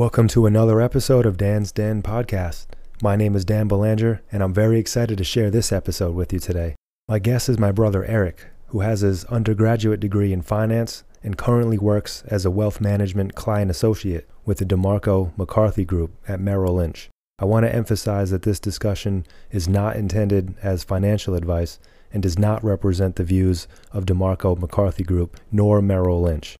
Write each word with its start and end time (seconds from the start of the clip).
Welcome 0.00 0.28
to 0.28 0.46
another 0.46 0.80
episode 0.80 1.26
of 1.26 1.36
Dan's 1.36 1.72
Den 1.72 2.02
Podcast. 2.02 2.68
My 3.02 3.16
name 3.16 3.36
is 3.36 3.44
Dan 3.44 3.68
Belanger, 3.68 4.22
and 4.32 4.42
I'm 4.42 4.54
very 4.54 4.78
excited 4.78 5.18
to 5.18 5.24
share 5.24 5.50
this 5.50 5.72
episode 5.72 6.14
with 6.14 6.32
you 6.32 6.38
today. 6.38 6.74
My 7.06 7.18
guest 7.18 7.50
is 7.50 7.58
my 7.58 7.70
brother 7.70 8.02
Erik, 8.06 8.46
who 8.68 8.80
has 8.80 9.02
his 9.02 9.26
undergraduate 9.26 10.00
degree 10.00 10.32
in 10.32 10.40
finance 10.40 11.04
and 11.22 11.36
currently 11.36 11.76
works 11.76 12.24
as 12.28 12.46
a 12.46 12.50
wealth 12.50 12.80
management 12.80 13.34
client 13.34 13.70
associate 13.70 14.26
with 14.46 14.56
the 14.56 14.64
DeMarco 14.64 15.36
McCarthy 15.36 15.84
Group 15.84 16.12
at 16.26 16.40
Merrill 16.40 16.76
Lynch. 16.76 17.10
I 17.38 17.44
want 17.44 17.66
to 17.66 17.74
emphasize 17.74 18.30
that 18.30 18.40
this 18.40 18.58
discussion 18.58 19.26
is 19.50 19.68
not 19.68 19.96
intended 19.96 20.54
as 20.62 20.82
financial 20.82 21.34
advice 21.34 21.78
and 22.10 22.22
does 22.22 22.38
not 22.38 22.64
represent 22.64 23.16
the 23.16 23.24
views 23.24 23.68
of 23.92 24.06
DeMarco 24.06 24.58
McCarthy 24.58 25.04
Group 25.04 25.38
nor 25.52 25.82
Merrill 25.82 26.22
Lynch. 26.22 26.56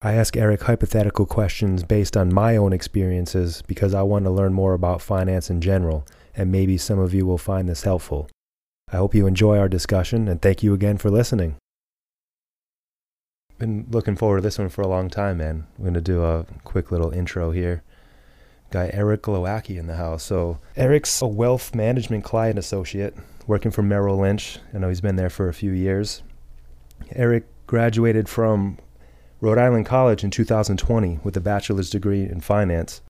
I 0.00 0.12
ask 0.12 0.36
Erik 0.36 0.62
hypothetical 0.62 1.26
questions 1.26 1.82
based 1.82 2.16
on 2.16 2.32
my 2.32 2.56
own 2.56 2.72
experiences 2.72 3.62
because 3.66 3.94
I 3.94 4.02
want 4.02 4.26
to 4.26 4.30
learn 4.30 4.52
more 4.52 4.74
about 4.74 5.02
finance 5.02 5.50
in 5.50 5.60
general, 5.60 6.06
and 6.36 6.52
maybe 6.52 6.78
some 6.78 7.00
of 7.00 7.12
you 7.12 7.26
will 7.26 7.38
find 7.38 7.68
this 7.68 7.82
helpful. 7.82 8.30
I 8.92 8.96
hope 8.98 9.12
you 9.12 9.26
enjoy 9.26 9.58
our 9.58 9.68
discussion, 9.68 10.28
and 10.28 10.40
thank 10.40 10.62
you 10.62 10.72
again 10.72 10.98
for 10.98 11.10
listening. 11.10 11.56
Been 13.58 13.86
looking 13.90 14.14
forward 14.14 14.36
to 14.36 14.42
this 14.42 14.56
one 14.56 14.68
for 14.68 14.82
a 14.82 14.88
long 14.88 15.10
time, 15.10 15.38
man. 15.38 15.66
I'm 15.76 15.82
going 15.82 15.94
to 15.94 16.00
do 16.00 16.22
a 16.22 16.46
quick 16.62 16.92
little 16.92 17.10
intro 17.10 17.50
here. 17.50 17.82
Guy 18.70 18.90
Erik 18.92 19.22
Glowacki 19.22 19.78
in 19.78 19.88
the 19.88 19.96
house. 19.96 20.22
So, 20.22 20.60
Erik's 20.76 21.20
a 21.20 21.26
wealth 21.26 21.74
management 21.74 22.22
client 22.22 22.56
associate 22.56 23.16
working 23.48 23.72
for 23.72 23.82
Merrill 23.82 24.18
Lynch. 24.18 24.60
I 24.72 24.78
know 24.78 24.90
he's 24.90 25.00
been 25.00 25.16
there 25.16 25.30
for 25.30 25.48
a 25.48 25.54
few 25.54 25.72
years. 25.72 26.22
Erik 27.16 27.46
graduated 27.66 28.28
from 28.28 28.78
Rhode 29.40 29.58
Island 29.58 29.86
College 29.86 30.24
in 30.24 30.30
2020 30.30 31.20
with 31.22 31.36
a 31.36 31.40
bachelor's 31.40 31.90
degree 31.90 32.24
in 32.24 32.40
finance. 32.40 33.02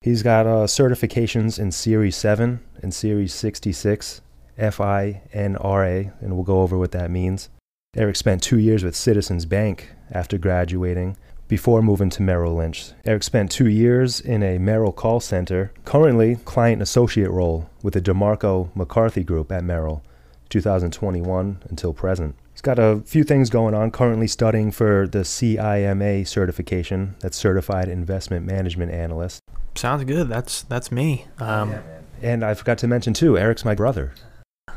He's 0.00 0.22
got 0.22 0.46
uh, 0.46 0.66
certifications 0.66 1.58
in 1.58 1.72
Series 1.72 2.14
7 2.16 2.60
and 2.80 2.94
Series 2.94 3.34
66, 3.34 4.20
FINRA, 4.56 6.12
and 6.20 6.34
we'll 6.34 6.44
go 6.44 6.62
over 6.62 6.78
what 6.78 6.92
that 6.92 7.10
means. 7.10 7.48
Erik 7.96 8.14
spent 8.14 8.42
two 8.42 8.58
years 8.58 8.84
with 8.84 8.94
Citizens 8.94 9.44
Bank 9.44 9.90
after 10.12 10.38
graduating 10.38 11.16
before 11.48 11.82
moving 11.82 12.10
to 12.10 12.22
Merrill 12.22 12.54
Lynch. 12.54 12.92
Erik 13.04 13.24
spent 13.24 13.50
two 13.50 13.68
years 13.68 14.20
in 14.20 14.42
a 14.42 14.58
Merrill 14.58 14.92
call 14.92 15.18
center, 15.18 15.72
currently 15.84 16.36
client 16.44 16.80
associate 16.80 17.30
role 17.30 17.68
with 17.82 17.94
the 17.94 18.00
DeMarco 18.00 18.74
McCarthy 18.76 19.24
Group 19.24 19.50
at 19.50 19.64
Merrill, 19.64 20.04
2021 20.48 21.62
until 21.68 21.92
present. 21.92 22.36
Got 22.62 22.78
a 22.78 23.00
few 23.04 23.24
things 23.24 23.50
going 23.50 23.74
on. 23.74 23.90
Currently 23.90 24.28
studying 24.28 24.70
for 24.70 25.08
the 25.08 25.24
CIMA 25.24 26.24
certification, 26.24 27.16
that's 27.18 27.36
Certified 27.36 27.88
Investment 27.88 28.46
Management 28.46 28.92
Analyst. 28.92 29.40
Sounds 29.74 30.04
good. 30.04 30.28
That's 30.28 30.62
that's 30.62 30.92
me. 30.92 31.26
Um, 31.38 31.74
And 32.22 32.44
I 32.44 32.54
forgot 32.54 32.78
to 32.78 32.86
mention 32.86 33.14
too, 33.14 33.36
Erik's 33.36 33.64
my 33.64 33.74
brother. 33.74 34.12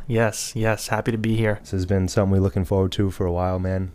yes, 0.08 0.54
yes. 0.56 0.88
Happy 0.88 1.12
to 1.12 1.18
be 1.18 1.36
here. 1.36 1.60
This 1.62 1.72
has 1.72 1.86
been 1.86 2.08
something 2.08 2.32
we're 2.32 2.40
looking 2.44 2.66
forward 2.66 2.92
to 2.94 3.12
for 3.12 3.28
a 3.28 3.32
while, 3.32 3.60
man. 3.60 3.92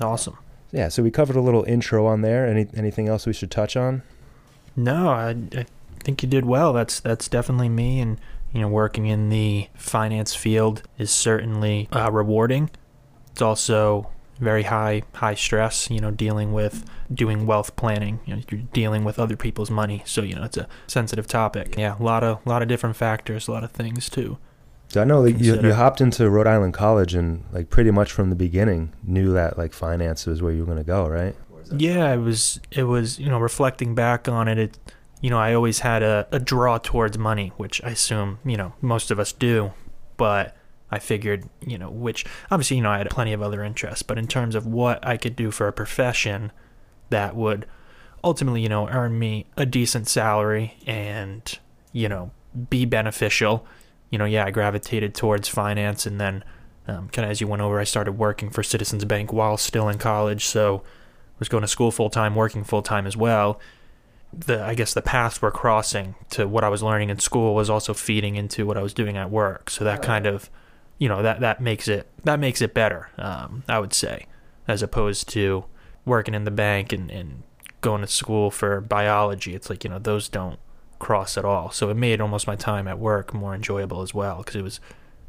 Awesome. 0.00 0.38
Yeah, 0.70 0.88
so 0.88 1.02
we 1.02 1.10
covered 1.10 1.34
a 1.36 1.40
little 1.40 1.64
intro 1.64 2.06
on 2.06 2.20
there. 2.22 2.46
Any 2.46 2.68
anything 2.76 3.08
else 3.08 3.26
we 3.26 3.32
should 3.32 3.50
touch 3.50 3.76
on? 3.76 4.02
No, 4.76 5.08
I, 5.08 5.30
I 5.56 5.66
think 6.04 6.22
you 6.22 6.28
did 6.28 6.44
well. 6.44 6.72
That's 6.72 7.00
that's 7.00 7.28
definitely 7.28 7.68
me. 7.68 7.98
And 8.00 8.20
you 8.52 8.60
know, 8.60 8.68
working 8.68 9.06
in 9.06 9.30
the 9.30 9.68
finance 9.74 10.36
field 10.36 10.82
is 10.98 11.10
certainly 11.10 11.88
uh, 11.90 12.10
rewarding. 12.12 12.70
It's 13.34 13.42
also 13.42 14.06
very 14.38 14.62
high 14.62 15.02
high 15.14 15.34
stress. 15.34 15.90
You 15.90 15.98
know, 15.98 16.12
dealing 16.12 16.52
with 16.52 16.88
doing 17.12 17.46
wealth 17.46 17.74
planning. 17.74 18.20
You 18.26 18.36
know, 18.36 18.42
you're 18.48 18.60
dealing 18.72 19.02
with 19.02 19.18
other 19.18 19.34
people's 19.36 19.72
money, 19.72 20.04
so 20.06 20.22
you 20.22 20.36
know 20.36 20.44
it's 20.44 20.56
a 20.56 20.68
sensitive 20.86 21.26
topic. 21.26 21.74
Yeah, 21.76 21.98
a 21.98 22.02
lot 22.02 22.22
of 22.22 22.46
lot 22.46 22.62
of 22.62 22.68
different 22.68 22.94
factors, 22.94 23.48
a 23.48 23.50
lot 23.50 23.64
of 23.64 23.72
things 23.72 24.08
too. 24.08 24.38
So 24.86 25.00
I 25.00 25.04
know 25.04 25.24
that 25.24 25.32
you, 25.32 25.60
you 25.60 25.74
hopped 25.74 26.00
into 26.00 26.30
Rhode 26.30 26.46
Island 26.46 26.74
College 26.74 27.16
and 27.16 27.42
like 27.50 27.70
pretty 27.70 27.90
much 27.90 28.12
from 28.12 28.30
the 28.30 28.36
beginning 28.36 28.92
knew 29.02 29.32
that 29.32 29.58
like 29.58 29.72
finance 29.72 30.26
was 30.26 30.40
where 30.40 30.52
you 30.52 30.60
were 30.60 30.66
gonna 30.66 30.84
go, 30.84 31.08
right? 31.08 31.34
Yeah, 31.76 32.14
it 32.14 32.18
was 32.18 32.60
it 32.70 32.84
was 32.84 33.18
you 33.18 33.28
know 33.28 33.40
reflecting 33.40 33.96
back 33.96 34.28
on 34.28 34.46
it, 34.46 34.58
it 34.58 34.78
you 35.20 35.28
know 35.28 35.40
I 35.40 35.54
always 35.54 35.80
had 35.80 36.04
a, 36.04 36.28
a 36.30 36.38
draw 36.38 36.78
towards 36.78 37.18
money, 37.18 37.50
which 37.56 37.82
I 37.82 37.90
assume 37.90 38.38
you 38.44 38.56
know 38.56 38.74
most 38.80 39.10
of 39.10 39.18
us 39.18 39.32
do, 39.32 39.72
but 40.16 40.56
I 40.94 40.98
figured 40.98 41.48
you 41.66 41.76
know 41.76 41.90
which 41.90 42.24
obviously 42.50 42.78
you 42.78 42.82
know 42.82 42.90
I 42.90 42.98
had 42.98 43.10
plenty 43.10 43.32
of 43.32 43.42
other 43.42 43.62
interests, 43.62 44.02
but 44.02 44.18
in 44.18 44.26
terms 44.26 44.54
of 44.54 44.66
what 44.66 45.04
I 45.06 45.16
could 45.16 45.36
do 45.36 45.50
for 45.50 45.68
a 45.68 45.72
profession 45.72 46.52
that 47.10 47.36
would 47.36 47.66
ultimately 48.22 48.62
you 48.62 48.68
know 48.68 48.88
earn 48.88 49.18
me 49.18 49.46
a 49.56 49.66
decent 49.66 50.08
salary 50.08 50.76
and 50.86 51.58
you 51.92 52.08
know 52.08 52.30
be 52.70 52.84
beneficial, 52.84 53.66
you 54.10 54.18
know 54.18 54.24
yeah 54.24 54.44
I 54.46 54.50
gravitated 54.50 55.14
towards 55.14 55.48
finance 55.48 56.06
and 56.06 56.20
then 56.20 56.44
um, 56.86 57.08
kind 57.08 57.24
of 57.24 57.30
as 57.30 57.40
you 57.40 57.46
went 57.46 57.62
over 57.62 57.80
I 57.80 57.84
started 57.84 58.12
working 58.12 58.50
for 58.50 58.62
Citizens 58.62 59.04
Bank 59.04 59.32
while 59.32 59.56
still 59.56 59.88
in 59.88 59.98
college, 59.98 60.46
so 60.46 60.82
I 61.34 61.36
was 61.40 61.48
going 61.48 61.62
to 61.62 61.68
school 61.68 61.90
full 61.90 62.10
time, 62.10 62.34
working 62.36 62.62
full 62.62 62.82
time 62.82 63.06
as 63.06 63.16
well. 63.16 63.58
The 64.32 64.62
I 64.62 64.74
guess 64.74 64.94
the 64.94 65.02
paths 65.02 65.42
we're 65.42 65.50
crossing 65.50 66.14
to 66.30 66.46
what 66.46 66.62
I 66.64 66.68
was 66.68 66.82
learning 66.82 67.10
in 67.10 67.18
school 67.18 67.54
was 67.54 67.68
also 67.68 67.94
feeding 67.94 68.36
into 68.36 68.66
what 68.66 68.76
I 68.76 68.82
was 68.82 68.94
doing 68.94 69.16
at 69.16 69.30
work. 69.30 69.70
So 69.70 69.84
that 69.84 70.02
kind 70.02 70.26
of, 70.26 70.50
you 70.98 71.08
know, 71.08 71.22
that 71.22 71.40
that 71.40 71.60
makes 71.60 71.88
it 71.88 72.06
that 72.24 72.38
makes 72.38 72.60
it 72.62 72.74
better. 72.74 73.10
Um, 73.18 73.64
I 73.68 73.78
would 73.78 73.92
say, 73.92 74.26
as 74.68 74.82
opposed 74.82 75.28
to 75.30 75.64
working 76.04 76.34
in 76.34 76.44
the 76.44 76.50
bank 76.50 76.92
and, 76.92 77.10
and 77.10 77.42
going 77.80 78.00
to 78.00 78.06
school 78.06 78.50
for 78.50 78.80
biology. 78.80 79.54
It's 79.54 79.70
like 79.70 79.84
you 79.84 79.90
know 79.90 79.98
those 79.98 80.28
don't 80.28 80.58
cross 80.98 81.36
at 81.36 81.44
all. 81.44 81.70
So 81.70 81.90
it 81.90 81.94
made 81.94 82.20
almost 82.20 82.46
my 82.46 82.56
time 82.56 82.88
at 82.88 82.98
work 82.98 83.34
more 83.34 83.54
enjoyable 83.54 84.02
as 84.02 84.14
well 84.14 84.38
because 84.38 84.56
it 84.56 84.62
was. 84.62 84.80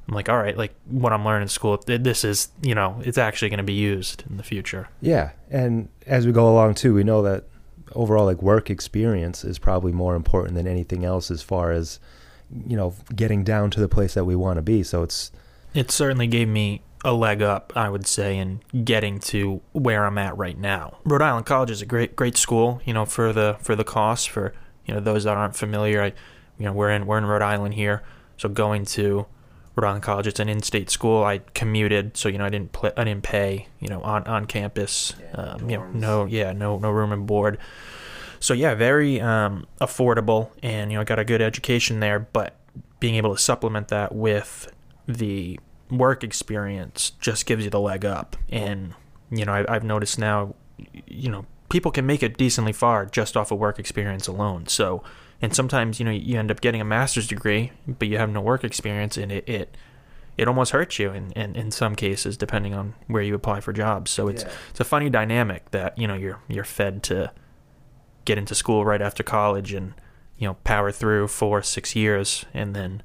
I'm 0.07 0.13
like, 0.13 0.29
all 0.29 0.37
right, 0.37 0.55
like 0.55 0.75
what 0.85 1.13
I'm 1.13 1.25
learning 1.25 1.43
in 1.43 1.47
school, 1.47 1.81
this 1.87 2.23
is, 2.23 2.49
you 2.61 2.75
know, 2.75 3.01
it's 3.03 3.17
actually 3.17 3.49
going 3.49 3.57
to 3.57 3.63
be 3.63 3.73
used 3.73 4.23
in 4.29 4.37
the 4.37 4.43
future. 4.43 4.87
Yeah, 5.01 5.31
and 5.49 5.89
as 6.05 6.27
we 6.27 6.31
go 6.31 6.47
along 6.47 6.75
too, 6.75 6.93
we 6.93 7.03
know 7.03 7.23
that 7.23 7.45
overall 7.93 8.25
like 8.25 8.39
work 8.43 8.69
experience 8.69 9.43
is 9.43 9.57
probably 9.57 9.91
more 9.91 10.15
important 10.15 10.53
than 10.53 10.67
anything 10.67 11.05
else 11.05 11.31
as 11.31 11.41
far 11.41 11.71
as 11.71 11.99
you 12.67 12.77
know 12.77 12.93
getting 13.15 13.43
down 13.43 13.71
to 13.71 13.79
the 13.79 13.89
place 13.89 14.13
that 14.13 14.25
we 14.25 14.35
want 14.35 14.57
to 14.57 14.61
be. 14.61 14.83
So 14.83 15.01
it's 15.01 15.31
It 15.75 15.91
certainly 15.91 16.27
gave 16.27 16.47
me 16.47 16.81
a 17.03 17.13
leg 17.13 17.41
up, 17.41 17.73
I 17.75 17.89
would 17.89 18.07
say, 18.07 18.37
in 18.37 18.61
getting 18.83 19.19
to 19.19 19.61
where 19.73 20.05
I'm 20.05 20.17
at 20.17 20.35
right 20.37 20.57
now. 20.57 20.97
Rhode 21.03 21.21
Island 21.21 21.45
College 21.45 21.69
is 21.69 21.81
a 21.81 21.85
great, 21.85 22.15
great 22.15 22.37
school. 22.37 22.81
You 22.85 22.93
know, 22.93 23.05
for 23.05 23.33
the 23.33 23.57
for 23.59 23.75
the 23.75 23.83
cost 23.83 24.29
for 24.29 24.53
you 24.85 24.93
know 24.93 24.99
those 24.99 25.25
that 25.25 25.37
aren't 25.37 25.55
familiar, 25.55 26.01
I, 26.01 26.13
you 26.57 26.65
know, 26.65 26.73
we're 26.73 26.89
in 26.89 27.05
we're 27.05 27.17
in 27.17 27.25
Rhode 27.25 27.41
Island 27.41 27.75
here, 27.75 28.03
so 28.37 28.49
going 28.49 28.85
to 28.85 29.27
Rhode 29.75 29.87
Island 29.87 30.03
College, 30.03 30.27
it's 30.27 30.39
an 30.39 30.47
in-state 30.47 30.89
school. 30.89 31.23
I 31.23 31.39
commuted, 31.53 32.15
so 32.15 32.29
you 32.29 32.37
know 32.37 32.45
I 32.45 32.49
didn't 32.49 32.71
play, 32.71 32.91
I 32.95 33.03
didn't 33.03 33.23
pay, 33.23 33.67
you 33.79 33.89
know, 33.89 34.01
on 34.01 34.23
on 34.23 34.45
campus. 34.45 35.13
um, 35.33 35.69
you 35.69 35.77
know, 35.77 35.85
no, 35.91 36.25
yeah, 36.25 36.53
no 36.53 36.79
no 36.79 36.89
room 36.89 37.11
and 37.11 37.27
board. 37.27 37.57
So 38.39 38.53
yeah, 38.53 38.73
very 38.75 39.19
um, 39.19 39.67
affordable, 39.81 40.51
and 40.63 40.91
you 40.91 40.97
know, 40.97 41.01
I 41.01 41.03
got 41.03 41.19
a 41.19 41.25
good 41.25 41.41
education 41.41 41.99
there. 41.99 42.19
But 42.19 42.55
being 42.99 43.15
able 43.15 43.35
to 43.35 43.41
supplement 43.41 43.89
that 43.89 44.15
with 44.15 44.71
the 45.07 45.59
work 45.89 46.23
experience 46.23 47.11
just 47.19 47.45
gives 47.45 47.63
you 47.63 47.69
the 47.69 47.79
leg 47.79 48.05
up. 48.05 48.35
And 48.49 48.93
you 49.31 49.45
know, 49.45 49.53
I, 49.53 49.75
I've 49.75 49.83
noticed 49.83 50.19
now, 50.19 50.55
you 51.07 51.29
know, 51.29 51.45
people 51.69 51.91
can 51.91 52.05
make 52.05 52.23
it 52.23 52.37
decently 52.37 52.73
far 52.73 53.05
just 53.05 53.35
off 53.35 53.51
of 53.51 53.59
work 53.59 53.79
experience 53.79 54.27
alone. 54.27 54.67
So, 54.67 55.03
and 55.41 55.53
sometimes 55.55 55.99
you 55.99 56.05
know 56.05 56.11
you 56.11 56.39
end 56.39 56.51
up 56.51 56.61
getting 56.61 56.81
a 56.81 56.85
master's 56.85 57.27
degree, 57.27 57.71
but 57.87 58.07
you 58.07 58.17
have 58.17 58.29
no 58.29 58.41
work 58.41 58.63
experience, 58.63 59.17
and 59.17 59.31
it 59.31 59.47
it, 59.47 59.77
it 60.37 60.47
almost 60.47 60.71
hurts 60.71 60.99
you 60.99 61.11
in, 61.11 61.31
in, 61.31 61.55
in 61.55 61.71
some 61.71 61.95
cases, 61.95 62.37
depending 62.37 62.73
on 62.73 62.93
where 63.07 63.21
you 63.21 63.35
apply 63.35 63.61
for 63.61 63.73
jobs. 63.73 64.11
So 64.11 64.27
it's 64.27 64.45
it's 64.69 64.79
a 64.79 64.85
funny 64.85 65.09
dynamic 65.09 65.71
that 65.71 65.97
you 65.97 66.07
know 66.07 66.15
you're 66.15 66.39
you're 66.47 66.63
fed 66.63 67.03
to 67.03 67.31
get 68.25 68.37
into 68.37 68.55
school 68.55 68.85
right 68.85 69.01
after 69.01 69.23
college 69.23 69.73
and 69.73 69.93
you 70.37 70.47
know 70.47 70.55
power 70.63 70.91
through 70.91 71.27
four 71.27 71.61
six 71.61 71.95
years 71.95 72.45
and 72.53 72.75
then 72.75 73.03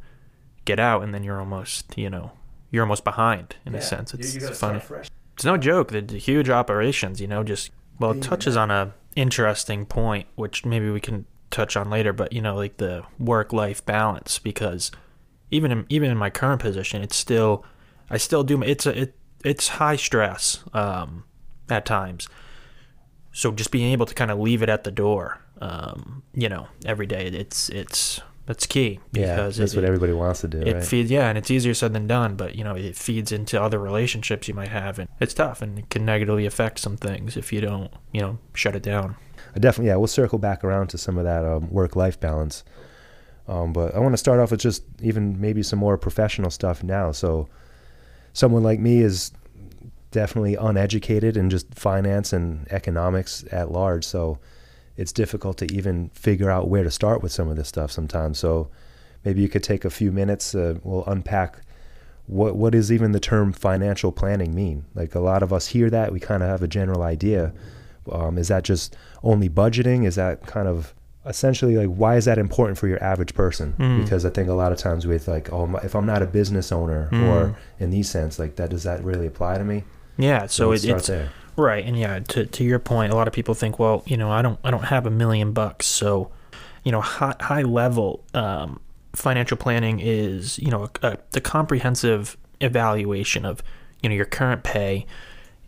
get 0.71 0.81
out 0.81 1.03
and 1.03 1.15
then 1.15 1.23
you're 1.23 1.41
almost 1.41 1.97
you 1.97 2.11
know 2.11 2.33
you're 2.71 2.85
almost 2.85 3.05
behind 3.05 3.57
in 3.67 3.75
a 3.75 3.83
sense. 3.83 4.15
It's, 4.15 4.37
it's 4.37 4.59
funny. 4.59 4.81
it's 5.35 5.45
no 5.45 5.57
joke 5.57 5.89
the, 5.91 6.01
the 6.01 6.19
huge 6.19 6.49
operations 6.49 7.21
you 7.21 7.27
know 7.27 7.43
just 7.43 7.71
well 7.99 8.13
it 8.13 8.23
touches 8.23 8.57
on 8.57 8.71
a 8.71 8.93
interesting 9.17 9.87
point 9.87 10.27
which 10.37 10.65
maybe 10.65 10.91
we 10.91 11.01
can 11.01 11.27
touch 11.51 11.77
on 11.77 11.91
later 11.91 12.13
but 12.13 12.33
you 12.33 12.41
know 12.41 12.55
like 12.55 12.77
the 12.77 13.03
work 13.19 13.53
life 13.53 13.85
balance 13.85 14.39
because 14.39 14.93
even 15.51 15.73
in, 15.73 15.87
even 15.89 16.11
in 16.11 16.17
my 16.17 16.31
current 16.31 16.61
position 16.61 17.03
it's 17.03 17.17
still 17.17 17.65
i 18.09 18.17
still 18.17 18.45
do 18.45 18.63
it's 18.63 18.87
a 18.87 19.03
it, 19.03 19.15
it's 19.45 19.69
high 19.69 19.97
stress 19.97 20.63
um 20.75 21.25
at 21.71 21.85
times. 21.85 22.29
So 23.33 23.53
just 23.53 23.71
being 23.71 23.93
able 23.93 24.07
to 24.07 24.15
kind 24.15 24.31
of 24.31 24.39
leave 24.39 24.63
it 24.63 24.69
at 24.69 24.85
the 24.85 24.91
door 24.91 25.41
um, 25.61 26.23
you 26.35 26.49
know 26.49 26.69
every 26.87 27.07
day 27.07 27.27
it's 27.27 27.69
it's 27.69 28.21
that's 28.51 28.67
key 28.67 28.99
yeah, 29.13 29.37
that's 29.37 29.59
it, 29.59 29.77
what 29.77 29.85
everybody 29.85 30.13
wants 30.13 30.41
to 30.41 30.49
do, 30.49 30.59
it 30.59 30.75
right? 30.75 30.85
feeds 30.85 31.09
yeah 31.09 31.29
and 31.29 31.39
it's 31.39 31.53
easier 31.53 31.73
said 31.73 31.93
than 31.93 32.09
done 32.09 32.35
but 32.35 32.57
you 32.57 32.65
know 32.65 32.75
it 32.75 32.97
feeds 32.97 33.31
into 33.31 33.61
other 33.63 33.79
relationships 33.79 34.49
you 34.49 34.55
might 34.55 34.69
have 34.69 34.99
and 34.99 35.09
it's 35.21 35.33
tough 35.35 35.63
and 35.63 35.79
it 35.79 35.89
can 35.89 36.05
negatively 36.05 36.47
affect 36.47 36.81
some 36.81 36.97
things 36.97 37.37
if 37.37 37.53
you 37.53 37.61
don't 37.61 37.93
you 38.11 38.21
know 38.21 38.39
shut 38.53 38.75
it 38.75 38.83
down 38.83 39.15
I 39.55 39.59
definitely 39.59 39.89
yeah 39.89 39.97
we'll 39.97 40.07
circle 40.07 40.39
back 40.39 40.65
around 40.65 40.89
to 40.89 40.99
some 40.99 41.19
of 41.19 41.25
that 41.25 41.45
um, 41.45 41.71
work 41.71 41.97
life 41.97 42.19
balance. 42.21 42.65
Um, 43.49 43.73
but 43.73 43.95
I 43.95 43.99
want 43.99 44.13
to 44.13 44.19
start 44.19 44.39
off 44.39 44.51
with 44.53 44.61
just 44.61 44.85
even 45.03 45.41
maybe 45.41 45.63
some 45.63 45.79
more 45.79 45.99
professional 45.99 46.51
stuff 46.51 46.85
now. 46.85 47.11
So 47.11 47.49
someone 48.33 48.63
like 48.63 48.79
me 48.79 49.01
is 49.01 49.33
definitely 50.13 50.55
uneducated 50.55 51.37
in 51.37 51.51
just 51.51 51.75
finance 51.75 52.33
and 52.33 52.71
economics 52.71 53.45
at 53.51 53.73
large. 53.73 54.05
So 54.05 54.39
it's 55.01 55.13
difficult 55.13 55.57
to 55.57 55.73
even 55.73 56.11
figure 56.11 56.51
out 56.51 56.69
where 56.69 56.85
to 56.85 56.91
start 56.91 57.23
with 57.23 57.33
some 57.33 57.49
of 57.49 57.57
this 57.57 57.69
stuff 57.69 57.91
sometimes. 57.91 58.39
So 58.39 58.69
maybe 59.25 59.41
you 59.41 59.49
could 59.49 59.63
take 59.63 59.87
a 59.87 59.91
few 59.91 60.13
minutes. 60.13 60.55
Uh, 60.55 60.79
we'll 60.85 61.07
unpack 61.07 61.63
what 62.27 62.55
what 62.55 62.73
does 62.73 62.93
even 62.93 63.13
the 63.13 63.19
term 63.21 63.53
financial 63.53 64.13
planning 64.13 64.55
mean. 64.55 64.85
Like 64.95 65.15
a 65.15 65.21
lot 65.21 65.43
of 65.43 65.53
us 65.55 65.69
hear 65.69 65.89
that, 65.89 66.13
we 66.13 66.21
kind 66.21 66.43
of 66.43 66.51
have 66.51 66.63
a 66.63 66.69
general 66.69 67.03
idea. 67.03 67.53
Um, 68.13 68.37
is 68.37 68.49
that 68.49 68.63
just 68.63 68.95
only 69.23 69.49
budgeting? 69.49 70.05
Is 70.05 70.17
that 70.17 70.47
kind 70.47 70.69
of 70.69 70.95
essentially 71.25 71.77
like 71.77 71.89
why 71.89 72.17
is 72.17 72.27
that 72.27 72.37
important 72.39 72.77
for 72.77 72.87
your 72.87 73.03
average 73.03 73.35
person? 73.35 73.75
Mm. 73.79 74.03
Because 74.03 74.27
I 74.27 74.31
think 74.31 74.51
a 74.51 74.55
lot 74.55 74.71
of 74.71 74.77
times 74.77 75.07
with 75.07 75.29
like, 75.29 75.51
oh, 75.51 75.81
if 75.83 75.97
I'm 75.97 76.07
not 76.07 76.21
a 76.23 76.27
business 76.27 76.71
owner 76.73 77.09
Mm. 77.11 77.27
or 77.29 77.57
in 77.79 77.89
these 77.91 78.11
sense, 78.11 78.39
like 78.39 78.57
that, 78.57 78.69
does 78.69 78.83
that 78.83 79.03
really 79.03 79.27
apply 79.27 79.57
to 79.57 79.65
me? 79.65 79.85
Yeah, 80.19 80.47
so 80.47 80.69
let's 80.69 80.85
it, 80.85 80.89
start 80.89 80.99
it's 80.99 81.09
there. 81.09 81.31
Right, 81.61 81.85
and 81.85 81.99
yeah, 81.99 82.19
to 82.21 82.47
to 82.47 82.65
your 82.65 82.79
point, 82.79 83.13
a 83.13 83.17
lot 83.17 83.29
of 83.29 83.35
people 83.35 83.55
think, 83.55 83.79
well, 83.79 84.03
you 84.07 84.17
know, 84.17 84.31
I 84.31 84.43
don't 84.43 84.59
I 84.65 84.71
don't 84.71 84.85
have 84.85 85.07
a 85.07 85.11
million 85.11 85.53
bucks, 85.53 85.87
so 85.87 86.31
you 86.85 86.93
know, 86.93 87.01
high 87.01 87.37
high 87.41 87.63
level 87.63 88.25
um, 88.35 88.81
financial 89.15 89.57
planning 89.57 90.01
is 90.01 90.59
you 90.59 90.71
know 90.71 90.89
a, 91.03 91.07
a, 91.07 91.19
the 91.33 91.41
comprehensive 91.41 92.37
evaluation 92.61 93.45
of 93.45 93.63
you 94.03 94.09
know 94.09 94.15
your 94.15 94.25
current 94.25 94.63
pay, 94.63 95.07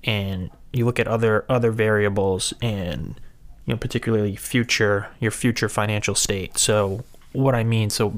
and 0.04 0.50
you 0.72 0.84
look 0.84 0.98
at 0.98 1.06
other 1.06 1.44
other 1.48 1.70
variables 1.70 2.52
and 2.62 3.20
you 3.66 3.74
know 3.74 3.76
particularly 3.76 4.36
future 4.36 5.08
your 5.20 5.30
future 5.30 5.68
financial 5.68 6.14
state. 6.14 6.58
So 6.58 7.04
what 7.32 7.54
I 7.54 7.64
mean, 7.64 7.90
so 7.90 8.14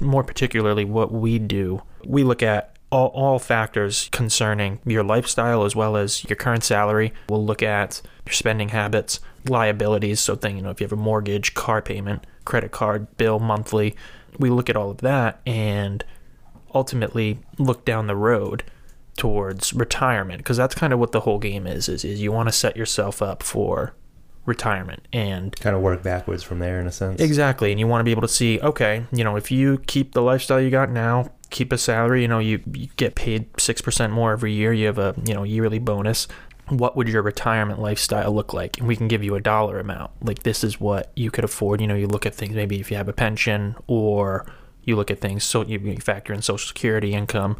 more 0.00 0.24
particularly 0.24 0.84
what 0.84 1.12
we 1.12 1.38
do, 1.38 1.82
we 2.04 2.24
look 2.24 2.42
at 2.42 2.75
all, 2.90 3.08
all 3.08 3.38
factors 3.38 4.08
concerning 4.12 4.80
your 4.84 5.02
lifestyle 5.02 5.64
as 5.64 5.74
well 5.74 5.96
as 5.96 6.24
your 6.28 6.36
current 6.36 6.64
salary. 6.64 7.12
We'll 7.28 7.44
look 7.44 7.62
at 7.62 8.00
your 8.24 8.32
spending 8.32 8.70
habits, 8.70 9.20
liabilities. 9.46 10.20
So, 10.20 10.36
thing 10.36 10.56
you 10.56 10.62
know, 10.62 10.70
if 10.70 10.80
you 10.80 10.84
have 10.84 10.92
a 10.92 10.96
mortgage, 10.96 11.54
car 11.54 11.82
payment, 11.82 12.26
credit 12.44 12.70
card 12.70 13.16
bill 13.16 13.38
monthly, 13.38 13.96
we 14.38 14.50
look 14.50 14.70
at 14.70 14.76
all 14.76 14.90
of 14.90 14.98
that 14.98 15.40
and 15.46 16.04
ultimately 16.74 17.38
look 17.58 17.84
down 17.84 18.06
the 18.06 18.16
road 18.16 18.62
towards 19.16 19.72
retirement 19.72 20.38
because 20.38 20.58
that's 20.58 20.74
kind 20.74 20.92
of 20.92 20.98
what 20.98 21.12
the 21.12 21.20
whole 21.20 21.38
game 21.38 21.66
is. 21.66 21.88
Is, 21.88 22.04
is 22.04 22.20
you 22.20 22.32
want 22.32 22.48
to 22.48 22.52
set 22.52 22.76
yourself 22.76 23.22
up 23.22 23.42
for 23.42 23.94
retirement 24.46 25.06
and 25.12 25.54
Kind 25.56 25.76
of 25.76 25.82
work 25.82 26.02
backwards 26.02 26.42
from 26.42 26.60
there 26.60 26.80
in 26.80 26.86
a 26.86 26.92
sense. 26.92 27.20
Exactly, 27.20 27.70
and 27.70 27.78
you 27.80 27.86
want 27.86 28.00
to 28.00 28.04
be 28.04 28.12
able 28.12 28.22
to 28.22 28.28
see, 28.28 28.60
okay, 28.60 29.04
you 29.12 29.24
know, 29.24 29.36
if 29.36 29.50
you 29.50 29.78
keep 29.86 30.12
the 30.12 30.22
lifestyle 30.22 30.60
you 30.60 30.70
got 30.70 30.90
now, 30.90 31.30
keep 31.50 31.72
a 31.72 31.78
salary, 31.78 32.22
you 32.22 32.28
know, 32.28 32.38
you, 32.38 32.60
you 32.72 32.88
get 32.96 33.14
paid 33.14 33.46
six 33.60 33.80
percent 33.80 34.12
more 34.12 34.32
every 34.32 34.52
year, 34.52 34.72
you 34.72 34.86
have 34.86 34.98
a 34.98 35.14
you 35.26 35.34
know 35.34 35.42
yearly 35.42 35.78
bonus. 35.78 36.26
What 36.68 36.96
would 36.96 37.08
your 37.08 37.22
retirement 37.22 37.80
lifestyle 37.80 38.32
look 38.32 38.52
like? 38.52 38.78
And 38.78 38.88
we 38.88 38.96
can 38.96 39.06
give 39.06 39.22
you 39.22 39.36
a 39.36 39.40
dollar 39.40 39.78
amount. 39.78 40.10
Like 40.20 40.42
this 40.42 40.64
is 40.64 40.80
what 40.80 41.12
you 41.14 41.30
could 41.30 41.44
afford. 41.44 41.80
You 41.80 41.86
know, 41.86 41.94
you 41.94 42.08
look 42.08 42.26
at 42.26 42.34
things 42.34 42.54
maybe 42.56 42.80
if 42.80 42.90
you 42.90 42.96
have 42.96 43.08
a 43.08 43.12
pension, 43.12 43.76
or 43.86 44.46
you 44.82 44.96
look 44.96 45.10
at 45.10 45.20
things 45.20 45.44
so 45.44 45.64
you, 45.64 45.78
you 45.78 45.96
factor 45.98 46.32
in 46.32 46.42
Social 46.42 46.66
Security 46.66 47.12
income, 47.14 47.56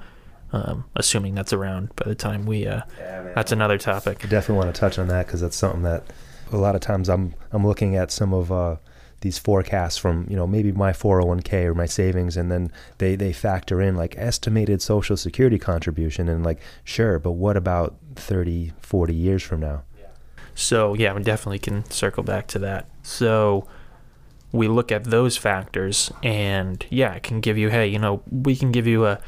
um, 0.52 0.86
assuming 0.96 1.36
that's 1.36 1.52
around 1.52 1.94
by 1.94 2.04
the 2.08 2.16
time 2.16 2.46
we. 2.46 2.66
Uh, 2.66 2.80
Yeah, 2.98 3.32
that's 3.32 3.52
another 3.52 3.78
topic. 3.78 4.24
I 4.24 4.28
definitely 4.28 4.64
want 4.64 4.74
to 4.74 4.80
touch 4.80 4.98
on 4.98 5.06
that 5.08 5.26
because 5.26 5.40
that's 5.40 5.56
something 5.56 5.82
that 5.82 6.04
a 6.52 6.56
lot 6.56 6.74
of 6.74 6.80
times 6.80 7.08
I'm 7.08 7.34
I'm 7.52 7.66
looking 7.66 7.96
at 7.96 8.10
some 8.10 8.32
of 8.32 8.52
uh, 8.52 8.76
these 9.20 9.38
forecasts 9.38 9.96
from 9.96 10.26
you 10.28 10.36
know 10.36 10.46
maybe 10.46 10.72
my 10.72 10.92
401k 10.92 11.64
or 11.64 11.74
my 11.74 11.86
savings 11.86 12.36
and 12.36 12.50
then 12.50 12.70
they 12.98 13.16
they 13.16 13.32
factor 13.32 13.80
in 13.80 13.96
like 13.96 14.14
estimated 14.18 14.82
social 14.82 15.16
security 15.16 15.58
contribution 15.58 16.28
and 16.28 16.44
like 16.44 16.60
sure 16.84 17.18
but 17.18 17.32
what 17.32 17.56
about 17.56 17.96
30 18.16 18.72
40 18.80 19.14
years 19.14 19.42
from 19.42 19.60
now 19.60 19.82
So 20.54 20.94
yeah, 20.94 21.12
we 21.12 21.22
definitely 21.22 21.58
can 21.58 21.88
circle 21.90 22.22
back 22.22 22.46
to 22.48 22.58
that. 22.60 22.88
So 23.02 23.68
we 24.52 24.68
look 24.68 24.90
at 24.90 25.04
those 25.04 25.36
factors, 25.36 26.10
and 26.22 26.84
yeah, 26.88 27.12
it 27.12 27.22
can 27.22 27.40
give 27.40 27.58
you, 27.58 27.68
hey, 27.68 27.86
you 27.86 27.98
know, 27.98 28.22
we 28.30 28.56
can 28.56 28.72
give 28.72 28.86
you 28.86 29.04
a 29.04 29.20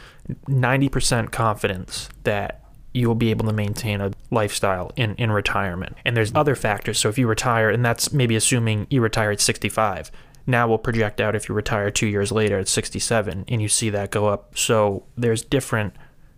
ninety 0.47 0.89
percent 0.89 1.31
confidence 1.31 2.09
that 2.25 2.65
you 2.95 3.07
will 3.07 3.15
be 3.15 3.31
able 3.31 3.45
to 3.47 3.53
maintain 3.53 4.01
a 4.01 4.11
lifestyle 4.31 4.93
in, 4.97 5.15
in 5.17 5.31
retirement. 5.31 5.97
And 6.05 6.17
there's 6.17 6.33
other 6.35 6.55
factors. 6.55 6.99
So 6.99 7.09
if 7.09 7.19
you 7.19 7.27
retire, 7.27 7.71
and 7.71 7.85
that's 7.85 8.13
maybe 8.13 8.37
assuming 8.37 8.87
you 8.91 9.01
retire 9.01 9.31
at 9.31 9.41
65. 9.41 10.11
Now 10.47 10.67
we'll 10.67 10.79
project 10.79 11.21
out 11.21 11.35
if 11.35 11.49
you 11.49 11.55
retire 11.55 11.91
two 11.91 12.07
years 12.07 12.33
later 12.33 12.59
at 12.59 12.69
67 12.69 13.45
and 13.47 13.63
you 13.63 13.69
see 13.69 13.91
that 13.91 14.11
go 14.11 14.27
up. 14.27 14.57
So 14.57 15.05
there's 15.17 15.43
different, 15.43 15.95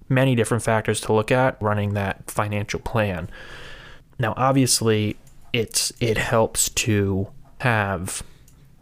many 0.09 0.35
different 0.35 0.63
factors 0.63 1.01
to 1.03 1.13
look 1.13 1.31
at 1.31 1.61
running 1.63 1.95
that 1.95 2.31
financial 2.31 2.81
plan. 2.81 3.31
Now, 4.19 4.35
obviously, 4.37 5.17
it's 5.53 5.93
it 6.01 6.19
helps 6.19 6.69
to 6.69 7.29
have 7.61 8.23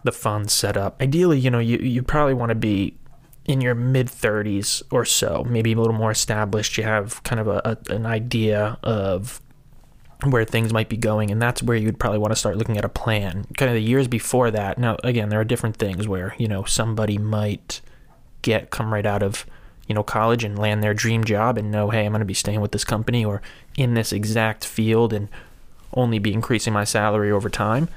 the 0.02 0.12
funds 0.12 0.52
set 0.52 0.76
up. 0.76 1.00
Ideally, 1.00 1.38
you 1.38 1.50
know, 1.50 1.58
you 1.58 1.78
you 1.78 2.02
probably 2.02 2.34
want 2.34 2.50
to 2.50 2.56
be 2.56 2.94
in 3.48 3.62
your 3.62 3.74
mid 3.74 4.06
30s 4.06 4.82
or 4.92 5.04
so, 5.04 5.42
maybe 5.48 5.72
a 5.72 5.76
little 5.76 5.94
more 5.94 6.12
established. 6.12 6.76
You 6.76 6.84
have 6.84 7.20
kind 7.24 7.40
of 7.40 7.48
a, 7.48 7.60
a 7.64 7.94
an 7.94 8.06
idea 8.06 8.78
of 8.84 9.40
where 10.24 10.44
things 10.44 10.72
might 10.72 10.88
be 10.88 10.96
going, 10.96 11.30
and 11.30 11.40
that's 11.40 11.62
where 11.62 11.76
you'd 11.76 11.98
probably 11.98 12.18
want 12.18 12.32
to 12.32 12.36
start 12.36 12.58
looking 12.58 12.76
at 12.76 12.84
a 12.84 12.88
plan. 12.88 13.46
Kind 13.56 13.70
of 13.70 13.74
the 13.74 13.82
years 13.82 14.06
before 14.06 14.50
that. 14.50 14.78
Now, 14.78 14.98
again, 15.02 15.30
there 15.30 15.40
are 15.40 15.44
different 15.44 15.76
things 15.76 16.06
where 16.06 16.36
you 16.38 16.46
know 16.46 16.64
somebody 16.64 17.16
might 17.18 17.80
get 18.42 18.70
come 18.70 18.92
right 18.92 19.06
out 19.06 19.22
of 19.22 19.46
you 19.88 19.94
know 19.94 20.02
college 20.02 20.44
and 20.44 20.58
land 20.58 20.82
their 20.82 20.94
dream 20.94 21.24
job 21.24 21.56
and 21.56 21.70
know, 21.70 21.88
hey, 21.88 22.04
I'm 22.04 22.12
going 22.12 22.20
to 22.20 22.26
be 22.26 22.34
staying 22.34 22.60
with 22.60 22.72
this 22.72 22.84
company 22.84 23.24
or 23.24 23.40
in 23.76 23.94
this 23.94 24.12
exact 24.12 24.64
field 24.64 25.12
and 25.14 25.28
only 25.94 26.18
be 26.18 26.34
increasing 26.34 26.74
my 26.74 26.84
salary 26.84 27.32
over 27.32 27.48
time, 27.48 27.88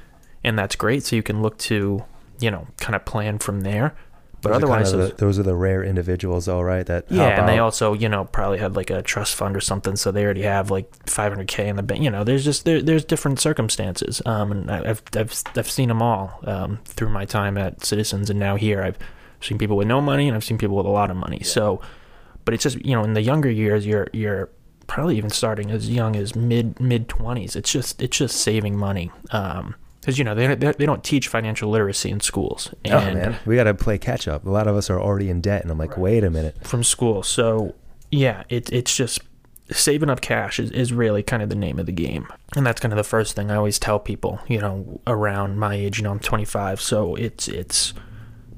and 0.46 0.58
that's 0.58 0.78
great. 0.78 1.04
So 1.04 1.18
you 1.18 1.24
can 1.24 1.42
look 1.42 1.58
to 1.58 2.06
you 2.40 2.50
know 2.50 2.68
kind 2.78 2.96
of 2.96 3.04
plan 3.04 3.38
from 3.38 3.62
there. 3.62 3.94
But 4.42 4.50
are 4.50 4.54
kind 4.54 4.64
otherwise, 4.64 4.92
of 4.94 5.00
those- 5.00 5.10
the, 5.12 5.16
those 5.18 5.40
are 5.40 5.44
the 5.44 5.56
rare 5.56 5.84
individuals 5.84 6.48
all 6.48 6.64
right 6.64 6.86
that 6.86 7.06
yeah, 7.12 7.40
and 7.40 7.48
they 7.48 7.60
also, 7.60 7.94
you 7.94 8.10
know, 8.10 8.26
probably 8.26 8.58
had 8.58 8.76
like 8.76 8.90
a 8.90 9.02
trust 9.02 9.36
fund 9.36 9.56
or 9.56 9.62
something, 9.62 9.96
so 9.96 10.12
they 10.12 10.24
already 10.24 10.42
have 10.42 10.72
like 10.72 10.92
500k 11.06 11.68
in 11.68 11.76
the 11.76 11.84
bank. 11.84 12.02
You 12.02 12.10
know, 12.10 12.24
there's 12.24 12.44
just 12.44 12.66
there, 12.66 12.82
there's 12.82 13.06
different 13.06 13.40
circumstances, 13.40 14.22
um, 14.26 14.52
and 14.52 14.72
I've 14.72 15.04
I've 15.16 15.44
I've 15.56 15.70
seen 15.70 15.90
them 15.90 16.02
all 16.02 16.40
um, 16.44 16.80
through 16.86 17.10
my 17.10 17.26
time 17.26 17.58
at 17.58 17.86
Citizens 17.86 18.30
and 18.30 18.40
now 18.40 18.56
here. 18.56 18.82
I've 18.82 18.98
seen 19.42 19.58
people 19.58 19.78
with 19.78 19.88
no 19.88 20.02
money 20.02 20.28
and 20.28 20.36
I've 20.36 20.44
seen 20.44 20.58
people 20.58 20.76
with 20.78 20.86
a 20.86 20.90
lot 20.90 21.10
of 21.12 21.18
money. 21.18 21.42
So, 21.44 21.82
but 22.46 22.54
it's 22.54 22.64
just 22.64 22.84
you 22.86 22.96
know, 22.96 23.04
in 23.04 23.14
the 23.14 23.22
younger 23.22 23.50
years, 23.50 23.86
you're 23.86 24.08
you're 24.14 24.50
probably 24.88 25.18
even 25.18 25.30
starting 25.30 25.72
as 25.72 25.90
young 25.90 26.16
as 26.16 26.36
mid 26.36 26.80
mid 26.80 27.08
20s. 27.08 27.56
It's 27.56 27.72
just 27.72 28.02
it's 28.02 28.18
just 28.18 28.38
saving 28.38 28.76
money. 28.78 29.12
Um, 29.32 29.76
because 30.02 30.18
you 30.18 30.26
know 30.26 30.36
they, 30.36 30.54
they 30.56 30.74
they 30.74 30.86
don't 30.86 31.04
teach 31.04 31.30
financial 31.30 31.70
literacy 31.70 32.10
in 32.10 32.20
schools. 32.20 32.74
oh 32.88 32.90
man 32.90 33.38
we 33.46 33.56
got 33.56 33.64
to 33.64 33.74
play 33.74 33.98
catch 33.98 34.28
up 34.28 34.46
a 34.46 34.50
lot 34.50 34.68
of 34.68 34.76
us 34.76 34.90
are 34.90 35.00
already 35.00 35.30
in 35.30 35.40
debt 35.40 35.62
and 35.62 35.72
i'm 35.72 35.78
like 35.78 35.98
wait 35.98 36.24
a 36.24 36.30
minute 36.30 36.56
from 36.66 36.84
school. 36.84 37.24
So 37.24 37.76
yeah, 38.12 38.44
it, 38.50 38.72
it's 38.72 38.96
just 38.96 39.20
saving 39.72 40.10
up 40.10 40.20
cash 40.22 40.60
is, 40.60 40.70
is 40.72 40.92
really 40.92 41.24
kind 41.24 41.42
of 41.42 41.50
the 41.50 41.56
name 41.56 41.80
of 41.80 41.86
the 41.86 41.92
game. 41.92 42.28
And 42.56 42.66
that's 42.66 42.82
kind 42.82 42.92
of 42.92 42.98
the 42.98 43.04
first 43.04 43.36
thing 43.36 43.50
I 43.50 43.56
always 43.56 43.80
tell 43.80 44.00
people, 44.00 44.40
you 44.48 44.60
know, 44.60 45.00
around 45.08 45.58
my 45.58 45.76
age, 45.76 45.98
you 45.98 46.04
know, 46.04 46.12
I'm 46.12 46.20
25. 46.20 46.82
So 46.82 47.16
it's, 47.16 47.48
it's 47.48 47.94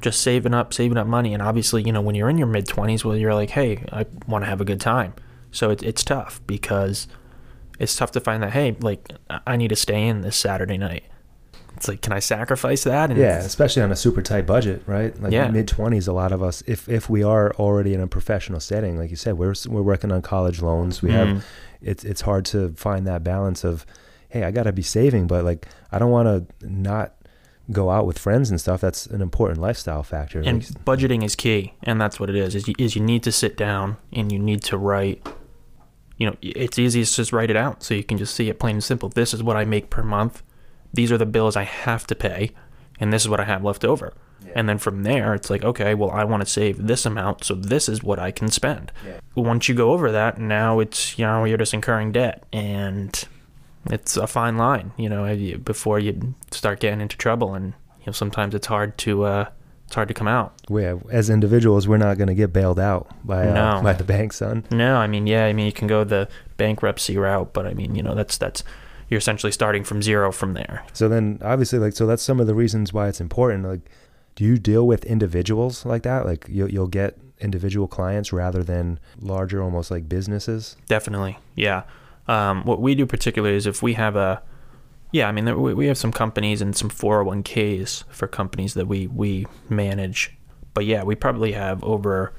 just 0.02 0.22
saving 0.22 0.56
up, 0.56 0.74
saving 0.74 0.98
up 0.98 1.06
money. 1.06 1.34
And 1.34 1.42
obviously, 1.42 1.84
you 1.84 1.92
know, 1.92 2.02
when 2.02 2.16
you're 2.16 2.30
in 2.30 2.40
your 2.40 2.48
mid 2.48 2.66
20s, 2.66 3.06
well, 3.06 3.16
you're 3.16 3.36
like, 3.36 3.52
hey, 3.52 3.86
I 3.92 4.08
want 4.28 4.44
to 4.44 4.50
have 4.50 4.60
a 4.60 4.66
good 4.66 4.82
time. 4.82 5.14
So 5.52 5.70
it, 5.70 5.84
it's 5.84 6.04
tough 6.04 6.42
because 6.48 7.08
it's 7.80 7.96
tough 7.96 8.12
to 8.14 8.20
find 8.20 8.42
that, 8.42 8.54
hey, 8.54 8.76
like, 8.80 9.08
I 9.46 9.56
need 9.56 9.70
to 9.70 9.76
stay 9.76 10.08
in 10.08 10.22
this 10.22 10.36
Saturday 10.36 10.78
night. 10.78 11.04
It's 11.84 11.90
like, 11.90 12.02
can 12.02 12.14
I 12.14 12.20
sacrifice 12.20 12.86
that? 12.86 13.10
And 13.12 13.20
yeah 13.20 13.40
especially 13.40 13.82
on 13.82 13.92
a 13.92 13.96
super 13.96 14.22
tight 14.22 14.46
budget 14.46 14.82
right 14.88 15.20
like 15.22 15.34
Yeah. 15.34 15.50
mid 15.50 15.68
20s 15.68 16.08
a 16.08 16.14
lot 16.14 16.32
of 16.32 16.42
us 16.42 16.64
if 16.66 16.88
if 16.88 17.10
we 17.10 17.24
are 17.24 17.52
already 17.56 17.94
in 17.94 18.00
a 18.00 18.08
professional 18.08 18.62
setting 18.62 18.98
like 18.98 19.10
you 19.10 19.18
said 19.18 19.38
we're 19.38 19.54
we're 19.68 19.82
working 19.82 20.12
on 20.12 20.22
college 20.22 20.62
loans 20.62 21.02
we 21.02 21.10
Mm. 21.10 21.14
have 21.14 21.46
it's 21.82 22.04
it's 22.06 22.22
hard 22.22 22.46
to 22.46 22.70
find 22.76 23.06
that 23.08 23.22
balance 23.24 23.66
of 23.66 23.86
hey 24.30 24.44
i 24.46 24.52
got 24.52 24.64
to 24.64 24.72
be 24.72 24.82
saving 24.82 25.28
but 25.28 25.44
like 25.44 25.68
i 25.92 26.00
don't 26.00 26.12
want 26.12 26.28
to 26.60 26.68
not 26.70 27.16
go 27.72 27.90
out 27.90 28.06
with 28.06 28.18
friends 28.18 28.50
and 28.50 28.60
stuff 28.62 28.80
that's 28.82 29.06
an 29.08 29.22
important 29.22 29.60
lifestyle 29.60 30.04
factor 30.04 30.40
and 30.40 30.58
Like, 30.64 30.86
budgeting 30.86 31.24
is 31.24 31.36
key 31.36 31.74
and 31.84 32.00
that's 32.00 32.18
what 32.20 32.30
it 32.30 32.36
is 32.38 32.56
is 32.56 32.68
you, 32.70 32.76
is 32.80 32.96
you 32.96 33.02
need 33.02 33.24
to 33.24 33.32
sit 33.32 33.58
down 33.58 33.98
and 34.14 34.32
you 34.32 34.40
need 34.40 34.62
to 34.64 34.78
write 34.78 35.28
you 36.18 36.28
know 36.28 36.36
it's 36.42 36.80
easiest 36.80 37.16
to 37.16 37.22
just 37.22 37.34
write 37.34 37.50
it 37.50 37.58
out 37.58 37.84
so 37.84 37.94
you 37.94 38.04
can 38.04 38.18
just 38.18 38.34
see 38.36 38.50
it 38.50 38.58
plain 38.60 38.76
and 38.76 38.84
simple 38.84 39.10
this 39.10 39.34
is 39.34 39.42
what 39.44 39.58
i 39.58 39.66
make 39.66 39.90
per 39.90 40.04
month 40.04 40.44
these 40.94 41.12
are 41.12 41.18
the 41.18 41.26
bills 41.26 41.56
i 41.56 41.64
have 41.64 42.06
to 42.08 42.16
pay 42.16 42.52
and 43.00 43.12
this 43.12 43.24
is 43.24 43.30
what 43.30 43.40
i 43.40 43.44
have 43.44 43.64
left 43.64 43.84
over 43.84 44.14
and 44.56 44.68
then 44.70 44.78
from 44.78 45.04
there 45.04 45.34
it's 45.34 45.50
like 45.50 45.64
okay 45.64 45.94
well 45.96 46.12
i 46.12 46.24
want 46.24 46.44
to 46.44 46.50
save 46.50 46.86
this 46.88 47.06
amount 47.06 47.44
so 47.44 47.56
this 47.56 47.88
is 47.90 48.04
what 48.04 48.20
i 48.20 48.30
can 48.32 48.50
spend 48.50 48.92
Yeah. 49.06 49.20
once 49.36 49.68
you 49.70 49.76
go 49.76 49.92
over 49.94 50.12
that 50.12 50.38
now 50.40 50.80
it's 50.80 51.18
you 51.18 51.26
know 51.26 51.46
you're 51.46 51.58
just 51.58 51.74
incurring 51.74 52.12
debt 52.12 52.44
and 52.54 53.26
it's 53.92 54.16
a 54.16 54.28
fine 54.28 54.56
line, 54.58 54.94
you 54.96 55.10
know, 55.10 55.36
before 55.58 56.00
you 56.00 56.36
start 56.52 56.80
getting 56.80 57.02
into 57.02 57.18
trouble, 57.18 57.54
and 57.54 57.74
you 58.00 58.06
know 58.06 58.14
sometimes 58.14 58.56
it's 58.56 58.68
hard 58.68 58.98
to 59.00 59.24
uh, 59.26 59.50
it's 59.88 59.96
hard 59.96 60.08
to 60.08 60.14
come 60.14 60.26
out. 60.30 60.54
We, 60.70 60.86
as 61.12 61.30
individuals, 61.30 61.86
we're 61.86 61.98
not 61.98 62.18
going 62.18 62.30
to 62.30 62.34
get 62.34 62.54
bailed 62.54 62.80
out 62.80 63.12
by 63.26 63.46
uh, 63.46 63.54
No. 63.54 63.82
by 63.84 63.92
the 63.92 64.06
bank, 64.06 64.32
son. 64.32 64.64
No, 64.72 64.96
I 64.96 65.08
mean, 65.08 65.28
yeah, 65.28 65.44
I 65.48 65.52
mean 65.52 65.66
you 65.66 65.74
can 65.74 65.88
go 65.90 66.06
the 66.06 66.30
bankruptcy 66.56 67.18
route, 67.18 67.52
but 67.52 67.68
I 67.68 67.74
mean, 67.74 67.94
you 67.94 68.02
know, 68.02 68.16
that's 68.16 68.38
that's 68.38 68.64
you're 69.10 69.18
essentially 69.18 69.52
starting 69.52 69.84
from 69.84 70.02
zero 70.02 70.32
from 70.32 70.54
there. 70.54 70.84
So 70.94 71.08
then, 71.10 71.40
obviously, 71.42 71.80
like, 71.80 71.94
so 71.94 72.06
that's 72.06 72.24
some 72.24 72.40
of 72.40 72.48
the 72.48 72.56
reasons 72.56 72.94
why 72.94 73.08
it's 73.08 73.22
important. 73.22 73.66
Like, 73.66 73.90
do 74.36 74.44
you 74.44 74.58
deal 74.58 74.88
with 74.88 75.06
individuals 75.06 75.86
like 75.86 76.04
that? 76.04 76.26
Like, 76.26 76.46
you'll 76.50 76.70
you'll 76.70 76.88
get 76.88 77.18
individual 77.40 77.88
clients 77.88 78.32
rather 78.32 78.64
than 78.64 79.00
larger, 79.20 79.62
almost 79.62 79.92
like 79.92 80.08
businesses. 80.10 80.78
Definitely, 80.88 81.38
yeah. 81.56 81.84
Um, 82.28 82.64
what 82.64 82.80
we 82.80 82.96
do 82.96 83.06
particularly 83.06 83.58
is 83.58 83.68
if 83.68 83.84
we 83.84 83.94
have 83.96 84.16
a, 84.16 84.42
yeah, 85.12 85.28
I 85.28 85.32
mean, 85.34 85.46
there- 85.46 85.58
we 85.58 85.74
we 85.74 85.88
have 85.88 85.98
some 85.98 86.12
companies 86.12 86.62
and 86.62 86.76
some 86.76 86.90
401ks 86.90 88.06
for 88.10 88.28
companies 88.28 88.74
that 88.76 88.88
we 88.88 89.08
we 89.08 89.46
manage, 89.70 90.32
but 90.74 90.86
yeah, 90.86 91.04
we 91.04 91.16
probably 91.16 91.52
have 91.52 91.84
over 91.84 92.34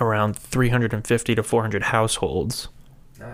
around 0.00 0.36
350 0.36 1.34
to 1.34 1.42
400 1.42 1.82
households 1.84 2.68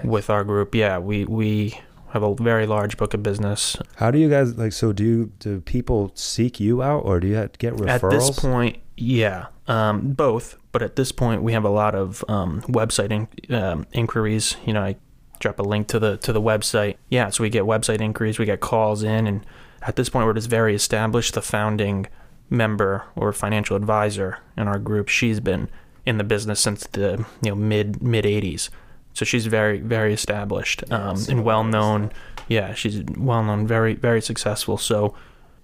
with 0.04 0.31
our 0.31 0.45
group. 0.45 0.75
Yeah, 0.75 0.99
we 0.99 1.25
we 1.25 1.81
have 2.12 2.23
a 2.23 2.35
very 2.35 2.66
large 2.66 2.99
book 2.99 3.14
of 3.14 3.23
business. 3.23 3.76
How 3.97 4.11
do 4.11 4.19
you 4.19 4.28
guys 4.28 4.57
like? 4.59 4.73
So 4.73 4.92
do 4.92 5.02
you 5.02 5.33
do 5.38 5.61
people 5.62 6.12
seek 6.14 6.61
you 6.61 6.83
out, 6.83 7.00
or 7.00 7.21
do 7.21 7.26
you 7.26 7.37
have 7.37 7.52
to 7.52 7.59
get 7.59 7.73
referrals? 7.75 8.04
At 8.04 8.11
this 8.11 8.31
point, 8.31 8.78
yeah, 8.99 9.47
um, 9.66 10.12
both. 10.12 10.57
But 10.73 10.83
at 10.83 10.97
this 10.97 11.11
point, 11.11 11.42
we 11.42 11.54
have 11.54 11.64
a 11.64 11.71
lot 11.71 11.95
of 11.95 12.23
um, 12.28 12.61
website 12.62 13.11
in, 13.11 13.54
um, 13.54 13.87
inquiries. 13.92 14.57
You 14.66 14.75
know, 14.75 14.83
I 14.83 14.97
drop 15.38 15.59
a 15.59 15.62
link 15.62 15.88
to 15.88 15.99
the 15.99 16.19
to 16.19 16.35
the 16.35 16.40
website. 16.40 16.97
Yeah, 17.09 17.31
so 17.31 17.42
we 17.42 17.49
get 17.49 17.64
website 17.64 18.02
inquiries, 18.02 18.38
we 18.38 18.45
get 18.45 18.61
calls 18.61 19.02
in, 19.02 19.26
and 19.26 19.47
at 19.81 19.97
this 19.97 20.11
point, 20.11 20.26
we're 20.26 20.35
just 20.35 20.50
very 20.50 20.75
established. 20.75 21.33
The 21.33 21.42
founding 21.42 22.07
member 22.50 23.04
or 23.16 23.33
financial 23.33 23.75
advisor 23.75 24.38
in 24.59 24.69
our 24.69 24.78
group, 24.78 25.09
she's 25.09 25.40
been 25.40 25.71
in 26.04 26.19
the 26.19 26.25
business 26.25 26.61
since 26.61 26.87
the 26.88 27.25
you 27.40 27.50
know 27.50 27.54
mid 27.54 28.02
mid 28.02 28.26
'80s. 28.26 28.69
So 29.14 29.25
she's 29.25 29.47
very 29.47 29.81
very 29.81 30.12
established 30.12 30.85
um, 30.90 31.19
and 31.28 31.45
well 31.45 31.64
known. 31.64 32.11
Yeah, 32.49 32.75
she's 32.75 33.02
well 33.16 33.42
known, 33.42 33.66
very 33.66 33.95
very 33.95 34.23
successful. 34.23 34.78
So 34.78 35.14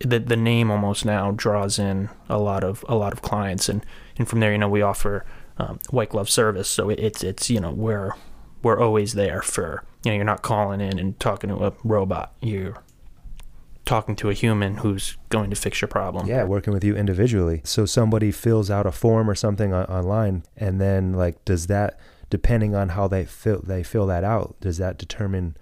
the 0.01 0.19
the 0.19 0.37
name 0.37 0.71
almost 0.71 1.05
now 1.05 1.33
draws 1.33 1.79
in 1.79 2.09
a 2.29 2.39
lot 2.39 2.65
of 2.65 2.85
a 2.89 2.95
lot 2.95 3.13
of 3.13 3.23
clients, 3.23 3.69
and 3.69 3.85
and 4.17 4.29
from 4.29 4.41
there, 4.41 4.53
you 4.53 4.59
know, 4.59 4.69
we 4.69 4.83
offer 4.83 5.25
um, 5.59 5.81
white 5.91 6.11
glove 6.11 6.31
service. 6.31 6.69
So 6.69 6.89
it, 6.91 7.01
it's 7.01 7.25
it's 7.25 7.51
you 7.51 7.61
know 7.61 7.73
we're 7.73 8.13
we're 8.63 8.81
always 8.81 9.15
there 9.15 9.43
for 9.43 9.85
you 10.05 10.11
know 10.11 10.17
you're 10.17 10.25
not 10.25 10.43
calling 10.43 10.81
in 10.81 10.99
and 10.99 11.19
talking 11.19 11.51
to 11.51 11.65
a 11.65 11.73
robot. 11.85 12.33
You're 12.41 12.83
talking 13.85 14.15
to 14.15 14.29
a 14.29 14.35
human 14.35 14.77
who's 14.77 15.17
going 15.31 15.49
to 15.49 15.57
fix 15.57 15.81
your 15.81 15.89
problem. 15.89 16.27
Yeah, 16.27 16.45
working 16.45 16.75
with 16.75 16.85
you 16.85 16.95
individually. 16.95 17.63
So 17.65 17.87
somebody 17.87 18.31
fills 18.31 18.71
out 18.71 18.85
a 18.85 18.93
form 18.93 19.31
or 19.31 19.35
something 19.35 19.73
on, 19.73 19.87
online, 19.87 20.45
and 20.59 20.79
then 20.79 21.15
like, 21.15 21.43
does 21.47 21.69
that, 21.69 21.99
depending 22.31 22.75
on 22.75 22.91
how 22.91 23.09
they 23.09 23.25
fill 23.25 23.61
they 23.63 23.83
fill 23.83 24.07
that 24.07 24.25
out, 24.25 24.57
does 24.61 24.79
that 24.79 24.99
determine 24.99 25.57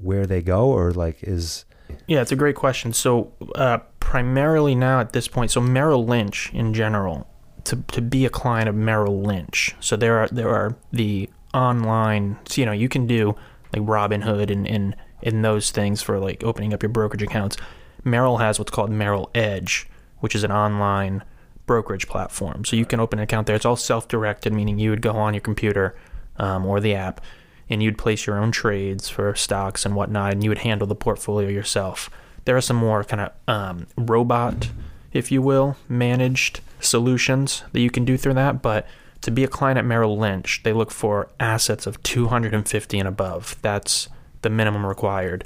where 0.00 0.26
they 0.26 0.42
go, 0.42 0.66
or 0.66 0.92
like 0.92 1.18
is 1.22 1.64
Yeah, 2.06 2.20
it's 2.20 2.32
a 2.32 2.36
great 2.36 2.56
question. 2.56 2.92
So, 2.92 3.32
uh, 3.54 3.78
primarily 4.00 4.74
now 4.74 5.00
at 5.00 5.12
this 5.12 5.28
point, 5.28 5.50
so 5.50 5.60
Merrill 5.60 6.04
Lynch 6.04 6.52
in 6.52 6.74
general, 6.74 7.26
to, 7.64 7.76
to 7.88 8.00
be 8.00 8.24
a 8.24 8.30
client 8.30 8.68
of 8.68 8.74
Merrill 8.74 9.22
Lynch, 9.22 9.74
so 9.80 9.96
there 9.96 10.18
are 10.18 10.28
there 10.28 10.50
are 10.50 10.76
the 10.92 11.28
online, 11.54 12.38
so, 12.46 12.60
you 12.60 12.66
know, 12.66 12.72
you 12.72 12.88
can 12.88 13.06
do 13.06 13.34
like 13.72 13.82
Robinhood 13.82 14.50
and 14.50 14.66
and 14.66 14.96
and 15.22 15.44
those 15.44 15.70
things 15.70 16.02
for 16.02 16.18
like 16.18 16.44
opening 16.44 16.72
up 16.74 16.82
your 16.82 16.90
brokerage 16.90 17.22
accounts. 17.22 17.56
Merrill 18.04 18.38
has 18.38 18.58
what's 18.58 18.70
called 18.70 18.90
Merrill 18.90 19.30
Edge, 19.34 19.88
which 20.20 20.34
is 20.34 20.44
an 20.44 20.52
online 20.52 21.24
brokerage 21.66 22.08
platform. 22.08 22.64
So 22.64 22.76
you 22.76 22.86
can 22.86 23.00
open 23.00 23.18
an 23.18 23.24
account 23.24 23.46
there. 23.46 23.56
It's 23.56 23.66
all 23.66 23.76
self-directed, 23.76 24.52
meaning 24.52 24.78
you 24.78 24.90
would 24.90 25.02
go 25.02 25.12
on 25.12 25.34
your 25.34 25.40
computer 25.40 25.96
um, 26.38 26.64
or 26.64 26.80
the 26.80 26.94
app, 26.94 27.20
and 27.68 27.82
you'd 27.82 27.98
place 27.98 28.26
your 28.26 28.38
own 28.38 28.52
trades 28.52 29.08
for 29.08 29.34
stocks 29.34 29.84
and 29.84 29.94
whatnot, 29.96 30.32
and 30.32 30.44
you 30.44 30.50
would 30.50 30.58
handle 30.58 30.86
the 30.86 30.94
portfolio 30.94 31.48
yourself. 31.48 32.08
There 32.44 32.56
are 32.56 32.60
some 32.60 32.76
more 32.76 33.02
kind 33.04 33.22
of 33.22 33.32
um, 33.48 33.86
robot, 33.98 34.68
if 35.12 35.32
you 35.32 35.42
will, 35.42 35.76
managed 35.88 36.60
solutions 36.80 37.64
that 37.72 37.80
you 37.80 37.90
can 37.90 38.04
do 38.04 38.16
through 38.16 38.34
that. 38.34 38.62
But 38.62 38.86
to 39.22 39.30
be 39.32 39.42
a 39.42 39.48
client 39.48 39.78
at 39.78 39.84
Merrill 39.84 40.16
Lynch, 40.16 40.62
they 40.62 40.72
look 40.72 40.92
for 40.92 41.28
assets 41.40 41.86
of 41.86 42.00
250 42.04 42.98
and 42.98 43.08
above. 43.08 43.56
That's 43.62 44.08
the 44.42 44.50
minimum 44.50 44.86
required. 44.86 45.44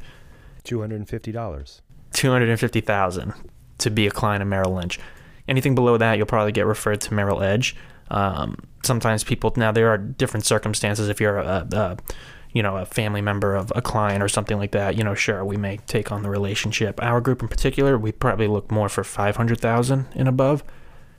two 0.64 0.80
hundred 0.80 0.96
and 0.96 1.08
fifty 1.08 1.32
dollars? 1.32 1.80
250,000 2.12 3.32
to 3.78 3.90
be 3.90 4.06
a 4.06 4.10
client 4.10 4.42
of 4.42 4.48
Merrill 4.48 4.74
Lynch. 4.74 4.98
Anything 5.50 5.74
below 5.74 5.96
that, 5.96 6.16
you'll 6.16 6.26
probably 6.26 6.52
get 6.52 6.64
referred 6.64 7.00
to 7.02 7.12
Merrill 7.12 7.42
Edge. 7.42 7.74
Um, 8.08 8.56
sometimes 8.84 9.24
people 9.24 9.52
now 9.56 9.72
there 9.72 9.88
are 9.88 9.98
different 9.98 10.46
circumstances. 10.46 11.08
If 11.08 11.20
you're 11.20 11.38
a, 11.38 11.66
a 11.72 11.96
you 12.52 12.62
know 12.62 12.76
a 12.76 12.86
family 12.86 13.20
member 13.20 13.56
of 13.56 13.72
a 13.74 13.82
client 13.82 14.22
or 14.22 14.28
something 14.28 14.58
like 14.58 14.70
that, 14.70 14.96
you 14.96 15.02
know, 15.02 15.14
sure 15.14 15.44
we 15.44 15.56
may 15.56 15.78
take 15.88 16.12
on 16.12 16.22
the 16.22 16.30
relationship. 16.30 17.02
Our 17.02 17.20
group 17.20 17.42
in 17.42 17.48
particular, 17.48 17.98
we 17.98 18.12
probably 18.12 18.46
look 18.46 18.70
more 18.70 18.88
for 18.88 19.02
500,000 19.02 20.06
and 20.14 20.28
above. 20.28 20.62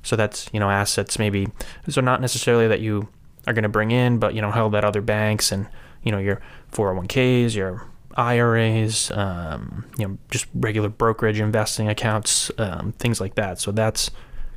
So 0.01 0.15
that's 0.15 0.49
you 0.53 0.61
know 0.61 0.69
assets 0.69 1.19
maybe 1.19 1.47
so 1.89 1.99
not 1.99 2.21
necessarily 2.21 2.67
that 2.69 2.79
you 2.79 3.09
are 3.47 3.53
going 3.53 3.63
to 3.63 3.69
bring 3.69 3.91
in, 3.91 4.17
but 4.17 4.33
you 4.33 4.41
know 4.41 4.51
held 4.51 4.75
at 4.75 4.85
other 4.85 5.01
banks 5.01 5.51
and 5.51 5.67
you 6.03 6.11
know 6.13 6.19
your 6.19 6.41
401ks, 6.71 7.53
your 7.53 7.85
IRAs, 8.17 9.11
um, 9.11 9.85
you 9.97 10.07
know, 10.07 10.17
just 10.29 10.47
regular 10.53 10.89
brokerage 10.89 11.39
investing 11.39 11.89
accounts, 11.89 12.51
um, 12.57 12.93
things 12.93 13.19
like 13.19 13.35
that. 13.35 13.59
So 13.59 13.71
that's 13.71 14.11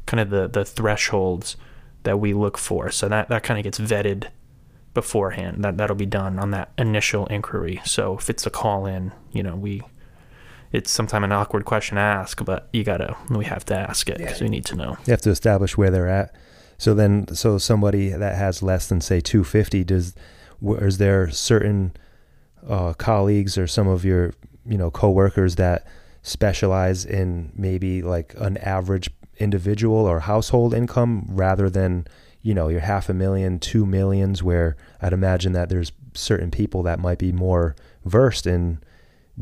kind 0.06 0.20
of 0.20 0.30
the 0.30 0.48
the 0.48 0.64
thresholds 0.64 1.56
that 2.02 2.20
we 2.20 2.34
look 2.34 2.58
for. 2.58 2.90
So 2.90 3.08
that 3.08 3.28
that 3.28 3.42
kind 3.42 3.58
of 3.58 3.64
gets 3.64 3.78
vetted 3.78 4.28
beforehand. 4.94 5.64
That 5.64 5.76
that'll 5.76 5.96
be 5.96 6.06
done 6.06 6.38
on 6.38 6.50
that 6.52 6.70
initial 6.78 7.26
inquiry. 7.26 7.80
So 7.84 8.16
if 8.18 8.30
it's 8.30 8.46
a 8.46 8.50
call 8.50 8.86
in, 8.86 9.12
you 9.32 9.42
know, 9.42 9.56
we 9.56 9.82
it's 10.72 10.90
sometimes 10.90 11.24
an 11.24 11.32
awkward 11.32 11.64
question 11.64 11.96
to 11.96 12.00
ask, 12.02 12.44
but 12.44 12.68
you 12.72 12.84
gotta 12.84 13.16
we 13.30 13.44
have 13.44 13.64
to 13.66 13.76
ask 13.76 14.08
it 14.08 14.18
because 14.18 14.40
we 14.40 14.48
need 14.48 14.64
to 14.66 14.76
know. 14.76 14.96
You 15.06 15.12
have 15.12 15.22
to 15.22 15.30
establish 15.30 15.76
where 15.76 15.90
they're 15.90 16.08
at. 16.08 16.34
So 16.78 16.94
then, 16.94 17.32
so 17.34 17.58
somebody 17.58 18.08
that 18.08 18.34
has 18.34 18.62
less 18.62 18.88
than 18.88 19.00
say 19.00 19.20
two 19.20 19.44
fifty, 19.44 19.84
does 19.84 20.14
is 20.62 20.98
there 20.98 21.30
certain 21.30 21.92
uh, 22.68 22.92
colleagues 22.94 23.58
or 23.58 23.66
some 23.66 23.88
of 23.88 24.04
your 24.04 24.32
you 24.66 24.78
know 24.78 24.90
coworkers 24.90 25.56
that 25.56 25.86
specialize 26.22 27.04
in 27.04 27.52
maybe 27.54 28.02
like 28.02 28.34
an 28.38 28.56
average 28.58 29.10
individual 29.38 29.98
or 29.98 30.20
household 30.20 30.72
income 30.72 31.26
rather 31.28 31.68
than 31.68 32.06
you 32.42 32.54
know 32.54 32.68
your 32.68 32.80
half 32.80 33.08
a 33.08 33.14
million, 33.14 33.58
two 33.58 33.86
millions, 33.86 34.42
where 34.42 34.76
I'd 35.00 35.12
imagine 35.12 35.52
that 35.52 35.68
there's 35.68 35.92
certain 36.14 36.50
people 36.50 36.82
that 36.84 36.98
might 36.98 37.18
be 37.18 37.32
more 37.32 37.74
versed 38.04 38.46
in 38.46 38.78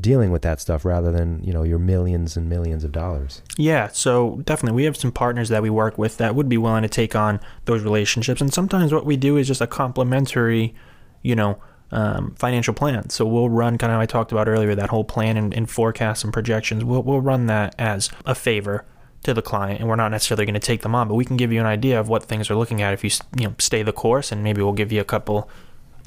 dealing 0.00 0.30
with 0.30 0.40
that 0.40 0.58
stuff 0.58 0.84
rather 0.86 1.12
than 1.12 1.42
you 1.44 1.52
know 1.52 1.64
your 1.64 1.78
millions 1.78 2.36
and 2.36 2.48
millions 2.48 2.84
of 2.84 2.92
dollars. 2.92 3.42
Yeah, 3.58 3.88
so 3.88 4.40
definitely 4.44 4.76
we 4.76 4.84
have 4.84 4.96
some 4.96 5.12
partners 5.12 5.48
that 5.50 5.62
we 5.62 5.70
work 5.70 5.98
with 5.98 6.16
that 6.18 6.34
would 6.34 6.48
be 6.48 6.58
willing 6.58 6.82
to 6.82 6.88
take 6.88 7.14
on 7.14 7.40
those 7.66 7.82
relationships. 7.82 8.40
And 8.40 8.52
sometimes 8.52 8.92
what 8.92 9.04
we 9.04 9.16
do 9.16 9.36
is 9.36 9.46
just 9.46 9.60
a 9.60 9.66
complementary, 9.66 10.74
you 11.22 11.36
know, 11.36 11.60
um, 11.92 12.34
financial 12.38 12.74
plan. 12.74 13.08
So 13.10 13.24
we'll 13.26 13.48
run 13.50 13.78
kind 13.78 13.92
of 13.92 14.00
I 14.00 14.06
talked 14.06 14.32
about 14.32 14.48
earlier 14.48 14.74
that 14.74 14.90
whole 14.90 15.04
plan 15.04 15.36
and, 15.36 15.54
and 15.54 15.70
forecasts 15.70 16.24
and 16.24 16.32
projections. 16.32 16.84
We'll 16.84 17.02
we'll 17.02 17.20
run 17.20 17.46
that 17.46 17.74
as 17.78 18.10
a 18.26 18.34
favor 18.34 18.84
to 19.24 19.32
the 19.32 19.42
client, 19.42 19.78
and 19.78 19.88
we're 19.88 19.94
not 19.96 20.10
necessarily 20.10 20.44
going 20.44 20.54
to 20.54 20.60
take 20.60 20.82
them 20.82 20.94
on, 20.96 21.06
but 21.06 21.14
we 21.14 21.24
can 21.24 21.36
give 21.36 21.52
you 21.52 21.60
an 21.60 21.66
idea 21.66 22.00
of 22.00 22.08
what 22.08 22.24
things 22.24 22.50
are 22.50 22.56
looking 22.56 22.82
at 22.82 22.92
if 22.92 23.04
you 23.04 23.10
you 23.38 23.46
know 23.48 23.54
stay 23.58 23.82
the 23.84 23.92
course, 23.92 24.32
and 24.32 24.42
maybe 24.42 24.60
we'll 24.62 24.72
give 24.72 24.90
you 24.90 25.00
a 25.00 25.04
couple 25.04 25.48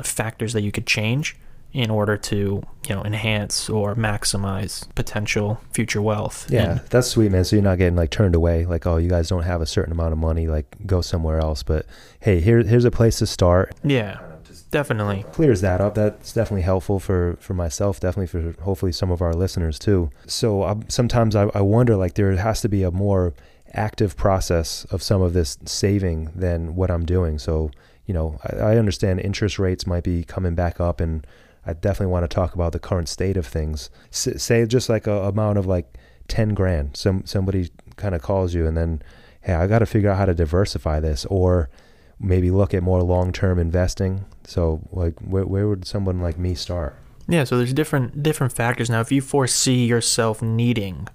factors 0.03 0.53
that 0.53 0.61
you 0.61 0.71
could 0.71 0.85
change 0.85 1.37
in 1.71 1.89
order 1.89 2.15
to 2.15 2.63
you 2.87 2.95
know 2.95 3.03
enhance 3.03 3.69
or 3.69 3.95
maximize 3.95 4.87
potential 4.95 5.59
future 5.71 6.01
wealth. 6.01 6.45
Yeah, 6.49 6.71
And- 6.71 6.79
that's 6.89 7.07
sweet, 7.07 7.31
man. 7.31 7.43
So 7.43 7.55
you're 7.57 7.63
not 7.63 7.77
getting 7.77 7.95
like 7.95 8.09
turned 8.11 8.33
away, 8.35 8.65
like, 8.65 8.85
oh, 8.87 8.97
you 8.97 9.09
guys 9.09 9.29
don't 9.29 9.43
have 9.43 9.61
a 9.61 9.65
certain 9.65 9.91
amount 9.91 10.13
of 10.13 10.17
money, 10.17 10.47
like 10.47 10.65
go 10.85 11.01
somewhere 11.01 11.39
else. 11.39 11.63
But 11.63 11.85
hey, 12.19 12.39
here 12.41 12.63
here's 12.63 12.85
a 12.85 12.91
place 12.91 13.17
to 13.19 13.27
start. 13.27 13.75
yeah, 13.83 14.19
definitely. 14.63 15.23
Clears 15.31 15.61
that 15.61 15.81
up. 15.81 15.95
That's 15.95 16.33
definitely 16.33 16.63
helpful 16.63 16.99
for 16.99 17.37
for 17.39 17.53
myself, 17.53 17.99
definitely 17.99 18.27
for 18.27 18.61
hopefully 18.61 18.91
some 18.91 19.11
of 19.11 19.21
our 19.21 19.33
listeners 19.33 19.79
too. 19.79 20.09
So 20.27 20.63
um, 20.63 20.85
sometimes 20.87 21.35
I, 21.35 21.43
I 21.53 21.61
wonder, 21.61 21.95
like, 21.95 22.15
there 22.15 22.35
has 22.35 22.61
to 22.61 22.69
be 22.69 22.83
a 22.83 22.91
more 22.91 23.33
active 23.73 24.15
process 24.15 24.85
of 24.85 25.03
some 25.03 25.21
of 25.21 25.33
this 25.33 25.57
saving 25.65 26.31
than 26.35 26.75
what 26.75 26.89
I'm 26.89 27.05
doing. 27.05 27.39
So 27.39 27.71
you 28.05 28.13
know, 28.13 28.39
I, 28.43 28.57
I 28.57 28.77
understand 28.77 29.19
interest 29.19 29.59
rates 29.59 29.87
might 29.87 30.03
be 30.03 30.23
coming 30.23 30.55
back 30.55 30.79
up, 30.79 30.99
and 31.01 31.25
I 31.65 31.73
definitely 31.73 32.11
want 32.11 32.29
to 32.29 32.33
talk 32.33 32.53
about 32.53 32.71
the 32.71 32.79
current 32.79 33.09
state 33.09 33.37
of 33.37 33.47
things. 33.47 33.89
S- 34.11 34.41
say 34.41 34.65
just 34.65 34.89
like 34.89 35.07
a 35.07 35.23
amount 35.23 35.57
of 35.57 35.65
like 35.65 35.97
ten 36.27 36.53
grand. 36.53 36.95
Some 36.95 37.25
somebody 37.25 37.69
kind 37.95 38.15
of 38.15 38.21
calls 38.21 38.53
you, 38.53 38.67
and 38.67 38.77
then 38.77 39.01
hey, 39.41 39.53
I 39.53 39.67
got 39.67 39.79
to 39.79 39.85
figure 39.85 40.09
out 40.09 40.17
how 40.17 40.25
to 40.25 40.33
diversify 40.33 40.99
this, 40.99 41.25
or 41.25 41.69
maybe 42.19 42.51
look 42.51 42.73
at 42.73 42.83
more 42.83 43.01
long 43.03 43.31
term 43.31 43.59
investing. 43.59 44.25
So 44.43 44.81
like, 44.91 45.19
where 45.19 45.45
where 45.45 45.67
would 45.67 45.85
someone 45.85 46.21
like 46.21 46.37
me 46.37 46.55
start? 46.55 46.97
Yeah, 47.27 47.43
so 47.43 47.57
there's 47.57 47.73
different 47.73 48.21
different 48.21 48.53
factors 48.53 48.89
now. 48.89 49.01
If 49.01 49.11
you 49.11 49.21
foresee 49.21 49.85
yourself 49.85 50.41
needing 50.41 51.07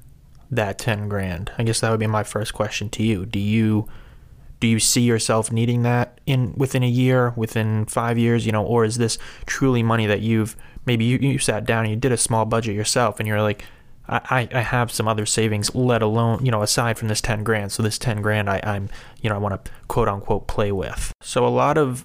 that 0.50 0.78
10 0.78 1.08
grand, 1.08 1.52
I 1.58 1.62
guess 1.62 1.80
that 1.80 1.90
would 1.90 2.00
be 2.00 2.06
my 2.06 2.24
first 2.24 2.52
question 2.52 2.90
to 2.90 3.02
you. 3.02 3.26
Do 3.26 3.38
you 3.38 3.88
do 4.58 4.66
you 4.66 4.78
see 4.78 5.02
yourself 5.02 5.50
needing 5.50 5.82
that 5.82 6.20
in 6.26 6.52
within 6.56 6.82
a 6.82 6.88
year, 6.88 7.32
within 7.36 7.86
5 7.86 8.18
years, 8.18 8.44
you 8.44 8.52
know, 8.52 8.64
or 8.64 8.84
is 8.84 8.98
this 8.98 9.18
truly 9.46 9.82
money 9.82 10.06
that 10.06 10.20
you've 10.20 10.56
maybe 10.84 11.04
you, 11.04 11.18
you 11.18 11.38
sat 11.38 11.64
down 11.64 11.84
and 11.84 11.90
you 11.90 11.96
did 11.96 12.12
a 12.12 12.16
small 12.16 12.44
budget 12.44 12.74
yourself 12.74 13.20
and 13.20 13.28
you're 13.28 13.42
like 13.42 13.64
I, 14.10 14.48
I 14.52 14.60
have 14.60 14.90
some 14.90 15.06
other 15.06 15.24
savings, 15.24 15.72
let 15.74 16.02
alone, 16.02 16.44
you 16.44 16.50
know, 16.50 16.62
aside 16.62 16.98
from 16.98 17.08
this 17.08 17.20
10 17.20 17.44
grand. 17.44 17.70
So 17.70 17.82
this 17.82 17.98
10 17.98 18.22
grand 18.22 18.50
I, 18.50 18.60
I'm, 18.64 18.88
you 19.22 19.30
know, 19.30 19.36
I 19.36 19.38
want 19.38 19.64
to 19.64 19.70
quote 19.86 20.08
unquote 20.08 20.48
play 20.48 20.72
with. 20.72 21.12
So 21.22 21.46
a 21.46 21.48
lot 21.48 21.78
of 21.78 22.04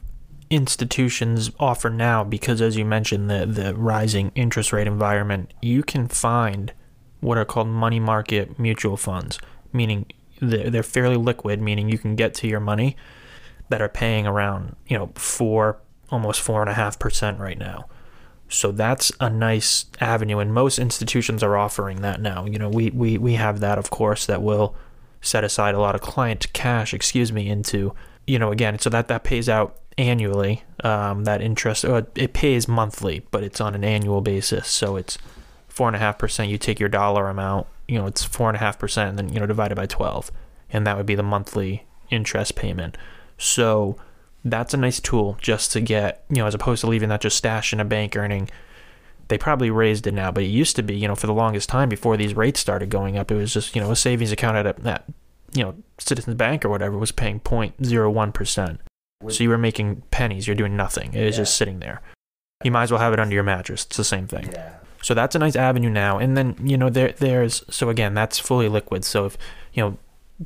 institutions 0.52 1.50
offer 1.60 1.90
now, 1.90 2.24
because 2.24 2.62
as 2.62 2.78
you 2.78 2.86
mentioned, 2.86 3.30
the, 3.30 3.46
the 3.48 3.74
rising 3.74 4.32
interest 4.36 4.72
rate 4.72 4.88
environment, 4.88 5.52
you 5.62 5.82
can 5.82 6.08
find 6.08 6.74
what 7.22 7.38
are 7.40 7.46
called 7.46 7.68
money 7.68 8.00
market 8.00 8.60
mutual 8.60 8.98
funds, 8.98 9.40
meaning 9.74 10.06
they're, 10.40 10.70
they're 10.70 10.84
fairly 10.84 11.18
liquid, 11.18 11.60
meaning 11.60 11.90
you 11.90 11.98
can 11.98 12.16
get 12.16 12.36
to 12.36 12.48
your 12.48 12.60
money 12.60 12.96
that 13.70 13.82
are 13.82 13.90
paying 13.90 14.28
around, 14.28 14.76
you 14.88 14.96
know, 14.98 15.12
four, 15.16 15.82
almost 16.12 16.42
four 16.42 16.62
and 16.62 16.70
a 16.70 16.74
half 16.76 17.00
percent 17.00 17.40
right 17.40 17.58
now. 17.58 17.88
So 18.48 18.72
that's 18.72 19.12
a 19.20 19.30
nice 19.30 19.86
avenue, 20.00 20.40
and 20.40 20.54
most 20.54 20.78
institutions 20.78 21.42
are 21.42 21.58
offering 21.58 22.02
that 22.02 22.22
now. 22.22 22.46
You 22.46 22.60
know, 22.60 22.70
we, 22.70 22.92
we, 22.92 23.18
we 23.18 23.34
have 23.34 23.60
that, 23.60 23.78
of 23.78 23.90
course, 23.90 24.26
that 24.28 24.42
will 24.42 24.76
set 25.22 25.44
aside 25.44 25.74
a 25.74 25.80
lot 25.80 25.96
of 25.96 26.02
client 26.02 26.52
cash, 26.54 26.94
excuse 26.94 27.32
me, 27.32 27.50
into, 27.50 27.94
you 28.28 28.38
know, 28.38 28.52
again, 28.52 28.78
so 28.78 28.90
that, 28.92 29.08
that 29.08 29.24
pays 29.24 29.50
out 29.50 29.80
annually. 29.98 30.64
Um, 30.84 31.24
that 31.24 31.42
interest, 31.42 31.84
uh, 31.84 32.04
it 32.16 32.34
pays 32.34 32.68
monthly, 32.68 33.26
but 33.32 33.44
it's 33.44 33.60
on 33.60 33.74
an 33.74 33.84
annual 33.84 34.22
basis. 34.22 34.68
So 34.68 34.96
it's 34.96 35.18
four 35.68 35.88
and 35.88 35.96
a 35.96 36.00
half 36.00 36.20
percent. 36.20 36.52
You 36.52 36.60
take 36.60 36.80
your 36.80 36.90
dollar 36.90 37.28
amount, 37.28 37.66
you 37.88 37.98
know, 37.98 38.06
it's 38.06 38.24
four 38.24 38.50
and 38.50 38.56
a 38.56 38.60
half 38.60 38.78
percent, 38.78 39.10
and 39.10 39.18
then, 39.18 39.34
you 39.34 39.40
know, 39.40 39.48
divided 39.48 39.76
by 39.76 39.88
12. 39.88 40.32
And 40.70 40.86
that 40.86 40.98
would 40.98 41.06
be 41.06 41.16
the 41.16 41.24
monthly 41.24 41.86
interest 42.12 42.56
payment. 42.56 42.98
So, 43.38 43.98
that's 44.46 44.74
a 44.74 44.78
nice 44.78 45.00
tool 45.00 45.38
just 45.42 45.72
to 45.74 45.82
get, 45.82 46.24
you 46.30 46.38
know, 46.38 46.46
as 46.46 46.54
opposed 46.54 46.82
to 46.82 46.88
leaving 46.88 47.10
that 47.10 47.22
just 47.22 47.36
stashed 47.36 47.74
in 47.74 47.80
a 47.80 47.86
bank 47.86 48.16
earning. 48.16 48.50
They 49.28 49.40
probably 49.40 49.72
raised 49.72 50.06
it 50.06 50.14
now, 50.14 50.32
but 50.32 50.44
it 50.44 50.48
used 50.48 50.76
to 50.76 50.84
be, 50.84 50.96
you 50.96 51.08
know, 51.08 51.16
for 51.16 51.26
the 51.26 51.34
longest 51.34 51.68
time 51.68 51.90
before 51.90 52.16
these 52.16 52.36
rates 52.36 52.60
started 52.60 52.90
going 52.90 53.18
up, 53.18 53.32
it 53.32 53.36
was 53.36 53.54
just, 53.54 53.76
you 53.76 53.82
know, 53.82 53.90
a 53.90 53.96
savings 53.96 54.32
account 54.32 54.56
at 54.56 54.68
a, 54.68 54.82
that, 54.84 55.06
you 55.54 55.64
know, 55.64 55.76
Citizens 55.98 56.36
Bank 56.36 56.64
or 56.64 56.70
whatever 56.70 56.96
was 56.98 57.12
paying 57.12 57.40
0.01%. 57.40 58.78
So 59.28 59.44
you 59.44 59.50
were 59.50 59.58
making 59.58 60.04
pennies, 60.12 60.46
you're 60.46 60.56
doing 60.56 60.78
nothing. 60.78 61.14
It 61.14 61.26
was 61.26 61.36
yeah. 61.36 61.42
just 61.42 61.58
sitting 61.58 61.80
there. 61.80 62.02
You 62.64 62.70
might 62.70 62.84
as 62.84 62.92
well 62.92 63.02
have 63.02 63.14
it 63.14 63.20
under 63.20 63.34
your 63.34 63.44
mattress. 63.44 63.84
It's 63.86 63.98
the 63.98 64.04
same 64.04 64.28
thing. 64.28 64.52
Yeah. 64.52 64.76
So 65.02 65.14
that's 65.14 65.36
a 65.36 65.40
nice 65.40 65.56
avenue 65.56 65.90
now. 65.90 66.20
And 66.20 66.38
then, 66.38 66.56
you 66.64 66.78
know, 66.78 66.90
there 66.90 67.14
there's 67.14 67.64
so 67.70 67.90
again, 67.90 68.14
that's 68.14 68.38
fully 68.38 68.68
liquid. 68.68 69.04
So 69.06 69.26
if, 69.26 69.38
you 69.74 69.84
know, 69.84 69.98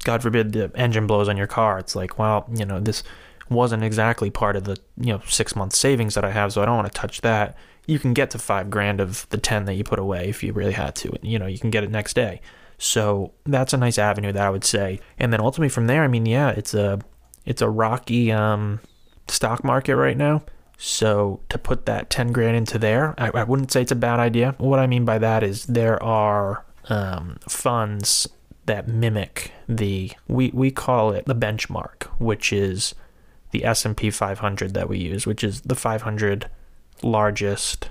God 0.03 0.21
forbid 0.21 0.53
the 0.53 0.71
engine 0.75 1.07
blows 1.07 1.27
on 1.27 1.37
your 1.37 1.47
car, 1.47 1.79
it's 1.79 1.95
like, 1.95 2.17
well, 2.19 2.47
you 2.53 2.65
know, 2.65 2.79
this 2.79 3.03
wasn't 3.49 3.83
exactly 3.83 4.29
part 4.29 4.55
of 4.55 4.63
the 4.63 4.77
you 4.97 5.13
know 5.13 5.21
six 5.27 5.55
month 5.55 5.73
savings 5.73 6.15
that 6.15 6.23
I 6.23 6.31
have, 6.31 6.53
so 6.53 6.61
I 6.61 6.65
don't 6.65 6.77
want 6.77 6.91
to 6.91 6.99
touch 6.99 7.21
that. 7.21 7.57
You 7.87 7.99
can 7.99 8.13
get 8.13 8.29
to 8.31 8.39
five 8.39 8.69
grand 8.69 8.99
of 8.99 9.27
the 9.29 9.37
ten 9.37 9.65
that 9.65 9.73
you 9.73 9.83
put 9.83 9.99
away 9.99 10.29
if 10.29 10.43
you 10.43 10.53
really 10.53 10.73
had 10.73 10.95
to. 10.97 11.17
You 11.21 11.39
know, 11.39 11.47
you 11.47 11.57
can 11.57 11.69
get 11.71 11.83
it 11.83 11.89
next 11.89 12.13
day. 12.13 12.41
So 12.77 13.33
that's 13.45 13.73
a 13.73 13.77
nice 13.77 13.97
avenue 13.97 14.31
that 14.31 14.45
I 14.45 14.49
would 14.49 14.63
say. 14.63 14.99
And 15.17 15.33
then 15.33 15.41
ultimately 15.41 15.69
from 15.69 15.87
there, 15.87 16.03
I 16.03 16.07
mean, 16.07 16.25
yeah, 16.25 16.49
it's 16.51 16.73
a 16.73 16.99
it's 17.45 17.61
a 17.61 17.69
rocky 17.69 18.31
um, 18.31 18.79
stock 19.27 19.63
market 19.63 19.95
right 19.95 20.17
now. 20.17 20.43
So 20.77 21.41
to 21.49 21.57
put 21.57 21.85
that 21.87 22.09
ten 22.09 22.31
grand 22.31 22.55
into 22.55 22.79
there, 22.79 23.13
I, 23.17 23.29
I 23.31 23.43
wouldn't 23.43 23.71
say 23.71 23.81
it's 23.81 23.91
a 23.91 23.95
bad 23.95 24.19
idea. 24.19 24.55
What 24.57 24.79
I 24.79 24.87
mean 24.87 25.03
by 25.03 25.17
that 25.19 25.43
is 25.43 25.65
there 25.65 26.01
are 26.01 26.63
um, 26.87 27.37
funds 27.47 28.29
that 28.65 28.87
mimic 28.87 29.51
the 29.67 30.11
we 30.27 30.51
we 30.53 30.71
call 30.71 31.11
it 31.11 31.25
the 31.25 31.35
benchmark, 31.35 32.03
which 32.19 32.53
is 32.53 32.95
the 33.51 33.65
S&P 33.65 34.09
500 34.09 34.73
that 34.73 34.89
we 34.89 34.97
use, 34.97 35.25
which 35.25 35.43
is 35.43 35.61
the 35.61 35.75
500 35.75 36.49
largest 37.01 37.89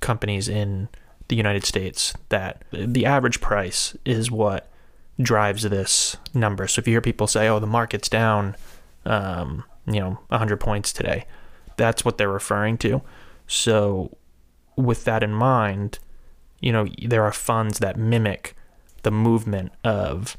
companies 0.00 0.48
in 0.48 0.88
the 1.28 1.36
United 1.36 1.64
States 1.64 2.14
that 2.28 2.62
the 2.72 3.06
average 3.06 3.40
price 3.40 3.96
is 4.04 4.30
what 4.30 4.68
drives 5.20 5.62
this 5.62 6.16
number. 6.34 6.68
So 6.68 6.80
if 6.80 6.86
you 6.86 6.94
hear 6.94 7.00
people 7.00 7.26
say, 7.26 7.48
"Oh, 7.48 7.58
the 7.58 7.66
market's 7.66 8.08
down 8.08 8.56
um, 9.04 9.64
you 9.86 10.00
know, 10.00 10.18
100 10.28 10.58
points 10.58 10.92
today." 10.92 11.26
That's 11.76 12.04
what 12.04 12.18
they're 12.18 12.28
referring 12.28 12.78
to. 12.78 13.02
So 13.46 14.16
with 14.76 15.04
that 15.04 15.22
in 15.22 15.32
mind, 15.32 15.98
you 16.60 16.72
know, 16.72 16.86
there 17.02 17.24
are 17.24 17.32
funds 17.32 17.78
that 17.80 17.98
mimic 17.98 18.54
the 19.02 19.10
movement 19.10 19.72
of 19.84 20.36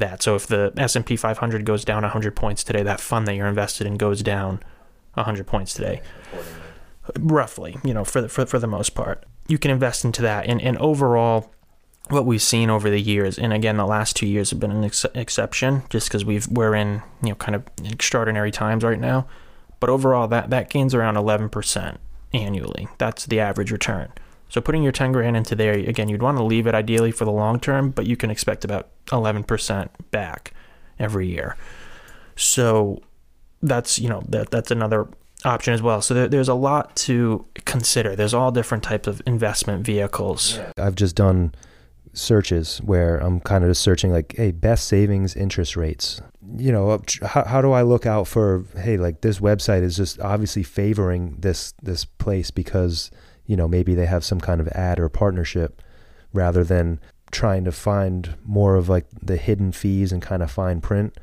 that. 0.00 0.22
So 0.22 0.34
if 0.34 0.46
the 0.46 0.72
S&P 0.76 1.16
500 1.16 1.64
goes 1.64 1.84
down 1.84 2.02
100 2.02 2.36
points 2.36 2.64
today, 2.64 2.82
that 2.82 3.00
fund 3.00 3.26
that 3.26 3.34
you're 3.34 3.46
invested 3.46 3.86
in 3.86 3.96
goes 3.96 4.22
down 4.22 4.62
100 5.14 5.46
points 5.46 5.74
today. 5.74 6.02
Roughly, 7.18 7.78
you 7.84 7.94
know, 7.94 8.04
for 8.04 8.20
the, 8.20 8.28
for, 8.28 8.46
for 8.46 8.58
the 8.58 8.66
most 8.66 8.94
part. 8.94 9.24
You 9.48 9.58
can 9.58 9.70
invest 9.70 10.04
into 10.04 10.22
that. 10.22 10.46
And, 10.46 10.60
and 10.60 10.76
overall, 10.78 11.52
what 12.08 12.26
we've 12.26 12.42
seen 12.42 12.70
over 12.70 12.90
the 12.90 13.00
years, 13.00 13.38
and 13.38 13.52
again, 13.52 13.76
the 13.76 13.86
last 13.86 14.16
two 14.16 14.26
years 14.26 14.50
have 14.50 14.60
been 14.60 14.70
an 14.70 14.84
ex- 14.84 15.06
exception 15.14 15.82
just 15.90 16.08
because 16.08 16.24
we've, 16.24 16.46
we're 16.48 16.74
in, 16.74 17.02
you 17.22 17.30
know, 17.30 17.34
kind 17.34 17.54
of 17.54 17.64
extraordinary 17.84 18.50
times 18.50 18.84
right 18.84 18.98
now. 18.98 19.26
But 19.80 19.90
overall, 19.90 20.28
that, 20.28 20.50
that 20.50 20.70
gains 20.70 20.94
around 20.94 21.14
11% 21.14 21.98
annually. 22.32 22.88
That's 22.98 23.26
the 23.26 23.40
average 23.40 23.70
return. 23.70 24.12
So 24.48 24.60
putting 24.60 24.82
your 24.82 24.92
10 24.92 25.12
grand 25.12 25.36
into 25.36 25.54
there, 25.54 25.72
again, 25.74 26.08
you'd 26.08 26.22
want 26.22 26.38
to 26.38 26.44
leave 26.44 26.66
it 26.66 26.74
ideally 26.74 27.10
for 27.10 27.24
the 27.24 27.32
long 27.32 27.58
term, 27.58 27.90
but 27.90 28.06
you 28.06 28.16
can 28.16 28.30
expect 28.30 28.64
about 28.64 28.88
11% 29.06 29.88
back 30.10 30.52
every 30.98 31.26
year. 31.28 31.56
So 32.36 33.00
that's, 33.62 33.98
you 33.98 34.08
know, 34.08 34.22
that 34.28 34.50
that's 34.50 34.70
another 34.70 35.08
option 35.44 35.74
as 35.74 35.82
well. 35.82 36.00
So 36.00 36.14
there, 36.14 36.28
there's 36.28 36.48
a 36.48 36.54
lot 36.54 36.94
to 36.96 37.44
consider. 37.64 38.14
There's 38.14 38.34
all 38.34 38.50
different 38.50 38.84
types 38.84 39.08
of 39.08 39.20
investment 39.26 39.84
vehicles. 39.84 40.60
I've 40.76 40.94
just 40.94 41.16
done 41.16 41.54
searches 42.12 42.78
where 42.78 43.18
I'm 43.18 43.40
kind 43.40 43.64
of 43.64 43.70
just 43.70 43.82
searching 43.82 44.10
like, 44.10 44.34
hey, 44.36 44.50
best 44.52 44.86
savings 44.88 45.36
interest 45.36 45.76
rates. 45.76 46.20
You 46.56 46.72
know, 46.72 47.02
how, 47.22 47.44
how 47.44 47.60
do 47.60 47.72
I 47.72 47.82
look 47.82 48.06
out 48.06 48.26
for, 48.28 48.64
hey, 48.76 48.96
like 48.96 49.20
this 49.20 49.38
website 49.40 49.82
is 49.82 49.96
just 49.96 50.20
obviously 50.20 50.62
favoring 50.62 51.36
this 51.40 51.74
this 51.82 52.04
place 52.04 52.50
because 52.50 53.10
you 53.46 53.56
know, 53.56 53.68
maybe 53.68 53.94
they 53.94 54.06
have 54.06 54.24
some 54.24 54.40
kind 54.40 54.60
of 54.60 54.68
ad 54.68 54.98
or 54.98 55.08
partnership 55.08 55.82
rather 56.32 56.64
than 56.64 57.00
trying 57.30 57.64
to 57.64 57.72
find 57.72 58.34
more 58.44 58.76
of 58.76 58.88
like 58.88 59.06
the 59.22 59.36
hidden 59.36 59.72
fees 59.72 60.12
and 60.12 60.22
kind 60.22 60.42
of 60.42 60.50
fine 60.50 60.80
print. 60.80 61.16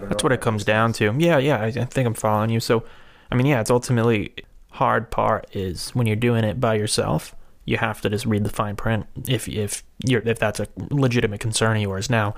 That's 0.00 0.24
what 0.24 0.32
it 0.32 0.40
comes 0.40 0.64
down 0.64 0.92
to. 0.94 1.14
Yeah, 1.18 1.38
yeah, 1.38 1.60
I, 1.60 1.66
I 1.66 1.84
think 1.84 2.06
I'm 2.06 2.14
following 2.14 2.50
you. 2.50 2.60
So, 2.60 2.84
I 3.30 3.36
mean, 3.36 3.46
yeah, 3.46 3.60
it's 3.60 3.70
ultimately 3.70 4.34
hard 4.70 5.10
part 5.10 5.46
is 5.52 5.90
when 5.90 6.06
you're 6.06 6.16
doing 6.16 6.42
it 6.42 6.60
by 6.60 6.74
yourself, 6.74 7.34
you 7.64 7.76
have 7.76 8.00
to 8.00 8.10
just 8.10 8.26
read 8.26 8.44
the 8.44 8.50
fine 8.50 8.76
print 8.76 9.06
if 9.28 9.48
if 9.48 9.84
you're 10.04 10.20
if 10.26 10.38
that's 10.38 10.60
a 10.60 10.66
legitimate 10.90 11.40
concern 11.40 11.76
of 11.76 11.82
yours. 11.82 12.10
Now, 12.10 12.34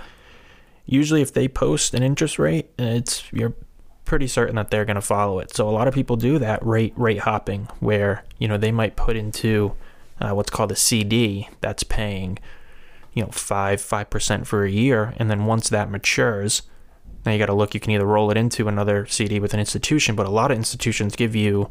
usually 0.85 1.23
if 1.23 1.33
they 1.33 1.49
post 1.49 1.95
an 1.95 2.03
interest 2.03 2.39
rate, 2.39 2.71
it's 2.79 3.25
you're 3.33 3.55
pretty 4.07 4.27
certain 4.27 4.57
that 4.57 4.71
they're 4.71 4.87
going 4.87 4.95
to 4.95 5.03
follow 5.03 5.39
it. 5.39 5.55
So 5.55 5.69
a 5.69 5.71
lot 5.71 5.87
of 5.87 5.95
people 5.95 6.17
do 6.17 6.39
that 6.39 6.65
rate 6.65 6.95
rate 6.97 7.21
hopping, 7.21 7.69
where 7.81 8.25
you 8.39 8.49
know 8.49 8.57
they 8.57 8.73
might 8.73 8.97
put 8.97 9.17
into 9.17 9.73
uh, 10.21 10.31
what's 10.31 10.51
called 10.51 10.73
a 10.73 10.77
CD 10.77 11.49
that's 11.61 11.83
paying 11.83 12.39
you 13.13 13.23
know 13.23 13.29
five 13.31 13.81
five 13.81 14.09
percent 14.09 14.47
for 14.47 14.65
a 14.65 14.71
year, 14.71 15.13
and 15.19 15.31
then 15.31 15.45
once 15.45 15.69
that 15.69 15.91
matures, 15.91 16.63
now 17.27 17.33
you 17.33 17.39
got 17.39 17.47
to 17.47 17.55
look. 17.55 17.75
You 17.75 17.81
can 17.81 17.93
either 17.93 18.07
roll 18.07 18.31
it 18.31 18.39
into 18.39 18.69
another 18.69 19.05
CD 19.07 19.39
with 19.39 19.53
an 19.53 19.61
institution, 19.61 20.15
but 20.15 20.27
a 20.27 20.31
lot 20.31 20.51
of 20.51 20.57
institutions 20.57 21.17
give 21.17 21.37
you 21.37 21.71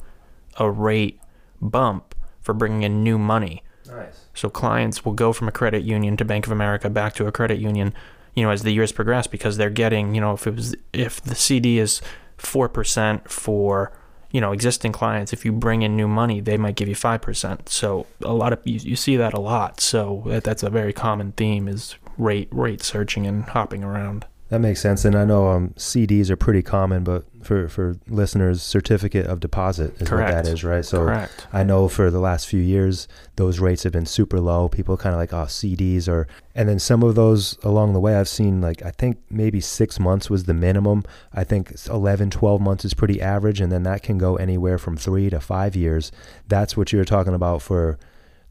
a 0.60 0.69
rate 0.69 1.19
bump 1.62 2.13
for 2.41 2.54
bringing 2.54 2.84
in 2.84 3.04
new 3.04 3.17
money. 3.17 3.63
Nice. 3.88 4.26
So 4.34 4.50
clients 4.50 5.06
will 5.06 5.13
go 5.13 5.34
from 5.34 5.48
a 5.48 5.52
credit 5.52 5.84
union 5.84 6.17
to 6.17 6.26
Bank 6.26 6.45
of 6.45 6.52
America 6.52 6.89
back 6.89 7.13
to 7.15 7.28
a 7.28 7.32
credit 7.32 7.60
union, 7.60 7.93
you 8.36 8.43
know, 8.43 8.50
as 8.50 8.63
the 8.63 8.71
years 8.71 8.91
progress 8.91 9.28
because 9.28 9.58
they're 9.58 9.69
getting, 9.69 10.13
you 10.13 10.21
know, 10.21 10.34
if 10.34 10.45
it 10.45 10.56
was 10.56 10.76
if 10.93 11.21
the 11.21 11.36
CD 11.36 11.80
is 11.80 12.02
4% 12.38 13.28
for 13.28 13.91
you 14.32 14.41
know 14.41 14.52
existing 14.52 14.91
clients. 14.91 15.34
If 15.34 15.45
you 15.45 15.52
bring 15.52 15.82
in 15.82 15.95
new 15.95 16.08
money 16.08 16.41
they 16.41 16.58
might 16.58 16.76
give 16.76 16.89
you 16.89 16.95
5% 16.95 17.69
so 17.69 18.06
a 18.21 18.34
lot 18.34 18.54
of 18.54 18.60
you, 18.65 18.80
you 18.80 18.95
see 18.95 19.15
that 19.17 19.34
a 19.34 19.39
lot. 19.39 19.80
So 19.80 20.24
that, 20.28 20.43
that's 20.43 20.63
a 20.63 20.69
very 20.69 20.93
common 20.93 21.32
theme 21.34 21.67
is 21.67 21.95
rate 22.17 22.50
rate 22.52 22.82
searching 22.82 23.26
and 23.26 23.43
hopping 23.43 23.84
around. 23.84 24.26
That 24.50 24.60
makes 24.60 24.82
sense. 24.82 25.06
And 25.06 25.15
I 25.15 25.26
know 25.26 25.50
um, 25.50 25.69
CDs 25.71 26.30
are 26.30 26.36
pretty 26.36 26.62
common, 26.62 27.04
but 27.04 27.26
for, 27.45 27.69
for 27.69 27.97
listeners, 28.08 28.62
certificate 28.62 29.27
of 29.27 29.39
deposit 29.39 29.99
is 30.01 30.08
Correct. 30.08 30.36
what 30.36 30.43
that 30.43 30.51
is, 30.51 30.63
right? 30.63 30.84
So 30.84 30.99
Correct. 30.99 31.47
I 31.53 31.63
know 31.63 31.88
for 31.88 32.10
the 32.10 32.19
last 32.19 32.47
few 32.47 32.60
years, 32.60 33.08
those 33.36 33.60
rates 33.60 33.84
have 33.84 33.93
been 33.93 34.05
super 34.05 34.39
low. 34.39 34.67
People 34.67 34.97
kind 34.97 35.13
of 35.13 35.19
like, 35.19 35.34
oh, 35.34 35.45
CDs 35.45 36.08
or, 36.08 36.27
and 36.55 36.67
then 36.67 36.79
some 36.79 37.03
of 37.03 37.15
those 37.15 37.58
along 37.63 37.93
the 37.93 37.99
way, 37.99 38.15
I've 38.15 38.27
seen 38.27 38.62
like, 38.62 38.84
I 38.84 38.91
think 38.91 39.17
maybe 39.29 39.62
six 39.62 39.99
months 39.99 40.29
was 40.29 40.45
the 40.45 40.53
minimum. 40.53 41.03
I 41.34 41.43
think 41.43 41.73
11, 41.88 42.31
12 42.31 42.62
months 42.62 42.86
is 42.86 42.93
pretty 42.93 43.21
average. 43.21 43.62
And 43.62 43.71
then 43.71 43.84
that 43.84 44.03
can 44.03 44.17
go 44.17 44.36
anywhere 44.36 44.77
from 44.77 44.97
three 44.97 45.29
to 45.29 45.39
five 45.39 45.75
years. 45.75 46.12
That's 46.47 46.75
what 46.75 46.91
you're 46.91 47.05
talking 47.05 47.34
about 47.34 47.62
for 47.62 47.99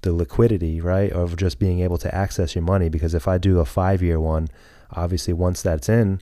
the 0.02 0.12
liquidity, 0.12 0.80
right? 0.80 1.10
Of 1.10 1.36
just 1.36 1.58
being 1.58 1.80
able 1.80 1.98
to 1.98 2.14
access 2.14 2.54
your 2.54 2.62
money. 2.62 2.88
Because 2.88 3.14
if 3.14 3.26
I 3.26 3.38
do 3.38 3.58
a 3.58 3.64
five 3.64 4.02
year 4.02 4.20
one, 4.20 4.48
obviously 4.92 5.32
once 5.32 5.62
that's 5.62 5.88
in, 5.88 6.20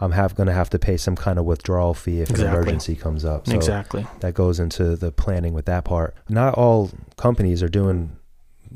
I'm 0.00 0.12
have 0.12 0.34
going 0.34 0.46
to 0.46 0.52
have 0.52 0.70
to 0.70 0.78
pay 0.78 0.96
some 0.96 1.14
kind 1.14 1.38
of 1.38 1.44
withdrawal 1.44 1.92
fee 1.94 2.20
if 2.20 2.30
Exactly. 2.30 2.46
an 2.46 2.54
emergency 2.54 2.96
comes 2.96 3.24
up. 3.24 3.46
So 3.46 3.54
exactly. 3.54 4.06
that 4.20 4.34
goes 4.34 4.58
into 4.58 4.96
the 4.96 5.12
planning 5.12 5.52
with 5.52 5.66
that 5.66 5.84
part. 5.84 6.14
Not 6.28 6.54
all 6.54 6.90
companies 7.16 7.62
are 7.62 7.68
doing 7.68 8.16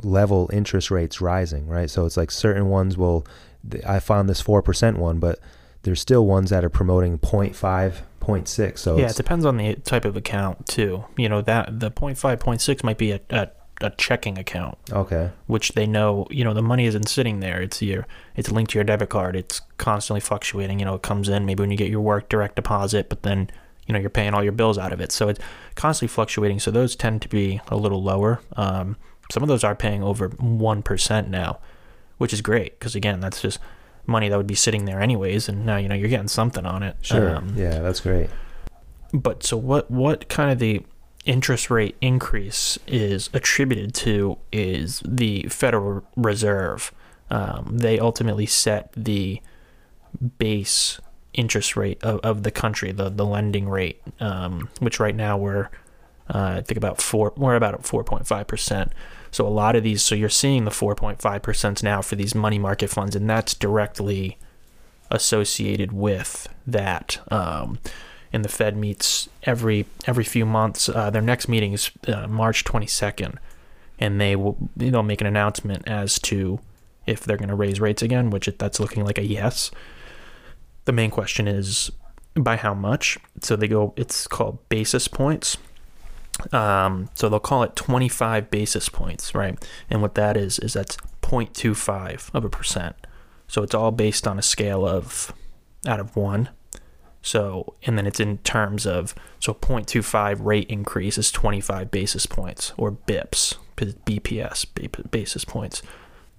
level 0.03 0.51
interest 0.53 0.91
rates 0.91 1.21
rising, 1.21 1.67
right? 1.67 1.89
So 1.89 2.05
it's 2.05 2.17
like 2.17 2.31
certain 2.31 2.69
ones 2.69 2.97
will. 2.99 3.27
I 3.87 3.99
found 4.01 4.29
this 4.29 4.41
four 4.43 4.61
percent 4.61 4.99
one, 4.99 5.19
but 5.19 5.39
there's 5.83 6.01
still 6.01 6.27
ones 6.27 6.51
that 6.51 6.65
are 6.65 6.71
promoting 6.71 7.19
0.5, 7.19 7.55
0.6. 8.21 8.79
So 8.79 8.99
yeah, 8.99 9.11
it 9.11 9.17
depends 9.17 9.45
on 9.45 9.57
the 9.57 9.75
type 9.77 10.05
of 10.05 10.17
account 10.17 10.67
too. 10.67 11.05
You 11.17 11.29
know 11.29 11.41
that 11.43 11.81
the 11.81 11.91
0.5, 11.91 12.39
0.6 12.39 12.85
might 12.85 12.99
be 12.99 13.13
a, 13.13 13.21
a, 13.31 13.49
a 13.81 13.91
checking 13.91 14.39
account, 14.39 14.79
okay, 14.93 15.31
which 15.47 15.73
they 15.73 15.87
know 15.87 16.27
you 16.31 16.45
know 16.45 16.55
the 16.55 16.63
money 16.63 16.87
isn't 16.87 17.09
sitting 17.09 17.41
there. 17.41 17.61
It's 17.61 17.81
your 17.83 18.07
it's 18.37 18.51
linked 18.51 18.71
to 18.73 18.79
your 18.79 18.85
debit 18.85 19.09
card. 19.09 19.37
It's 19.37 19.61
constantly 19.79 20.21
fluctuating. 20.21 20.79
You 20.79 20.85
know, 20.85 20.95
it 20.95 21.03
comes 21.03 21.29
in 21.29 21.45
maybe 21.45 21.61
when 21.63 21.71
you 21.71 21.77
get 21.77 21.91
your 21.91 22.01
work 22.01 22.29
direct 22.29 22.57
deposit, 22.57 23.09
but 23.09 23.23
then 23.23 23.51
you 23.87 23.93
know 23.93 23.99
you're 23.99 24.11
paying 24.11 24.33
all 24.35 24.43
your 24.43 24.53
bills 24.53 24.79
out 24.79 24.93
of 24.93 25.01
it. 25.01 25.13
So 25.13 25.29
it's 25.29 25.41
constantly 25.75 26.13
fluctuating. 26.15 26.61
So 26.61 26.71
those 26.71 26.95
tend 26.97 27.23
to 27.23 27.29
be 27.29 27.61
a 27.69 27.77
little 27.77 28.03
lower. 28.03 28.41
Um, 28.57 28.97
some 29.33 29.43
of 29.43 29.49
those 29.49 29.65
are 29.65 29.75
paying 29.75 30.03
over 30.03 30.29
one 30.29 30.83
percent 30.83 31.29
now, 31.29 31.59
which 32.19 32.33
is 32.33 32.41
great 32.41 32.79
because 32.79 32.95
again, 32.95 33.21
that's 33.21 33.41
just 33.43 33.59
money 34.07 34.29
that 34.29 34.37
would 34.37 34.47
be 34.47 34.55
sitting 34.55 34.85
there 34.85 35.01
anyways, 35.01 35.49
and 35.49 35.65
now 35.67 35.77
you 35.79 35.89
know 35.89 35.95
you're 35.95 36.09
getting 36.11 36.29
something 36.29 36.65
on 36.67 36.83
it. 36.83 36.97
sure, 37.03 37.37
Um, 37.37 37.55
yeah, 37.57 37.81
that's 37.81 38.01
great. 38.01 38.29
but 39.13 39.43
so 39.43 39.57
what 39.57 39.91
what 39.91 40.29
kind 40.29 40.51
of 40.51 40.59
the 40.59 40.85
interest 41.25 41.71
rate 41.71 41.97
increase 42.01 42.79
is 42.87 43.31
attributed 43.33 43.95
to 43.95 44.39
is 44.53 45.03
the 45.05 45.43
Federal 45.49 46.05
Reserve. 46.17 46.93
Um, 47.31 47.79
they 47.79 47.99
ultimately 47.99 48.47
set 48.47 48.93
the 48.97 49.41
base 50.39 51.01
interest 51.33 51.77
rate 51.77 52.03
of, 52.05 52.21
of 52.21 52.43
the 52.43 52.51
country, 52.51 52.93
the 52.93 53.09
the 53.09 53.27
lending 53.27 53.69
rate, 53.69 54.01
um, 54.21 54.69
which 54.81 55.01
right 55.01 55.17
now 55.17 55.37
we're 55.37 55.71
uh, 56.33 56.57
I 56.59 56.61
think 56.63 56.79
about 56.79 57.01
four 57.01 57.33
we're 57.37 57.57
about 57.57 57.85
four 57.85 58.05
point 58.05 58.27
five 58.27 58.47
percent. 58.47 58.93
So 59.31 59.47
a 59.47 59.49
lot 59.49 59.75
of 59.75 59.83
these, 59.83 60.01
so 60.01 60.15
you're 60.15 60.29
seeing 60.29 60.65
the 60.65 60.71
four 60.71 60.95
point 60.95 61.21
five 61.21 61.43
percent 61.43 61.83
now 61.83 62.03
for 62.03 62.17
these 62.17 62.35
money 62.35 62.59
market 62.59 62.91
funds, 62.91 63.17
and 63.17 63.29
that's 63.29 63.55
directly 63.55 64.39
associated 65.11 65.93
with 65.93 66.49
that. 66.67 67.21
Um, 67.33 67.79
and 68.35 68.45
the 68.45 68.49
Fed 68.49 68.77
meets 68.77 69.29
every 69.45 69.87
every 70.07 70.25
few 70.25 70.45
months. 70.45 70.89
Uh, 70.89 71.09
their 71.09 71.23
next 71.23 71.49
meeting 71.49 71.73
is 71.73 71.91
uh, 72.09 72.27
March 72.27 72.65
22nd, 72.65 73.37
and 74.01 74.21
they 74.21 74.35
will 74.35 74.57
they'll 74.77 75.05
make 75.05 75.21
an 75.21 75.27
announcement 75.27 75.89
as 75.89 76.19
to 76.19 76.59
if 77.07 77.21
they're 77.21 77.37
going 77.37 77.49
to 77.49 77.55
raise 77.55 77.81
rates 77.81 78.03
again, 78.03 78.31
which 78.31 78.49
it, 78.49 78.59
that's 78.59 78.81
looking 78.81 79.05
like 79.05 79.19
a 79.19 79.25
yes. 79.25 79.71
The 80.85 80.93
main 80.93 81.11
question 81.11 81.47
is 81.47 81.93
by 82.35 82.57
how 82.57 82.75
much. 82.75 83.19
So 83.41 83.55
they 83.55 83.69
go. 83.69 83.95
It's 83.97 84.27
called 84.27 84.59
basis 84.69 85.07
points. 85.07 85.57
Um, 86.51 87.11
so 87.15 87.29
they'll 87.29 87.39
call 87.39 87.63
it 87.63 87.77
25 87.77 88.51
basis 88.51 88.89
points, 88.89 89.37
right? 89.37 89.57
And 89.89 90.03
what 90.03 90.17
that 90.17 90.37
is 90.37 90.59
is 90.59 90.73
that's 90.73 90.97
0.25 91.23 92.35
of 92.35 92.45
a 92.45 92.51
percent. 92.51 92.97
So 93.47 93.63
it's 93.63 93.75
all 93.75 93.93
based 93.93 94.27
on 94.27 94.41
a 94.41 94.43
scale 94.43 94.85
of 94.85 95.33
out 95.87 96.01
of 96.01 96.17
one. 96.17 96.49
So, 97.25 97.73
and 97.85 97.97
then 97.97 98.07
it's 98.07 98.21
in 98.21 98.37
terms 98.39 98.87
of, 98.87 99.15
so 99.41 99.55
0.25 99.55 100.45
rate 100.45 100.69
increase 100.69 101.17
is 101.17 101.31
25 101.33 101.91
basis 101.91 102.27
points 102.27 102.75
or 102.77 102.93
BIPs, 102.93 103.57
BPS, 103.77 105.11
basis 105.11 105.45
points. 105.47 105.83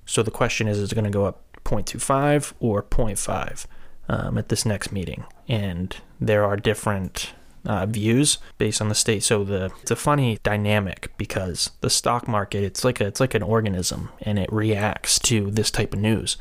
So 0.06 0.22
the 0.22 0.30
question 0.30 0.68
is, 0.68 0.78
is 0.78 0.92
it 0.92 0.96
going 0.96 1.06
to 1.06 1.10
go 1.10 1.26
up 1.26 1.42
0.25 1.64 2.54
or 2.60 2.84
0.5 2.84 3.66
um, 4.08 4.38
at 4.38 4.50
this 4.50 4.64
next 4.64 4.92
meeting? 4.92 5.26
And 5.48 5.98
there 6.22 6.46
are 6.46 6.56
different 6.56 7.34
uh, 7.66 7.88
views 7.88 8.38
based 8.60 8.80
on 8.80 8.90
the 8.90 8.96
state. 8.96 9.24
So 9.24 9.44
the 9.44 9.72
it's 9.82 9.90
a 9.90 9.96
funny 9.96 10.38
dynamic 10.44 11.12
because 11.18 11.72
the 11.82 11.90
stock 11.90 12.28
market 12.28 12.64
it's 12.64 12.84
like 12.84 13.02
a, 13.02 13.08
it's 13.08 13.20
like 13.20 13.34
an 13.34 13.42
organism 13.42 14.10
and 14.22 14.38
it 14.38 14.54
reacts 14.54 15.18
to 15.20 15.50
this 15.50 15.72
type 15.72 15.96
of 15.96 16.00
news. 16.00 16.38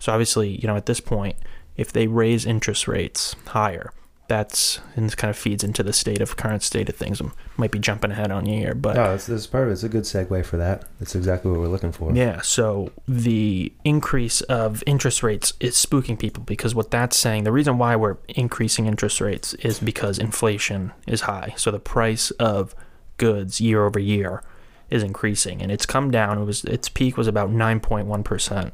So 0.00 0.12
obviously, 0.12 0.60
you 0.60 0.66
know, 0.66 0.76
at 0.76 0.86
this 0.86 1.00
point, 1.00 1.36
if 1.76 1.92
they 1.92 2.06
raise 2.06 2.46
interest 2.46 2.86
rates 2.88 3.34
higher, 3.46 3.92
that's 4.26 4.80
and 4.96 5.06
this 5.06 5.14
kind 5.14 5.30
of 5.30 5.36
feeds 5.36 5.62
into 5.62 5.82
the 5.82 5.92
state 5.92 6.20
of 6.22 6.36
current 6.36 6.62
state 6.62 6.88
of 6.88 6.96
things. 6.96 7.20
I 7.20 7.26
might 7.58 7.70
be 7.70 7.78
jumping 7.78 8.10
ahead 8.10 8.30
on 8.30 8.46
you 8.46 8.58
here, 8.58 8.74
but 8.74 8.96
No, 8.96 9.10
that's, 9.10 9.26
that's 9.26 9.46
perfect. 9.46 9.72
It's 9.72 9.82
a 9.82 9.88
good 9.88 10.04
segue 10.04 10.46
for 10.46 10.56
that. 10.56 10.86
That's 10.98 11.14
exactly 11.14 11.50
what 11.50 11.60
we're 11.60 11.68
looking 11.68 11.92
for. 11.92 12.10
yeah, 12.14 12.40
so 12.40 12.90
the 13.06 13.72
increase 13.84 14.40
of 14.42 14.82
interest 14.86 15.22
rates 15.22 15.52
is 15.60 15.74
spooking 15.74 16.18
people 16.18 16.42
because 16.42 16.74
what 16.74 16.90
that's 16.90 17.18
saying, 17.18 17.44
the 17.44 17.52
reason 17.52 17.76
why 17.76 17.96
we're 17.96 18.16
increasing 18.28 18.86
interest 18.86 19.20
rates 19.20 19.52
is 19.54 19.78
because 19.78 20.18
inflation 20.18 20.92
is 21.06 21.22
high. 21.22 21.52
So 21.56 21.70
the 21.70 21.78
price 21.78 22.30
of 22.32 22.74
goods 23.18 23.60
year 23.60 23.84
over 23.84 23.98
year 23.98 24.42
is 24.90 25.02
increasing 25.02 25.60
and 25.60 25.70
it's 25.70 25.86
come 25.86 26.10
down. 26.10 26.38
It 26.38 26.44
was 26.44 26.64
its 26.64 26.88
peak 26.88 27.18
was 27.18 27.26
about 27.26 27.50
9.1%, 27.50 28.72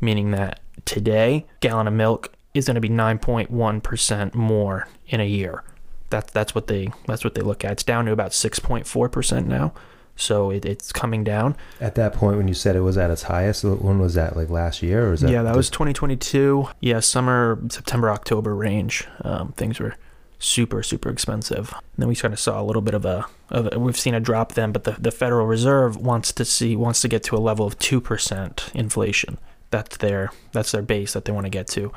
meaning 0.00 0.30
that 0.30 0.60
today 0.88 1.44
gallon 1.60 1.86
of 1.86 1.92
milk 1.92 2.32
is 2.54 2.64
going 2.66 2.74
to 2.74 2.80
be 2.80 2.88
9.1% 2.88 4.34
more 4.34 4.88
in 5.06 5.20
a 5.20 5.24
year. 5.24 5.62
That's 6.10 6.32
that's 6.32 6.54
what 6.54 6.66
they 6.66 6.90
that's 7.06 7.22
what 7.22 7.34
they 7.34 7.42
look 7.42 7.64
at. 7.64 7.72
It's 7.72 7.82
down 7.82 8.06
to 8.06 8.12
about 8.12 8.30
6.4% 8.30 9.44
now. 9.44 9.74
So 10.16 10.50
it, 10.50 10.64
it's 10.64 10.90
coming 10.90 11.22
down. 11.22 11.54
At 11.80 11.94
that 11.96 12.14
point, 12.14 12.38
when 12.38 12.48
you 12.48 12.54
said 12.54 12.74
it 12.74 12.80
was 12.80 12.96
at 12.96 13.10
its 13.10 13.24
highest, 13.24 13.62
when 13.62 14.00
was 14.00 14.14
that? 14.14 14.34
Like 14.34 14.48
last 14.48 14.82
year, 14.82 15.06
or 15.06 15.10
was 15.10 15.20
that? 15.20 15.30
yeah, 15.30 15.42
that 15.42 15.54
was 15.54 15.70
2022. 15.70 16.68
Yeah, 16.80 16.98
summer, 17.00 17.60
September, 17.68 18.10
October 18.10 18.56
range. 18.56 19.06
Um, 19.22 19.52
things 19.52 19.78
were 19.78 19.94
super, 20.40 20.82
super 20.82 21.08
expensive. 21.10 21.72
And 21.72 21.82
then 21.98 22.08
we 22.08 22.16
kind 22.16 22.34
of 22.34 22.40
saw 22.40 22.60
a 22.60 22.64
little 22.64 22.82
bit 22.82 22.94
of 22.94 23.04
a, 23.04 23.26
of 23.50 23.68
a, 23.72 23.78
we've 23.78 23.98
seen 23.98 24.14
a 24.14 24.20
drop 24.20 24.54
then, 24.54 24.72
but 24.72 24.84
the, 24.84 24.96
the 24.98 25.12
Federal 25.12 25.46
Reserve 25.46 25.96
wants 25.96 26.32
to 26.32 26.44
see, 26.44 26.74
wants 26.74 27.00
to 27.02 27.08
get 27.08 27.22
to 27.24 27.36
a 27.36 27.38
level 27.38 27.66
of 27.66 27.78
2% 27.78 28.74
inflation. 28.74 29.38
That's 29.70 29.96
their, 29.98 30.30
that's 30.52 30.72
their 30.72 30.82
base 30.82 31.12
that 31.12 31.24
they 31.24 31.32
want 31.32 31.44
to 31.46 31.50
get 31.50 31.66
to. 31.68 31.92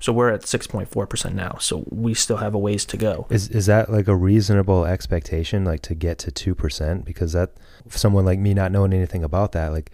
So 0.00 0.12
we're 0.12 0.28
at 0.30 0.42
6.4% 0.42 1.34
now. 1.34 1.56
So 1.60 1.84
we 1.90 2.14
still 2.14 2.36
have 2.36 2.54
a 2.54 2.58
ways 2.58 2.84
to 2.86 2.96
go. 2.96 3.26
Is 3.30 3.48
is 3.48 3.66
that 3.66 3.90
like 3.90 4.06
a 4.06 4.14
reasonable 4.14 4.84
expectation, 4.84 5.64
like 5.64 5.82
to 5.82 5.94
get 5.96 6.18
to 6.18 6.30
two 6.30 6.54
percent? 6.54 7.04
Because 7.04 7.32
that, 7.32 7.50
someone 7.88 8.24
like 8.24 8.38
me 8.38 8.54
not 8.54 8.70
knowing 8.70 8.92
anything 8.92 9.24
about 9.24 9.50
that, 9.52 9.72
like 9.72 9.90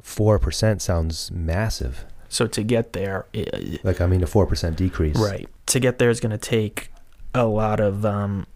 four 0.00 0.38
percent 0.38 0.80
sounds 0.80 1.30
massive. 1.30 2.06
So 2.30 2.46
to 2.46 2.62
get 2.62 2.94
there, 2.94 3.26
i- 3.34 3.78
Like 3.82 4.00
I 4.00 4.06
mean, 4.06 4.22
a 4.22 4.26
four 4.26 4.46
percent 4.46 4.78
decrease. 4.78 5.16
Right. 5.18 5.46
To 5.66 5.78
get 5.78 5.98
there 5.98 6.08
is 6.08 6.20
going 6.20 6.32
to 6.32 6.38
take 6.38 6.90
a 7.34 7.44
lot 7.44 7.80
of 7.80 8.06
um, 8.06 8.46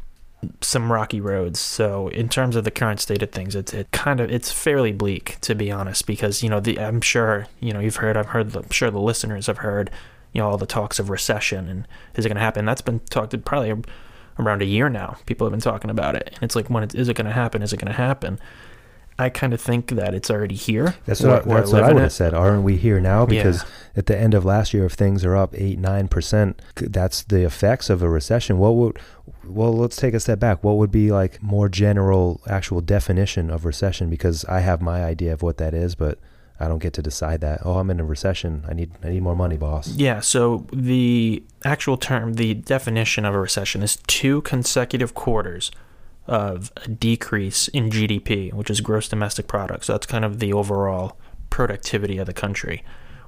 some 0.60 0.92
rocky 0.92 1.20
roads. 1.20 1.58
So 1.58 2.08
in 2.08 2.28
terms 2.28 2.56
of 2.56 2.64
the 2.64 2.70
current 2.70 3.00
state 3.00 3.22
of 3.22 3.30
things, 3.30 3.54
it's 3.54 3.74
it 3.74 3.90
kind 3.90 4.20
of 4.20 4.30
it's 4.30 4.52
fairly 4.52 4.92
bleak 4.92 5.38
to 5.42 5.54
be 5.54 5.70
honest, 5.70 6.06
because 6.06 6.42
you 6.42 6.48
know 6.48 6.60
the 6.60 6.78
I'm 6.78 7.00
sure 7.00 7.46
you 7.60 7.72
know 7.72 7.80
you've 7.80 7.96
heard 7.96 8.16
I've 8.16 8.26
heard 8.26 8.52
the, 8.52 8.60
I'm 8.60 8.70
sure 8.70 8.90
the 8.90 9.00
listeners 9.00 9.46
have 9.46 9.58
heard 9.58 9.90
you 10.32 10.40
know 10.40 10.48
all 10.48 10.58
the 10.58 10.66
talks 10.66 10.98
of 10.98 11.10
recession 11.10 11.68
and 11.68 11.88
is 12.14 12.24
it 12.24 12.28
going 12.28 12.36
to 12.36 12.42
happen? 12.42 12.64
That's 12.64 12.82
been 12.82 13.00
talked 13.10 13.44
probably 13.44 13.82
around 14.38 14.62
a 14.62 14.66
year 14.66 14.88
now. 14.88 15.16
People 15.26 15.46
have 15.46 15.52
been 15.52 15.60
talking 15.60 15.90
about 15.90 16.14
it, 16.14 16.30
and 16.34 16.42
it's 16.42 16.54
like 16.54 16.70
when 16.70 16.84
it, 16.84 16.94
is 16.94 17.08
it 17.08 17.14
going 17.14 17.26
to 17.26 17.32
happen? 17.32 17.62
Is 17.62 17.72
it 17.72 17.78
going 17.78 17.92
to 17.92 17.98
happen? 17.98 18.38
I 19.18 19.28
kind 19.30 19.52
of 19.52 19.60
think 19.60 19.88
that 19.90 20.14
it's 20.14 20.30
already 20.30 20.54
here. 20.54 20.94
That's 21.06 21.22
what, 21.22 21.44
we're 21.46 21.56
that's 21.60 21.72
what 21.72 21.82
I 21.82 21.92
would 21.92 22.02
have 22.02 22.12
said. 22.12 22.34
Aren't 22.34 22.62
we 22.62 22.76
here 22.76 23.00
now? 23.00 23.26
Because 23.26 23.62
Yeah. 23.62 23.68
at 23.96 24.06
the 24.06 24.16
end 24.16 24.32
of 24.34 24.44
last 24.44 24.72
year, 24.72 24.84
if 24.84 24.92
things 24.92 25.24
are 25.24 25.36
up 25.36 25.54
eight, 25.56 25.78
nine 25.78 26.06
percent, 26.06 26.62
that's 26.76 27.24
the 27.24 27.44
effects 27.44 27.90
of 27.90 28.00
a 28.02 28.08
recession. 28.08 28.58
What 28.58 28.76
would, 28.76 28.98
well, 29.44 29.72
let's 29.72 29.96
take 29.96 30.14
a 30.14 30.20
step 30.20 30.38
back. 30.38 30.62
What 30.62 30.76
would 30.76 30.92
be 30.92 31.10
like 31.10 31.42
more 31.42 31.68
general, 31.68 32.40
actual 32.46 32.80
definition 32.80 33.50
of 33.50 33.64
recession? 33.64 34.08
Because 34.08 34.44
I 34.44 34.60
have 34.60 34.80
my 34.80 35.04
idea 35.04 35.32
of 35.32 35.42
what 35.42 35.56
that 35.56 35.74
is, 35.74 35.96
but 35.96 36.18
I 36.60 36.68
don't 36.68 36.78
get 36.80 36.92
to 36.94 37.02
decide 37.02 37.40
that. 37.40 37.62
Oh, 37.64 37.78
I'm 37.78 37.90
in 37.90 37.98
a 37.98 38.04
recession. 38.04 38.64
I 38.68 38.74
need, 38.74 38.92
I 39.02 39.08
need 39.10 39.22
more 39.22 39.36
money, 39.36 39.56
boss. 39.56 39.88
Yeah, 39.96 40.20
so 40.20 40.66
the 40.72 41.42
actual 41.64 41.96
term, 41.96 42.34
the 42.34 42.54
definition 42.54 43.24
of 43.24 43.34
a 43.34 43.40
recession 43.40 43.82
is 43.82 43.96
two 44.06 44.42
consecutive 44.42 45.14
quarters 45.14 45.70
of 46.28 46.70
a 46.76 46.88
decrease 46.88 47.68
in 47.68 47.90
GDP, 47.90 48.52
which 48.52 48.70
is 48.70 48.80
gross 48.80 49.08
domestic 49.08 49.48
product. 49.48 49.86
So 49.86 49.94
that's 49.94 50.06
kind 50.06 50.24
of 50.24 50.38
the 50.38 50.52
overall 50.52 51.18
productivity 51.50 52.18
of 52.18 52.26
the 52.26 52.34
country, 52.34 52.84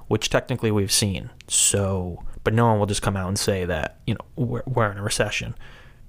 which 0.07 0.29
technically 0.29 0.71
we've 0.71 0.91
seen. 0.91 1.31
So 1.47 2.23
but 2.43 2.53
no 2.53 2.67
one 2.67 2.79
will 2.79 2.85
just 2.85 3.01
come 3.01 3.17
out 3.17 3.27
and 3.27 3.37
say 3.37 3.65
that 3.65 3.99
you 4.05 4.15
know 4.15 4.25
we're, 4.35 4.63
we're 4.65 4.91
in 4.91 4.97
a 4.97 5.03
recession 5.03 5.55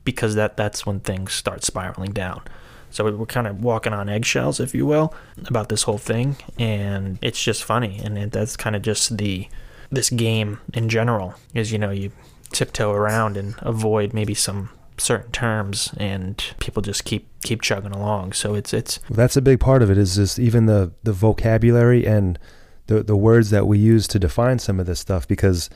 because 0.05 0.35
that 0.35 0.57
that's 0.57 0.85
when 0.87 1.01
things 1.01 1.33
start 1.33 1.65
spiraling 1.65 2.13
down. 2.13 2.43
So 2.91 3.11
we're 3.11 3.25
kind 3.25 3.47
of 3.47 3.63
walking 3.63 3.95
on 3.95 4.11
eggshells, 4.11 4.61
if 4.61 4.75
you 4.75 4.85
will, 4.85 5.15
about 5.47 5.71
this 5.71 5.85
whole 5.85 5.99
thing, 5.99 6.37
and 6.59 7.19
it's 7.23 7.43
just 7.43 7.65
funny, 7.65 7.99
and 8.05 8.19
it, 8.19 8.33
that's 8.33 8.57
kind 8.57 8.77
of 8.77 8.83
just 8.83 9.17
the 9.17 9.49
this 9.91 10.11
game 10.11 10.61
in 10.75 10.89
general. 10.89 11.35
Is 11.55 11.73
you 11.73 11.79
know 11.79 11.91
you 11.91 12.13
tiptoe 12.51 12.93
around 12.93 13.37
and 13.37 13.55
avoid 13.59 14.13
maybe 14.13 14.35
some 14.35 14.71
certain 14.99 15.33
terms, 15.33 15.93
and 15.97 16.43
people 16.59 16.83
just 16.83 17.05
keep 17.05 17.29
keep 17.43 17.63
chugging 17.63 17.93
along. 17.93 18.33
So 18.33 18.55
it's 18.55 18.73
it's 18.73 18.99
That's 19.11 19.37
a 19.37 19.43
big 19.43 19.61
part 19.61 19.83
of 19.83 19.91
it. 19.91 19.99
Is 19.99 20.17
just 20.17 20.39
even 20.39 20.67
the 20.67 20.93
the 21.03 21.13
vocabulary 21.13 22.07
and 22.07 22.39
the 22.87 23.03
the 23.03 23.17
words 23.17 23.51
that 23.51 23.67
we 23.67 23.79
use 23.79 24.07
to 24.09 24.19
define 24.19 24.59
some 24.59 24.81
of 24.81 24.87
this 24.87 25.01
stuff 25.01 25.27
because 25.27 25.71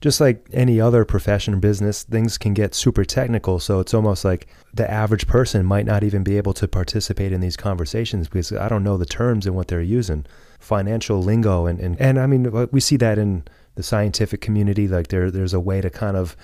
just 0.00 0.20
like 0.20 0.46
any 0.52 0.80
other 0.80 1.04
profession 1.04 1.54
or 1.54 1.56
business, 1.58 2.04
things 2.04 2.38
can 2.38 2.54
get 2.54 2.74
super 2.74 3.04
technical. 3.04 3.58
So 3.58 3.80
it's 3.80 3.94
almost 3.94 4.24
like 4.24 4.46
the 4.72 4.88
average 4.88 5.26
person 5.26 5.66
might 5.66 5.86
not 5.86 6.04
even 6.04 6.22
be 6.22 6.36
able 6.36 6.54
to 6.54 6.68
participate 6.68 7.32
in 7.32 7.40
these 7.40 7.56
conversations 7.56 8.28
because 8.28 8.52
I 8.52 8.68
don't 8.68 8.84
know 8.84 8.96
the 8.96 9.06
terms 9.06 9.44
and 9.44 9.56
what 9.56 9.68
they're 9.68 9.82
using, 9.82 10.24
financial 10.60 11.22
lingo, 11.22 11.66
and 11.66 11.80
and, 11.80 12.00
and 12.00 12.20
I 12.20 12.26
mean 12.26 12.68
we 12.70 12.80
see 12.80 12.96
that 12.98 13.18
in 13.18 13.44
the 13.74 13.82
scientific 13.82 14.40
community. 14.40 14.86
Like 14.86 15.08
there 15.08 15.30
there's 15.30 15.54
a 15.54 15.60
way 15.60 15.80
to 15.80 15.90
kind 15.90 16.16
of 16.16 16.36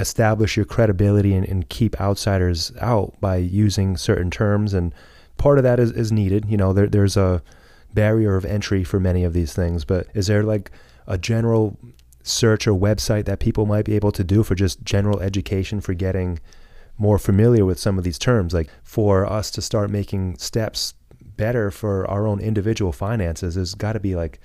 establish 0.00 0.56
your 0.56 0.64
credibility 0.64 1.34
and, 1.34 1.46
and 1.46 1.68
keep 1.68 2.00
outsiders 2.00 2.72
out 2.80 3.14
by 3.20 3.36
using 3.36 3.96
certain 3.96 4.30
terms 4.30 4.72
and 4.72 4.94
part 5.36 5.58
of 5.58 5.64
that 5.64 5.78
is, 5.78 5.92
is 5.92 6.10
needed 6.10 6.44
you 6.48 6.56
know 6.56 6.72
there, 6.72 6.86
there's 6.86 7.16
a 7.16 7.42
barrier 7.92 8.36
of 8.36 8.44
entry 8.44 8.82
for 8.82 8.98
many 8.98 9.24
of 9.24 9.32
these 9.32 9.52
things 9.52 9.84
but 9.84 10.06
is 10.14 10.26
there 10.26 10.42
like 10.42 10.70
a 11.06 11.18
general 11.18 11.76
search 12.22 12.66
or 12.66 12.72
website 12.72 13.24
that 13.24 13.40
people 13.40 13.66
might 13.66 13.84
be 13.84 13.94
able 13.94 14.12
to 14.12 14.24
do 14.24 14.42
for 14.42 14.54
just 14.54 14.82
general 14.84 15.20
education 15.20 15.80
for 15.80 15.94
getting 15.94 16.38
more 16.96 17.18
familiar 17.18 17.64
with 17.64 17.78
some 17.78 17.98
of 17.98 18.04
these 18.04 18.18
terms 18.18 18.54
like 18.54 18.70
for 18.82 19.30
us 19.30 19.50
to 19.50 19.60
start 19.60 19.90
making 19.90 20.36
steps 20.36 20.94
better 21.36 21.70
for 21.70 22.08
our 22.10 22.26
own 22.26 22.40
individual 22.40 22.92
finances 22.92 23.54
there's 23.54 23.74
got 23.74 23.94
to 23.94 24.00
be 24.00 24.14
like 24.14 24.38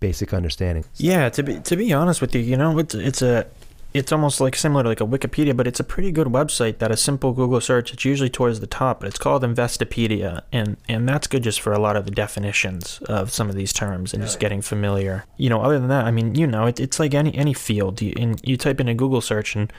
basic 0.00 0.32
understanding 0.34 0.84
yeah. 0.96 1.28
To 1.28 1.42
be 1.42 1.60
to 1.60 1.76
be 1.76 1.92
honest 1.92 2.20
with 2.20 2.34
you, 2.34 2.40
you 2.40 2.56
know, 2.56 2.78
it's 2.78 2.94
it's 2.94 3.22
a 3.22 3.46
it's 3.92 4.12
almost 4.12 4.40
like 4.40 4.54
similar 4.54 4.84
to 4.84 4.88
like 4.88 5.00
a 5.00 5.06
Wikipedia, 5.06 5.56
but 5.56 5.66
it's 5.66 5.80
a 5.80 5.84
pretty 5.84 6.12
good 6.12 6.28
website 6.28 6.78
that 6.78 6.92
a 6.92 6.96
simple 6.96 7.32
Google 7.32 7.60
search. 7.60 7.92
It's 7.92 8.04
usually 8.04 8.30
towards 8.30 8.60
the 8.60 8.66
top, 8.66 9.00
but 9.00 9.08
it's 9.08 9.18
called 9.18 9.42
Investopedia, 9.42 10.42
and 10.52 10.76
and 10.88 11.08
that's 11.08 11.26
good 11.26 11.42
just 11.42 11.60
for 11.60 11.72
a 11.72 11.78
lot 11.78 11.96
of 11.96 12.04
the 12.04 12.12
definitions 12.12 13.00
of 13.08 13.32
some 13.32 13.48
of 13.48 13.56
these 13.56 13.72
terms 13.72 14.14
and 14.14 14.22
just 14.22 14.38
getting 14.38 14.62
familiar. 14.62 15.24
You 15.36 15.50
know, 15.50 15.62
other 15.62 15.78
than 15.78 15.88
that, 15.88 16.04
I 16.04 16.12
mean, 16.12 16.36
you 16.36 16.46
know, 16.46 16.66
it, 16.66 16.78
it's 16.78 17.00
like 17.00 17.14
any 17.14 17.34
any 17.34 17.52
field. 17.52 18.00
You 18.00 18.12
and 18.16 18.40
you 18.44 18.56
type 18.56 18.80
in 18.80 18.88
a 18.88 18.94
Google 18.94 19.20
search, 19.20 19.56
and 19.56 19.72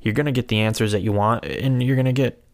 you're 0.00 0.14
gonna 0.14 0.32
get 0.32 0.48
the 0.48 0.60
answers 0.60 0.92
that 0.92 1.00
you 1.00 1.12
want, 1.12 1.44
and 1.46 1.82
you're 1.82 1.96
gonna 1.96 2.12
get, 2.12 2.44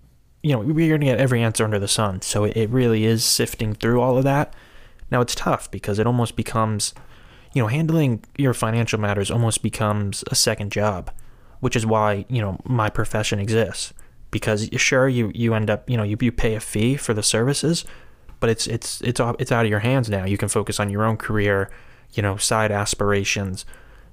you 0.44 0.52
know, 0.52 0.60
we 0.60 0.86
you're 0.86 0.96
gonna 0.96 1.10
get 1.10 1.18
every 1.18 1.42
answer 1.42 1.64
under 1.64 1.80
the 1.80 1.88
sun. 1.88 2.22
So 2.22 2.44
it, 2.44 2.56
it 2.56 2.70
really 2.70 3.04
is 3.04 3.24
sifting 3.24 3.74
through 3.74 4.00
all 4.00 4.16
of 4.16 4.22
that. 4.24 4.54
Now 5.10 5.20
it's 5.20 5.34
tough 5.34 5.68
because 5.72 5.98
it 5.98 6.06
almost 6.06 6.36
becomes 6.36 6.94
you 7.52 7.62
know, 7.62 7.68
handling 7.68 8.24
your 8.36 8.54
financial 8.54 8.98
matters 8.98 9.30
almost 9.30 9.62
becomes 9.62 10.24
a 10.30 10.34
second 10.34 10.70
job, 10.70 11.10
which 11.60 11.76
is 11.76 11.84
why, 11.84 12.24
you 12.28 12.40
know, 12.40 12.60
my 12.64 12.88
profession 12.88 13.38
exists. 13.38 13.92
Because 14.30 14.68
sure 14.76 15.08
you, 15.08 15.32
you 15.34 15.54
end 15.54 15.70
up, 15.70 15.88
you 15.90 15.96
know, 15.96 16.04
you, 16.04 16.16
you 16.20 16.30
pay 16.30 16.54
a 16.54 16.60
fee 16.60 16.96
for 16.96 17.12
the 17.12 17.22
services, 17.22 17.84
but 18.38 18.48
it's 18.48 18.66
it's 18.68 19.00
it's 19.02 19.20
it's 19.38 19.52
out 19.52 19.64
of 19.64 19.70
your 19.70 19.80
hands 19.80 20.08
now. 20.08 20.24
You 20.24 20.38
can 20.38 20.48
focus 20.48 20.78
on 20.78 20.88
your 20.88 21.04
own 21.04 21.16
career, 21.16 21.68
you 22.12 22.22
know, 22.22 22.36
side 22.36 22.70
aspirations, 22.70 23.66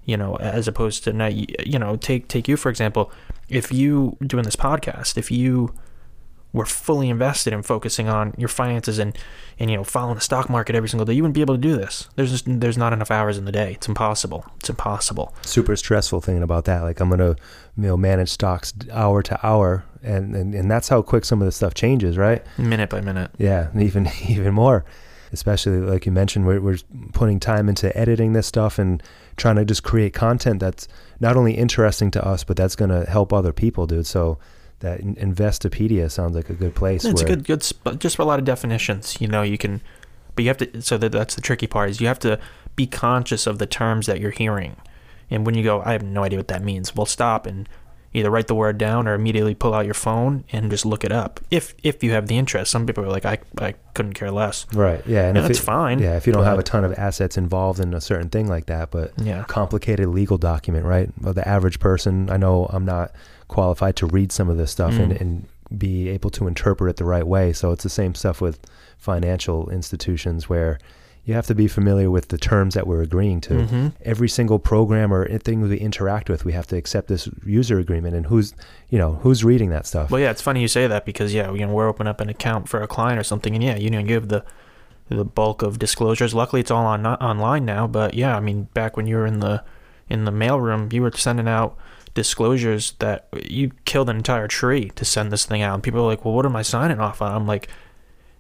you 0.06 0.18
know, 0.18 0.36
as 0.38 0.68
opposed 0.68 1.04
to 1.04 1.14
now, 1.14 1.28
you 1.28 1.80
know, 1.80 1.96
take 1.96 2.28
take 2.28 2.48
you 2.48 2.58
for 2.58 2.70
example, 2.70 3.12
if 3.48 3.72
you 3.72 4.18
doing 4.26 4.44
this 4.44 4.56
podcast, 4.56 5.18
if 5.18 5.30
you 5.30 5.74
were 6.54 6.66
fully 6.66 7.10
invested 7.10 7.54
in 7.54 7.62
focusing 7.62 8.08
on 8.08 8.34
your 8.38 8.48
finances 8.48 9.00
and 9.00 9.18
and 9.60 9.70
you 9.72 9.78
know 9.78 9.84
following 9.84 10.16
the 10.16 10.22
stock 10.22 10.50
market 10.50 10.76
every 10.76 10.90
single 10.90 11.06
day, 11.06 11.14
you 11.14 11.24
wouldn't 11.24 11.36
be 11.36 11.42
able 11.42 11.56
to 11.56 11.62
do 11.62 11.76
this. 11.76 12.10
There's 12.16 12.32
just 12.32 12.46
there's 12.48 12.78
not 12.78 12.94
enough 12.94 13.12
hours 13.12 13.38
in 13.38 13.46
the 13.46 13.52
day. 13.52 13.74
It's 13.74 13.88
impossible. 13.88 14.46
It's 14.58 14.70
impossible. 14.70 15.34
super 15.42 15.76
stressful 15.76 16.22
thinking 16.22 16.44
about 16.44 16.66
that. 16.66 16.82
Like 16.82 17.00
I'm 17.00 17.10
gonna, 17.10 17.36
you 17.78 17.84
know, 17.84 17.98
manage 17.98 18.30
stocks 18.30 18.74
hour 18.92 19.22
to 19.24 19.46
hour, 19.46 19.84
and, 20.04 20.36
and 20.36 20.54
and 20.54 20.70
that's 20.70 20.90
how 20.90 21.02
quick 21.02 21.26
some 21.26 21.42
of 21.42 21.48
this 21.48 21.56
stuff 21.56 21.74
changes, 21.74 22.18
right? 22.18 22.44
Minute 22.58 22.90
by 22.90 23.02
minute. 23.02 23.32
Yeah, 23.38 23.70
even 23.78 24.10
even 24.28 24.54
more, 24.54 24.86
especially 25.32 25.80
like 25.80 26.06
you 26.06 26.12
mentioned, 26.12 26.46
we're 26.46 26.62
we're 26.62 26.78
putting 27.14 27.40
time 27.40 27.68
into 27.68 27.96
editing 27.98 28.34
this 28.34 28.48
stuff 28.48 28.80
and 28.80 29.02
trying 29.36 29.56
to 29.56 29.66
just 29.66 29.84
create 29.84 30.14
content 30.14 30.60
that's 30.60 30.88
not 31.20 31.36
only 31.36 31.54
interesting 31.54 32.10
to 32.12 32.26
us, 32.26 32.44
but 32.44 32.58
that's 32.58 32.76
gonna 32.76 33.10
help 33.10 33.34
other 33.34 33.54
people, 33.54 33.86
dude. 33.88 34.08
So 34.08 34.40
that 34.80 35.02
Investopedia 35.02 36.10
sounds 36.12 36.36
like 36.36 36.50
a 36.50 36.54
good 36.54 36.76
place. 36.76 37.06
It's 37.06 37.22
a 37.22 37.26
good 37.26 37.44
good 37.46 37.64
sp- 37.66 37.98
just 38.00 38.16
for 38.16 38.22
a 38.22 38.26
lot 38.26 38.40
of 38.40 38.46
definitions. 38.46 39.18
You 39.20 39.28
know, 39.28 39.42
you 39.42 39.58
can, 39.58 39.82
but 40.36 40.44
you 40.44 40.50
have 40.50 40.58
to. 40.58 40.82
So 40.82 40.98
that 40.98 41.12
that's 41.12 41.36
the 41.36 41.42
tricky 41.42 41.68
part 41.68 41.90
is 41.90 42.02
you 42.02 42.08
have 42.08 42.20
to 42.20 42.40
be 42.76 42.86
conscious 42.88 43.48
of 43.48 43.58
the 43.60 43.66
terms 43.66 44.06
that 44.06 44.20
you're 44.20 44.32
hearing, 44.32 44.76
and 45.30 45.46
when 45.46 45.56
you 45.56 45.64
go, 45.64 45.82
I 45.84 45.94
have 45.94 46.04
no 46.04 46.24
idea 46.24 46.40
what 46.40 46.48
that 46.50 46.64
means. 46.64 46.96
Well, 46.96 47.06
stop 47.06 47.46
and 47.46 47.68
either 48.14 48.32
write 48.32 48.48
the 48.48 48.56
word 48.56 48.78
down 48.78 49.08
or 49.08 49.14
immediately 49.14 49.54
pull 49.54 49.74
out 49.74 49.86
your 49.86 49.94
phone 49.94 50.44
and 50.52 50.72
just 50.72 50.86
look 50.86 51.04
it 51.04 51.12
up. 51.12 51.40
If 51.52 51.76
if 51.84 52.04
you 52.04 52.12
have 52.12 52.28
the 52.28 52.38
interest, 52.38 52.72
some 52.72 52.86
people 52.86 53.04
are 53.04 53.10
like, 53.10 53.26
I 53.26 53.40
I 53.60 53.74
couldn't 53.94 54.14
care 54.14 54.32
less. 54.32 54.66
Right. 54.74 55.02
Yeah. 55.06 55.28
And 55.28 55.38
if 55.38 55.44
that's 55.48 55.60
it- 55.60 55.64
fine. 55.64 56.00
Yeah. 56.00 56.18
If 56.18 56.26
you 56.26 56.34
don't 56.34 56.44
have 56.46 56.58
a 56.60 56.64
ton 56.64 56.84
of 56.84 56.94
assets 56.94 57.38
involved 57.38 57.80
in 57.80 57.94
a 57.94 58.02
certain 58.02 58.30
thing 58.30 58.48
like 58.48 58.68
that, 58.68 58.92
but 58.92 59.12
Yeah. 59.18 59.44
complicated 59.48 60.08
legal 60.10 60.38
document, 60.38 60.86
right? 60.86 61.10
Well, 61.22 61.34
the 61.34 61.48
average 61.48 61.80
person, 61.80 62.30
I 62.30 62.38
know 62.38 62.68
I'm 62.72 62.86
not 62.86 63.12
qualified 63.48 63.96
to 63.98 64.06
read 64.06 64.32
some 64.32 64.50
of 64.50 64.58
this 64.58 64.72
stuff 64.72 64.94
and, 64.98 65.14
Mm. 65.14 65.22
and 65.22 65.46
be 65.78 66.10
able 66.10 66.30
to 66.32 66.48
interpret 66.48 66.90
it 66.90 66.96
the 66.98 67.06
right 67.06 67.28
way. 67.28 67.54
So 67.54 67.72
it's 67.72 67.84
the 67.84 67.90
same 67.90 68.16
stuff 68.16 68.40
with 68.42 68.60
financial 68.98 69.70
institutions 69.70 70.50
where 70.50 70.80
you 71.26 71.34
have 71.34 71.46
to 71.48 71.56
be 71.56 71.68
familiar 71.68 72.10
with 72.10 72.30
the 72.30 72.38
terms 72.38 72.74
that 72.74 72.88
we're 72.88 73.02
agreeing 73.02 73.42
to. 73.42 73.54
Mhm. 73.54 73.92
Every 74.04 74.30
single 74.30 74.60
program 74.60 75.14
or 75.14 75.28
thing 75.40 75.60
we 75.60 75.76
interact 75.78 76.30
with, 76.30 76.46
we 76.46 76.54
have 76.54 76.68
to 76.68 76.78
accept 76.78 77.10
this 77.10 77.28
user 77.46 77.80
agreement. 77.80 78.16
And 78.16 78.26
who's, 78.28 78.54
you 78.90 78.98
know, 78.98 79.20
who's 79.24 79.44
reading 79.44 79.70
that 79.72 79.86
stuff? 79.86 80.10
Well, 80.10 80.22
yeah, 80.22 80.32
it's 80.32 80.42
funny 80.42 80.62
you 80.62 80.70
say 80.70 80.88
that 80.88 81.06
because 81.06 81.34
yeah, 81.34 81.52
you 81.52 81.66
know, 81.68 81.74
we're 81.74 81.90
opening 81.90 82.10
up 82.10 82.22
an 82.22 82.30
account 82.30 82.70
for 82.70 82.82
a 82.82 82.88
client 82.88 83.20
or 83.20 83.24
something, 83.24 83.54
and 83.56 83.62
yeah, 83.64 83.76
you 83.76 83.90
know, 83.90 84.00
you 84.00 84.14
have 84.14 84.30
the 84.30 84.44
the 85.10 85.24
bulk 85.26 85.62
of 85.62 85.80
disclosures. 85.80 86.34
Luckily, 86.34 86.60
it's 86.62 86.72
all 86.72 86.86
on 86.86 87.06
online 87.06 87.64
now. 87.66 87.88
But 87.88 88.14
yeah, 88.14 88.36
I 88.36 88.40
mean, 88.42 88.68
back 88.74 88.96
when 88.98 89.06
you 89.08 89.16
were 89.18 89.26
in 89.26 89.40
the 89.42 89.64
in 90.10 90.24
the 90.24 90.32
mailroom, 90.32 90.92
you 90.94 91.02
were 91.02 91.12
sending 91.12 91.48
out 91.50 91.78
disclosures 92.18 92.94
that 93.00 93.28
you 93.46 93.72
killed 93.86 94.10
an 94.10 94.18
entire 94.18 94.48
tree 94.48 94.90
to 94.96 95.06
send 95.06 95.32
this 95.32 95.46
thing 95.46 95.62
out. 95.62 95.76
And 95.76 95.84
people 95.84 96.02
are 96.02 96.08
like, 96.08 96.26
"Well, 96.26 96.34
what 96.34 96.46
am 96.46 96.56
I 96.56 96.64
signing 96.64 97.00
off 97.00 97.22
on?" 97.22 97.32
I'm 97.32 97.46
like, 97.48 97.70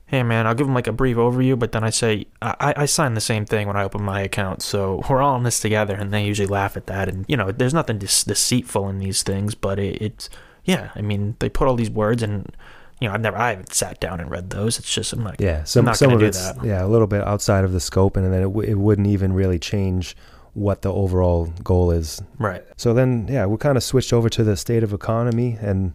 "Hey, 0.08 0.24
man, 0.24 0.48
I'll 0.48 0.56
give 0.56 0.66
them 0.68 0.74
like 0.74 0.88
a 0.88 0.92
brief 0.92 1.16
overview, 1.18 1.58
but 1.58 1.72
then 1.72 1.84
I 1.84 1.92
say 1.92 2.26
I, 2.42 2.74
I 2.76 2.86
sign 2.86 3.14
the 3.14 3.22
same 3.22 3.46
thing 3.46 3.68
when 3.68 3.78
I 3.78 3.84
open 3.84 4.02
my 4.04 4.22
account, 4.22 4.62
so 4.62 5.02
we're 5.10 5.22
all 5.22 5.38
in 5.38 5.44
this 5.44 5.60
together." 5.60 5.96
And 5.96 6.12
they 6.12 6.26
usually 6.26 6.48
laugh 6.48 6.76
at 6.76 6.88
that. 6.88 7.08
And 7.08 7.24
you 7.28 7.38
know, 7.38 7.52
there's 7.52 7.74
nothing 7.74 8.00
dece- 8.00 8.26
deceitful 8.26 8.90
in 8.90 8.98
these 9.00 9.22
things, 9.24 9.54
but 9.56 9.78
it, 9.80 10.02
it's 10.02 10.30
yeah. 10.66 10.90
I 10.96 11.02
mean, 11.02 11.36
they 11.40 11.50
put 11.50 11.68
all 11.68 11.76
these 11.76 11.92
words 11.92 12.22
and. 12.24 12.52
You 13.00 13.08
know, 13.08 13.14
I've 13.14 13.22
never, 13.22 13.38
I 13.38 13.52
haven't 13.52 13.72
sat 13.74 14.00
down 14.00 14.20
and 14.20 14.32
read 14.32 14.50
those. 14.50 14.80
It's 14.80 14.92
just, 14.92 15.14
I'm 15.14 15.24
like, 15.24 15.40
Yeah, 15.40 15.64
some 15.66 15.86
not 15.86 15.98
some 15.98 16.12
of 16.14 16.20
do 16.20 16.26
it's 16.26 16.42
that. 16.52 16.64
yeah 16.66 16.84
a 16.84 16.88
little 16.90 17.06
bit 17.06 17.22
outside 17.22 17.64
of 17.64 17.72
the 17.72 17.80
scope, 17.80 18.18
and 18.18 18.26
then 18.26 18.34
it, 18.42 18.46
w- 18.46 18.68
it 18.68 18.74
wouldn't 18.74 19.06
even 19.06 19.34
really 19.34 19.60
change 19.60 20.18
what 20.58 20.82
the 20.82 20.92
overall 20.92 21.46
goal 21.64 21.92
is. 21.92 22.20
right. 22.40 22.64
So 22.78 22.92
then, 22.94 23.28
yeah, 23.30 23.46
we 23.46 23.58
kind 23.58 23.78
of 23.78 23.84
switched 23.84 24.12
over 24.12 24.28
to 24.30 24.44
the 24.44 24.58
state 24.58 24.82
of 24.84 24.92
economy 24.92 25.56
and 25.62 25.94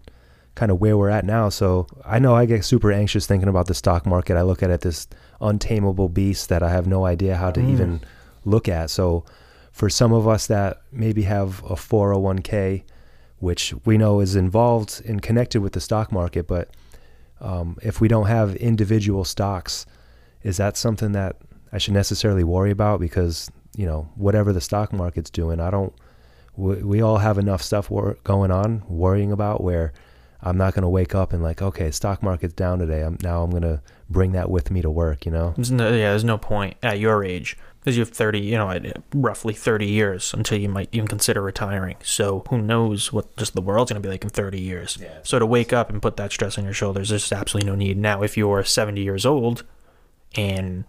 kind 0.55 0.71
of 0.71 0.81
where 0.81 0.97
we're 0.97 1.09
at 1.11 1.25
now. 1.25 1.49
So 1.49 1.89
I 2.05 2.21
know 2.21 2.37
I 2.37 2.47
get 2.47 2.65
super 2.65 2.93
anxious 2.93 3.27
thinking 3.27 3.49
about 3.49 3.67
the 3.67 3.75
stock 3.75 4.07
market. 4.07 4.37
I 4.37 4.43
look 4.43 4.63
at 4.63 4.71
it 4.71 4.83
this 4.83 5.09
untamable 5.41 6.09
beast 6.09 6.49
that 6.49 6.63
I 6.63 6.71
have 6.71 6.87
no 6.87 7.05
idea 7.07 7.35
how 7.37 7.51
to 7.51 7.61
Mm. 7.61 7.71
even 7.73 8.01
look 8.45 8.69
at. 8.69 8.91
So 8.91 9.25
for 9.73 9.91
some 9.91 10.13
of 10.13 10.29
us 10.29 10.47
that 10.47 10.81
maybe 10.93 11.23
have 11.23 11.61
a 11.65 11.75
401k, 11.75 12.85
which 13.41 13.75
we 13.85 13.99
know 13.99 14.21
is 14.21 14.37
involved 14.37 15.03
and 15.05 15.21
connected 15.21 15.61
with 15.61 15.73
the 15.73 15.81
stock 15.81 16.13
market, 16.13 16.47
but 16.47 16.69
um, 17.41 17.77
if 17.83 18.01
we 18.01 18.07
don't 18.07 18.27
have 18.27 18.55
individual 18.57 19.25
stocks, 19.25 19.87
is 20.45 20.57
that 20.59 20.77
something 20.77 21.11
that 21.13 21.35
I 21.73 21.79
should 21.79 21.95
necessarily 21.95 22.45
worry 22.45 22.71
about? 22.71 23.01
Because 23.01 23.51
you 23.77 23.87
know, 23.87 24.11
whatever 24.15 24.53
the 24.53 24.61
stock 24.61 24.93
market's 24.93 25.31
doing, 25.31 25.61
I 25.61 25.71
don't. 25.71 25.93
We, 26.57 26.83
we 26.83 27.01
all 27.01 27.19
have 27.19 27.39
enough 27.39 27.63
stuff 27.63 27.91
wor- 27.91 28.19
going 28.25 28.51
on, 28.51 28.83
worrying 28.87 29.33
about 29.33 29.63
where 29.63 29.93
I'm 30.43 30.59
not 30.59 30.75
going 30.75 30.83
to 30.83 30.89
wake 30.89 31.15
up 31.15 31.33
and 31.33 31.43
like, 31.43 31.63
okay, 31.63 31.91
stock 31.91 32.23
market's 32.23 32.55
down 32.55 32.79
today. 32.79 33.03
I'm 33.03 33.17
now 33.23 33.43
I'm 33.43 33.51
going 33.51 33.63
to 33.63 33.81
bring 34.11 34.33
that 34.33 34.51
with 34.51 34.71
me 34.71 34.83
to 34.83 34.91
work. 34.91 35.25
You 35.25 35.33
know. 35.33 35.55
There's 35.57 35.71
no, 35.71 35.89
yeah, 35.89 36.11
there's 36.11 36.25
no 36.25 36.39
point 36.39 36.77
at 36.83 36.99
your 36.99 37.25
age 37.25 37.57
because 37.83 37.97
you 37.97 38.03
have 38.03 38.11
30, 38.11 38.39
you 38.39 38.57
know, 38.57 38.81
roughly 39.13 39.55
30 39.55 39.87
years 39.87 40.33
until 40.33 40.57
you 40.57 40.69
might 40.69 40.89
even 40.93 41.09
consider 41.09 41.43
retiring. 41.43 41.97
So 42.05 42.45
who 42.49 42.63
knows 42.63 43.13
what 43.13 43.37
just 43.37 43.55
the 43.55 43.61
world's 43.61 43.91
going 43.91 44.01
to 44.01 44.07
be 44.07 44.11
like 44.11 44.23
in 44.23 44.31
30 44.31 44.61
years. 44.61 44.99
Yeah. 45.01 45.19
So 45.25 45.41
to 45.41 45.47
wake 45.47 45.73
up 45.73 45.91
and 45.91 46.01
put 46.01 46.17
that 46.17 46.31
stress 46.31 46.57
on 46.59 46.65
your 46.65 46.75
shoulders, 46.75 47.09
there's 47.09 47.33
absolutely 47.33 47.69
no 47.69 47.75
need. 47.75 47.99
Now, 47.99 48.23
if 48.23 48.37
you're 48.37 48.63
70 48.63 49.03
years 49.03 49.27
old 49.27 49.65
and, 50.37 50.85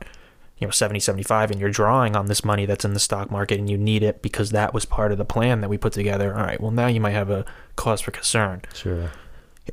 you 0.63 0.67
know 0.67 0.71
70 0.71 0.99
75 0.99 1.51
and 1.51 1.59
you're 1.59 1.69
drawing 1.69 2.15
on 2.15 2.27
this 2.27 2.45
money 2.45 2.65
that's 2.65 2.85
in 2.85 2.93
the 2.93 2.99
stock 2.99 3.29
market 3.29 3.59
and 3.59 3.69
you 3.69 3.77
need 3.77 4.01
it 4.01 4.21
because 4.21 4.51
that 4.51 4.73
was 4.73 4.85
part 4.85 5.11
of 5.11 5.17
the 5.17 5.25
plan 5.25 5.61
that 5.61 5.69
we 5.69 5.77
put 5.77 5.93
together. 5.93 6.33
All 6.33 6.43
right 6.43 6.59
well 6.59 6.71
now 6.71 6.87
you 6.87 7.01
might 7.01 7.11
have 7.11 7.29
a 7.29 7.45
cause 7.75 8.01
for 8.01 8.11
concern. 8.11 8.61
Sure. 8.73 9.11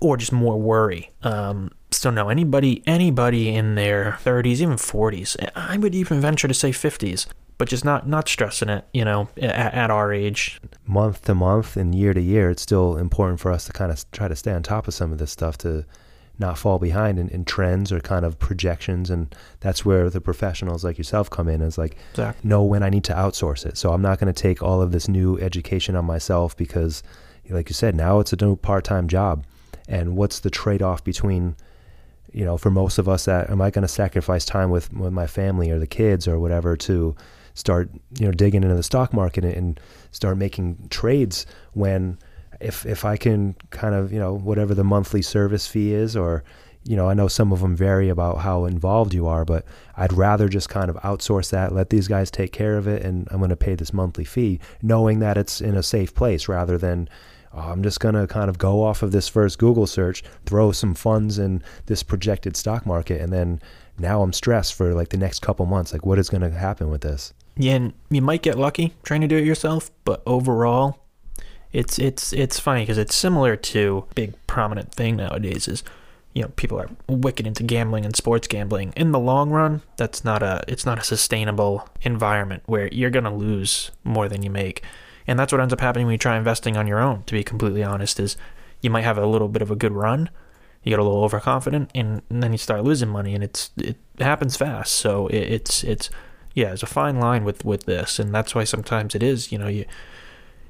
or 0.00 0.16
just 0.16 0.33
more 0.33 0.61
worry. 0.61 1.11
Um, 1.22 1.70
so 1.92 2.11
no 2.11 2.29
anybody 2.29 2.83
anybody 2.87 3.55
in 3.55 3.74
their 3.74 4.18
30s 4.22 4.61
even 4.61 4.76
40s 4.76 5.37
i 5.57 5.76
would 5.76 5.92
even 5.92 6.20
venture 6.20 6.46
to 6.46 6.55
say 6.55 6.70
50s 6.70 7.26
but 7.61 7.68
just 7.68 7.85
not 7.85 8.09
not 8.09 8.26
stressing 8.26 8.70
it 8.70 8.87
you 8.94 9.05
know 9.05 9.29
at, 9.37 9.74
at 9.74 9.90
our 9.90 10.14
age. 10.14 10.59
Month 10.87 11.26
to 11.26 11.35
month 11.35 11.76
and 11.76 11.94
year 11.94 12.14
to 12.14 12.20
year, 12.20 12.48
it's 12.48 12.62
still 12.62 12.96
important 12.96 13.38
for 13.38 13.53
us 13.53 13.66
to 13.66 13.72
kind 13.72 13.92
of 13.92 14.11
try 14.12 14.29
to 14.29 14.35
stay 14.35 14.50
on 14.50 14.62
top 14.62 14.88
of 14.88 14.94
some 14.94 15.12
of 15.12 15.18
this 15.18 15.31
stuff 15.31 15.59
to 15.59 15.85
not 16.40 16.59
fall 16.59 16.79
behind 16.79 17.18
in, 17.18 17.29
in 17.29 17.44
trends 17.44 17.92
or 17.92 18.00
kind 18.00 18.24
of 18.24 18.38
projections. 18.38 19.11
And 19.11 19.35
that's 19.61 19.85
where 19.85 20.09
the 20.09 20.20
professionals 20.20 20.83
like 20.83 20.98
yourself 20.98 21.29
come 21.29 21.48
in 21.48 21.61
is 21.61 21.76
like, 21.79 21.96
Exactly. 22.12 22.48
know 22.48 22.64
when 22.64 22.83
I 22.83 22.88
need 22.88 23.05
to 23.05 23.12
outsource 23.12 23.66
it. 23.66 23.76
So 23.76 23.92
I'm 23.92 24.03
not 24.03 24.18
going 24.18 24.33
to 24.33 24.42
take 24.42 24.62
all 24.62 24.81
of 24.81 24.90
this 24.90 25.07
new 25.07 25.38
education 25.38 25.94
on 25.94 26.07
myself 26.07 26.57
because, 26.57 27.03
like 27.48 27.68
you 27.68 27.74
said, 27.74 27.94
now 27.94 28.18
it's 28.20 28.33
a 28.33 28.37
new 28.44 28.57
part 28.57 28.85
time 28.85 29.07
job. 29.07 29.44
And 29.87 30.16
what's 30.16 30.40
the 30.40 30.50
trade 30.50 30.83
off 30.83 31.05
between, 31.05 31.57
you 32.33 32.44
know, 32.44 32.57
for 32.57 32.70
most 32.70 32.98
of 32.98 33.09
us, 33.09 33.26
that 33.26 33.50
am 33.50 33.61
I 33.61 33.70
going 33.70 33.83
to 33.83 33.88
sacrifice 33.88 34.44
time 34.44 34.70
with, 34.70 34.92
with 34.92 35.12
my 35.12 35.26
family 35.26 35.70
or 35.70 35.79
the 35.79 35.87
kids 35.87 36.26
or 36.26 36.38
whatever 36.38 36.76
to 36.76 37.14
start, 37.55 37.90
you 38.18 38.26
know, 38.26 38.33
digging 38.33 38.62
into 38.62 38.76
the 38.76 38.83
stock 38.83 39.12
market 39.12 39.44
and, 39.44 39.55
and 39.55 39.81
start 40.12 40.38
making 40.38 40.87
trades 40.90 41.44
when 41.72 42.18
if 42.60 42.86
if 42.86 43.04
I 43.04 43.16
can 43.16 43.56
kind 43.70 43.94
of 43.94 44.12
you 44.12 44.18
know 44.18 44.34
whatever 44.34 44.74
the 44.74 44.84
monthly 44.84 45.22
service 45.22 45.66
fee 45.66 45.92
is 45.92 46.16
or 46.16 46.44
you 46.84 46.96
know 46.96 47.08
I 47.08 47.14
know 47.14 47.28
some 47.28 47.52
of 47.52 47.60
them 47.60 47.74
vary 47.74 48.08
about 48.08 48.38
how 48.38 48.64
involved 48.64 49.14
you 49.14 49.26
are 49.26 49.44
but 49.44 49.64
I'd 49.96 50.12
rather 50.12 50.48
just 50.48 50.68
kind 50.68 50.90
of 50.90 50.96
outsource 50.96 51.50
that 51.50 51.74
let 51.74 51.90
these 51.90 52.08
guys 52.08 52.30
take 52.30 52.52
care 52.52 52.76
of 52.76 52.86
it 52.86 53.02
and 53.02 53.26
I'm 53.30 53.38
going 53.38 53.50
to 53.50 53.56
pay 53.56 53.74
this 53.74 53.92
monthly 53.92 54.24
fee 54.24 54.60
knowing 54.82 55.18
that 55.20 55.36
it's 55.36 55.60
in 55.60 55.76
a 55.76 55.82
safe 55.82 56.14
place 56.14 56.48
rather 56.48 56.78
than 56.78 57.08
oh, 57.52 57.60
I'm 57.60 57.82
just 57.82 58.00
going 58.00 58.14
to 58.14 58.26
kind 58.26 58.48
of 58.48 58.58
go 58.58 58.84
off 58.84 59.02
of 59.02 59.12
this 59.12 59.28
first 59.28 59.58
Google 59.58 59.86
search 59.86 60.22
throw 60.46 60.72
some 60.72 60.94
funds 60.94 61.38
in 61.38 61.62
this 61.86 62.02
projected 62.02 62.56
stock 62.56 62.86
market 62.86 63.20
and 63.20 63.32
then 63.32 63.60
now 63.98 64.22
I'm 64.22 64.32
stressed 64.32 64.74
for 64.74 64.94
like 64.94 65.10
the 65.10 65.18
next 65.18 65.40
couple 65.40 65.66
months 65.66 65.92
like 65.92 66.06
what 66.06 66.18
is 66.18 66.28
going 66.28 66.42
to 66.42 66.50
happen 66.50 66.90
with 66.90 67.02
this? 67.02 67.32
Yeah, 67.56 67.74
and 67.74 67.92
you 68.08 68.22
might 68.22 68.42
get 68.42 68.58
lucky 68.58 68.94
trying 69.02 69.20
to 69.20 69.26
do 69.28 69.36
it 69.36 69.44
yourself, 69.44 69.90
but 70.04 70.22
overall, 70.24 70.99
it's 71.72 71.98
it's 71.98 72.33
it's 72.33 72.59
funny 72.59 72.83
because 72.83 72.98
it's 72.98 73.14
similar 73.14 73.56
to 73.56 74.04
big 74.14 74.35
prominent 74.46 74.92
thing 74.92 75.16
nowadays 75.16 75.68
is, 75.68 75.85
you 76.35 76.42
know, 76.42 76.48
people 76.56 76.80
are 76.80 76.88
wicked 77.09 77.46
into 77.46 77.62
gambling 77.62 78.04
and 78.04 78.16
sports 78.16 78.48
gambling. 78.48 78.92
In 78.96 79.12
the 79.12 79.18
long 79.18 79.50
run, 79.50 79.83
that's 79.96 80.24
not 80.24 80.42
a 80.42 80.64
it's 80.66 80.85
not 80.85 80.98
a 80.98 81.04
sustainable 81.04 81.88
environment 82.02 82.62
where 82.66 82.88
you're 82.88 83.11
gonna 83.11 83.35
lose 83.35 83.90
more 84.04 84.28
than 84.28 84.42
you 84.42 84.50
make, 84.50 84.83
and 85.26 85.38
that's 85.38 85.52
what 85.52 85.61
ends 85.61 85.72
up 85.72 85.80
happening 85.80 86.06
when 86.06 86.14
you 86.14 86.18
try 86.18 86.37
investing 86.37 86.76
on 86.76 86.87
your 86.87 86.98
own. 86.98 87.22
To 87.24 87.35
be 87.35 87.44
completely 87.44 87.85
honest, 87.85 88.18
is 88.18 88.37
you 88.80 88.90
might 88.90 89.04
have 89.04 89.18
a 89.18 89.26
little 89.26 89.48
bit 89.48 89.62
of 89.62 89.70
a 89.70 89.76
good 89.76 89.92
run, 89.92 90.30
you 90.83 90.90
get 90.90 90.98
a 90.98 91.04
little 91.04 91.22
overconfident, 91.22 91.90
and, 91.94 92.22
and 92.30 92.42
then 92.42 92.52
you 92.52 92.59
start 92.59 92.83
losing 92.83 93.09
money, 93.09 93.35
and 93.35 93.44
it's 93.44 93.70
it 93.76 93.96
happens 94.18 94.56
fast. 94.56 94.92
So 94.92 95.28
it, 95.28 95.52
it's 95.52 95.85
it's 95.85 96.11
yeah, 96.54 96.68
there's 96.68 96.83
a 96.83 96.87
fine 96.87 97.20
line 97.20 97.44
with 97.44 97.64
with 97.64 97.85
this, 97.85 98.18
and 98.18 98.35
that's 98.35 98.56
why 98.56 98.64
sometimes 98.64 99.14
it 99.14 99.22
is, 99.22 99.52
you 99.52 99.59
know, 99.59 99.68
you 99.68 99.85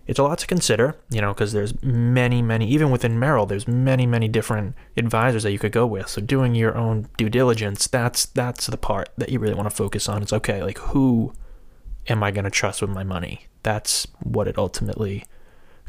it's 0.07 0.19
a 0.19 0.23
lot 0.23 0.39
to 0.39 0.47
consider, 0.47 0.97
you 1.11 1.21
know, 1.21 1.33
because 1.33 1.53
there's 1.53 1.81
many, 1.83 2.43
many, 2.43 2.69
even 2.69 2.91
within 2.91 3.19
Merrill, 3.19 3.47
there's 3.47 3.69
many, 3.69 4.07
many 4.07 4.29
different 4.29 4.75
advisors 4.97 5.45
that 5.45 5.53
you 5.53 5.59
could 5.59 5.73
go 5.73 5.87
with. 5.87 6.09
So 6.09 6.21
doing 6.21 6.55
your 6.55 6.77
own 6.77 7.09
due 7.17 7.29
diligence, 7.29 7.87
that's 7.87 8.27
that's 8.27 8.67
the 8.67 8.77
part 8.77 9.11
that 9.19 9.29
you 9.29 9.39
really 9.39 9.55
want 9.55 9.71
to 9.71 9.75
focus 9.75 10.09
on. 10.09 10.23
It's 10.23 10.33
okay, 10.33 10.63
like 10.63 10.79
who 10.79 11.33
am 12.09 12.23
I 12.23 12.31
going 12.31 12.45
to 12.45 12.51
trust 12.51 12.81
with 12.81 12.91
my 12.91 13.05
money? 13.05 13.47
That's 13.63 14.07
what 14.23 14.49
it 14.49 14.59
ultimately 14.59 15.25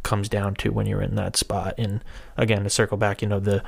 comes 0.04 0.30
down 0.30 0.56
to 0.56 0.72
when 0.72 0.86
you're 0.86 1.02
in 1.02 1.16
that 1.16 1.36
spot. 1.36 1.76
And 1.78 2.04
again, 2.38 2.64
to 2.64 2.70
circle 2.70 2.98
back, 2.98 3.22
you 3.22 3.28
know, 3.28 3.40
the 3.40 3.64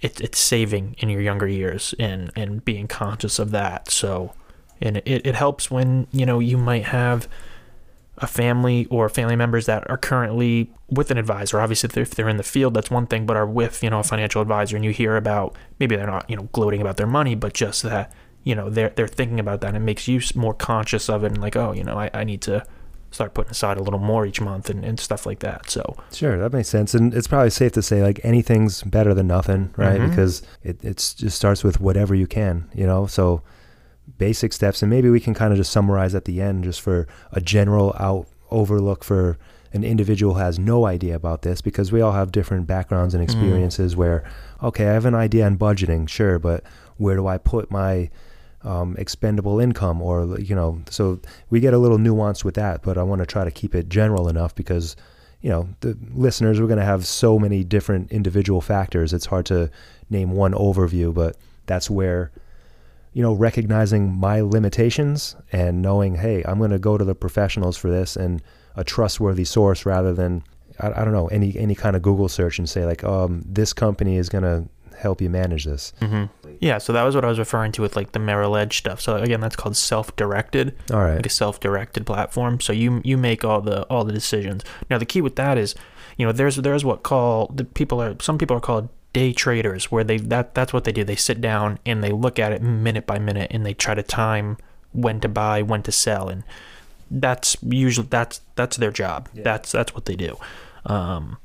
it, 0.00 0.20
it's 0.20 0.38
saving 0.38 0.96
in 0.98 1.08
your 1.08 1.20
younger 1.20 1.48
years 1.48 1.94
and 1.98 2.30
and 2.36 2.64
being 2.64 2.86
conscious 2.86 3.38
of 3.38 3.50
that. 3.52 3.90
So, 3.90 4.34
and 4.80 4.98
it, 4.98 5.26
it 5.26 5.34
helps 5.34 5.70
when 5.70 6.06
you 6.12 6.26
know 6.26 6.38
you 6.38 6.58
might 6.58 6.84
have 6.84 7.28
a 8.18 8.26
family 8.26 8.86
or 8.90 9.08
family 9.08 9.36
members 9.36 9.66
that 9.66 9.88
are 9.90 9.96
currently 9.96 10.70
with 10.88 11.10
an 11.10 11.18
advisor. 11.18 11.60
Obviously, 11.60 11.88
if 11.88 11.92
they're, 11.92 12.02
if 12.02 12.10
they're 12.14 12.28
in 12.28 12.36
the 12.36 12.42
field, 12.44 12.74
that's 12.74 12.90
one 12.90 13.06
thing, 13.06 13.26
but 13.26 13.36
are 13.36 13.46
with 13.46 13.82
you 13.82 13.90
know 13.90 13.98
a 14.00 14.04
financial 14.04 14.40
advisor, 14.40 14.76
and 14.76 14.84
you 14.84 14.92
hear 14.92 15.16
about 15.16 15.56
maybe 15.80 15.96
they're 15.96 16.06
not 16.06 16.28
you 16.30 16.36
know 16.36 16.48
gloating 16.52 16.80
about 16.80 16.96
their 16.96 17.06
money, 17.06 17.34
but 17.34 17.54
just 17.54 17.82
that 17.82 18.12
you 18.44 18.54
know 18.54 18.70
they're 18.70 18.90
they're 18.90 19.08
thinking 19.08 19.40
about 19.40 19.60
that, 19.62 19.68
and 19.68 19.76
it 19.76 19.80
makes 19.80 20.06
you 20.06 20.20
more 20.34 20.54
conscious 20.54 21.08
of 21.08 21.24
it, 21.24 21.32
and 21.32 21.40
like 21.40 21.56
oh 21.56 21.72
you 21.72 21.82
know 21.82 21.98
I, 21.98 22.10
I 22.14 22.24
need 22.24 22.40
to 22.42 22.64
start 23.10 23.32
putting 23.32 23.50
aside 23.52 23.76
a 23.76 23.82
little 23.82 24.00
more 24.00 24.26
each 24.26 24.40
month 24.40 24.68
and, 24.68 24.84
and 24.84 24.98
stuff 24.98 25.24
like 25.24 25.38
that. 25.38 25.70
So 25.70 25.96
Sure, 26.12 26.36
that 26.38 26.52
makes 26.52 26.68
sense, 26.68 26.94
and 26.94 27.14
it's 27.14 27.28
probably 27.28 27.50
safe 27.50 27.72
to 27.72 27.82
say 27.82 28.02
like 28.02 28.20
anything's 28.24 28.82
better 28.82 29.14
than 29.14 29.26
nothing, 29.28 29.72
right? 29.76 30.00
Mhm. 30.00 30.10
Because 30.10 30.42
it 30.62 30.78
it's 30.84 31.14
just 31.14 31.36
starts 31.36 31.62
with 31.64 31.80
whatever 31.80 32.14
you 32.14 32.26
can, 32.26 32.68
you 32.74 32.86
know. 32.86 33.06
So 33.06 33.42
basic 34.18 34.52
steps, 34.52 34.82
and 34.82 34.90
maybe 34.90 35.10
we 35.10 35.20
can 35.20 35.34
kind 35.34 35.52
of 35.52 35.58
just 35.58 35.72
summarize 35.72 36.14
at 36.14 36.24
the 36.24 36.40
end, 36.40 36.64
just 36.64 36.80
for 36.80 37.06
a 37.32 37.40
general 37.40 37.94
out 37.98 38.26
overlook 38.50 39.02
for 39.02 39.38
an 39.72 39.82
individual 39.82 40.34
has 40.34 40.58
no 40.58 40.86
idea 40.86 41.16
about 41.16 41.42
this, 41.42 41.60
because 41.60 41.90
we 41.90 42.00
all 42.00 42.12
have 42.12 42.30
different 42.30 42.66
backgrounds 42.66 43.14
and 43.14 43.22
experiences. 43.22 43.96
Where 43.96 44.24
okay, 44.62 44.88
I 44.88 44.92
have 44.92 45.06
an 45.06 45.14
idea 45.14 45.46
on 45.46 45.58
budgeting, 45.58 46.08
sure, 46.08 46.38
but 46.38 46.62
where 46.96 47.16
do 47.16 47.26
I 47.26 47.38
put 47.38 47.70
my 47.70 48.10
um, 48.64 48.96
expendable 48.98 49.60
income 49.60 50.00
or 50.00 50.38
you 50.40 50.54
know 50.54 50.80
so 50.88 51.20
we 51.50 51.60
get 51.60 51.74
a 51.74 51.78
little 51.78 51.98
nuanced 51.98 52.44
with 52.44 52.54
that 52.54 52.82
but 52.82 52.96
i 52.96 53.02
want 53.02 53.18
to 53.20 53.26
try 53.26 53.44
to 53.44 53.50
keep 53.50 53.74
it 53.74 53.90
general 53.90 54.26
enough 54.26 54.54
because 54.54 54.96
you 55.42 55.50
know 55.50 55.68
the 55.80 55.96
listeners 56.14 56.58
we're 56.58 56.66
going 56.66 56.78
to 56.78 56.84
have 56.84 57.06
so 57.06 57.38
many 57.38 57.62
different 57.62 58.10
individual 58.10 58.62
factors 58.62 59.12
it's 59.12 59.26
hard 59.26 59.44
to 59.44 59.70
name 60.08 60.30
one 60.30 60.52
overview 60.52 61.12
but 61.12 61.36
that's 61.66 61.90
where 61.90 62.32
you 63.14 63.22
know 63.22 63.32
recognizing 63.32 64.12
my 64.12 64.40
limitations 64.42 65.34
and 65.52 65.80
knowing 65.80 66.16
hey 66.16 66.42
i'm 66.46 66.58
going 66.58 66.70
to 66.70 66.78
go 66.78 66.98
to 66.98 67.04
the 67.04 67.14
professionals 67.14 67.76
for 67.76 67.90
this 67.90 68.16
and 68.16 68.42
a 68.76 68.84
trustworthy 68.84 69.44
source 69.44 69.86
rather 69.86 70.12
than 70.12 70.42
I, 70.80 70.88
I 70.88 71.04
don't 71.04 71.12
know 71.12 71.28
any 71.28 71.56
any 71.56 71.74
kind 71.74 71.96
of 71.96 72.02
google 72.02 72.28
search 72.28 72.58
and 72.58 72.68
say 72.68 72.84
like 72.84 73.02
um 73.04 73.42
this 73.46 73.72
company 73.72 74.16
is 74.16 74.28
going 74.28 74.44
to 74.44 74.68
help 74.98 75.20
you 75.22 75.30
manage 75.30 75.64
this 75.64 75.92
hmm 76.00 76.24
yeah, 76.60 76.78
so 76.78 76.92
that 76.92 77.02
was 77.02 77.14
what 77.14 77.24
I 77.24 77.28
was 77.28 77.38
referring 77.38 77.72
to 77.72 77.82
with 77.82 77.96
like 77.96 78.12
the 78.12 78.18
Merrill 78.18 78.56
Edge 78.56 78.78
stuff. 78.78 79.00
So 79.00 79.16
again, 79.16 79.40
that's 79.40 79.56
called 79.56 79.76
self-directed. 79.76 80.74
all 80.92 81.00
right 81.00 81.16
like 81.16 81.26
a 81.26 81.30
self-directed 81.30 82.06
platform. 82.06 82.60
So 82.60 82.72
you 82.72 83.00
you 83.04 83.16
make 83.16 83.44
all 83.44 83.60
the 83.60 83.82
all 83.84 84.04
the 84.04 84.12
decisions. 84.12 84.64
Now 84.88 84.98
the 84.98 85.06
key 85.06 85.20
with 85.20 85.36
that 85.36 85.58
is, 85.58 85.74
you 86.16 86.24
know, 86.24 86.32
there's 86.32 86.56
there's 86.56 86.84
what 86.84 87.02
call 87.02 87.50
the 87.54 87.64
people 87.64 88.00
are 88.00 88.16
some 88.20 88.38
people 88.38 88.56
are 88.56 88.60
called 88.60 88.88
day 89.14 89.32
traders 89.32 89.90
where 89.90 90.04
they 90.04 90.18
that 90.18 90.54
that's 90.54 90.74
what 90.74 90.84
they 90.84 90.92
do. 90.92 91.04
They 91.04 91.16
sit 91.16 91.40
down 91.40 91.78
and 91.86 92.04
they 92.04 92.10
look 92.10 92.38
at 92.38 92.52
it 92.52 92.60
minute 92.60 93.06
by 93.06 93.18
minute 93.18 93.50
and 93.50 93.64
they 93.64 93.72
try 93.72 93.94
to 93.94 94.02
time 94.02 94.58
when 94.92 95.20
to 95.20 95.28
buy, 95.28 95.62
when 95.62 95.82
to 95.84 95.92
sell, 95.92 96.28
and 96.28 96.44
that's 97.10 97.56
usually 97.62 98.08
that's 98.10 98.42
that's 98.56 98.76
their 98.76 98.90
job. 98.90 99.30
Yeah. 99.32 99.44
That's 99.44 99.72
that's 99.72 99.94
what 99.94 100.04
they 100.04 100.16
do. 100.16 100.36
Um, 100.84 101.38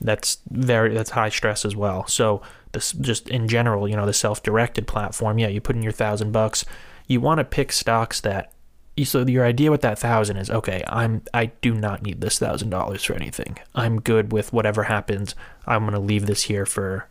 that's 0.00 0.38
very 0.50 0.92
that's 0.92 1.10
high 1.10 1.30
stress 1.30 1.64
as 1.64 1.74
well. 1.74 2.06
So 2.06 2.42
this 2.72 2.92
just 2.92 3.28
in 3.30 3.48
general, 3.48 3.88
you 3.88 3.96
know, 3.96 4.04
the 4.04 4.12
self-directed 4.12 4.86
platform. 4.86 5.38
Yeah, 5.38 5.48
you 5.48 5.62
put 5.62 5.76
in 5.76 5.82
your 5.82 5.92
thousand 5.92 6.32
bucks. 6.32 6.66
You 7.06 7.22
want 7.22 7.38
to 7.38 7.44
pick 7.44 7.72
stocks 7.72 8.20
that. 8.20 8.52
So 9.02 9.26
your 9.26 9.44
idea 9.44 9.72
with 9.72 9.80
that 9.80 9.98
thousand 9.98 10.36
is 10.36 10.50
okay. 10.50 10.84
I'm 10.86 11.22
I 11.32 11.46
do 11.46 11.74
not 11.74 12.02
need 12.02 12.20
this 12.20 12.38
thousand 12.38 12.70
dollars 12.70 13.02
for 13.02 13.14
anything. 13.14 13.58
I'm 13.74 14.00
good 14.00 14.32
with 14.32 14.52
whatever 14.52 14.84
happens. 14.84 15.34
I'm 15.66 15.84
gonna 15.84 15.98
leave 15.98 16.26
this 16.26 16.44
here 16.44 16.64
for 16.64 17.08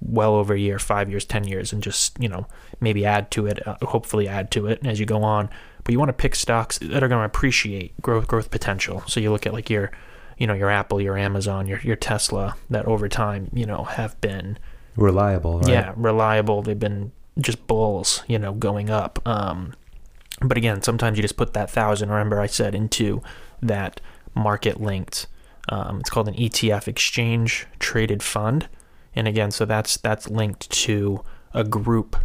well 0.00 0.34
over 0.34 0.54
a 0.54 0.58
year, 0.58 0.78
five 0.78 1.10
years, 1.10 1.24
ten 1.24 1.44
years, 1.44 1.72
and 1.72 1.82
just 1.82 2.18
you 2.20 2.28
know 2.28 2.46
maybe 2.80 3.04
add 3.04 3.30
to 3.32 3.46
it. 3.46 3.66
Uh, 3.66 3.76
hopefully 3.82 4.28
add 4.28 4.50
to 4.52 4.66
it 4.66 4.86
as 4.86 5.00
you 5.00 5.06
go 5.06 5.22
on. 5.22 5.50
But 5.84 5.92
you 5.92 5.98
want 5.98 6.08
to 6.08 6.14
pick 6.14 6.34
stocks 6.34 6.78
that 6.78 7.02
are 7.02 7.08
going 7.08 7.20
to 7.20 7.26
appreciate 7.26 8.00
growth 8.02 8.26
growth 8.26 8.50
potential. 8.50 9.04
So 9.06 9.20
you 9.20 9.30
look 9.30 9.46
at 9.46 9.52
like 9.52 9.70
your 9.70 9.90
you 10.38 10.46
know 10.46 10.54
your 10.54 10.70
Apple, 10.70 11.00
your 11.00 11.16
Amazon, 11.16 11.66
your 11.66 11.80
your 11.80 11.96
Tesla 11.96 12.56
that 12.70 12.86
over 12.86 13.08
time 13.08 13.50
you 13.52 13.66
know 13.66 13.84
have 13.84 14.20
been 14.20 14.58
reliable 14.96 15.60
right? 15.60 15.68
yeah 15.68 15.92
reliable. 15.96 16.62
They've 16.62 16.78
been 16.78 17.12
just 17.38 17.66
bulls 17.66 18.22
you 18.26 18.38
know 18.38 18.52
going 18.54 18.90
up. 18.90 19.20
Um, 19.26 19.74
but 20.40 20.56
again, 20.56 20.82
sometimes 20.82 21.16
you 21.16 21.22
just 21.22 21.36
put 21.36 21.54
that 21.54 21.70
thousand. 21.70 22.10
Remember, 22.10 22.40
I 22.40 22.46
said 22.46 22.74
into 22.74 23.22
that 23.62 24.00
market 24.34 24.80
linked. 24.80 25.26
Um, 25.68 26.00
it's 26.00 26.10
called 26.10 26.28
an 26.28 26.34
ETF, 26.34 26.86
exchange 26.86 27.66
traded 27.78 28.22
fund, 28.22 28.68
and 29.14 29.26
again, 29.26 29.50
so 29.50 29.64
that's 29.64 29.96
that's 29.96 30.28
linked 30.28 30.70
to 30.70 31.22
a 31.54 31.64
group 31.64 32.16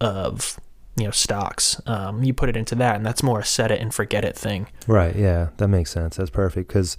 of 0.00 0.60
you 0.96 1.04
know 1.04 1.10
stocks. 1.10 1.80
Um, 1.86 2.22
you 2.22 2.34
put 2.34 2.48
it 2.48 2.56
into 2.56 2.74
that, 2.76 2.96
and 2.96 3.04
that's 3.04 3.22
more 3.22 3.40
a 3.40 3.44
set 3.44 3.70
it 3.70 3.80
and 3.80 3.92
forget 3.92 4.24
it 4.24 4.36
thing. 4.36 4.68
Right. 4.86 5.16
Yeah, 5.16 5.48
that 5.56 5.68
makes 5.68 5.90
sense. 5.90 6.16
That's 6.16 6.30
perfect 6.30 6.68
because 6.68 6.96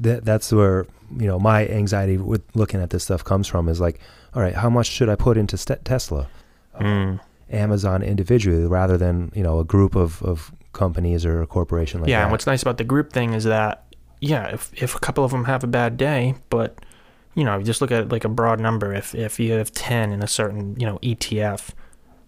that 0.00 0.24
that's 0.24 0.52
where 0.52 0.86
you 1.16 1.26
know 1.26 1.38
my 1.38 1.66
anxiety 1.68 2.16
with 2.16 2.42
looking 2.54 2.80
at 2.80 2.90
this 2.90 3.04
stuff 3.04 3.24
comes 3.24 3.46
from. 3.46 3.68
Is 3.68 3.80
like, 3.80 4.00
all 4.34 4.42
right, 4.42 4.54
how 4.54 4.68
much 4.68 4.88
should 4.88 5.08
I 5.08 5.14
put 5.14 5.36
into 5.36 5.56
st- 5.56 5.84
Tesla? 5.84 6.28
Mm. 6.80 7.20
Amazon 7.50 8.02
individually 8.02 8.66
rather 8.66 8.96
than 8.96 9.30
you 9.34 9.42
know 9.42 9.58
a 9.58 9.64
group 9.64 9.94
of, 9.94 10.22
of 10.22 10.52
companies 10.72 11.24
or 11.24 11.42
a 11.42 11.46
corporation 11.46 12.00
like 12.00 12.10
yeah, 12.10 12.18
that. 12.18 12.22
and 12.24 12.32
what's 12.32 12.46
nice 12.46 12.62
about 12.62 12.78
the 12.78 12.84
group 12.84 13.12
thing 13.12 13.32
is 13.32 13.44
that 13.44 13.84
yeah, 14.24 14.46
if 14.46 14.70
if 14.82 14.94
a 14.94 14.98
couple 14.98 15.24
of 15.24 15.32
them 15.32 15.44
have 15.44 15.62
a 15.64 15.66
bad 15.66 15.96
day, 15.96 16.34
but 16.48 16.78
you 17.34 17.44
know, 17.44 17.60
just 17.62 17.80
look 17.80 17.90
at 17.90 18.10
like 18.10 18.24
a 18.24 18.28
broad 18.28 18.58
number. 18.58 18.94
If 18.94 19.14
if 19.14 19.38
you 19.38 19.52
have 19.52 19.70
ten 19.72 20.12
in 20.12 20.22
a 20.22 20.26
certain 20.26 20.76
you 20.78 20.86
know 20.86 20.98
ETF, 20.98 21.70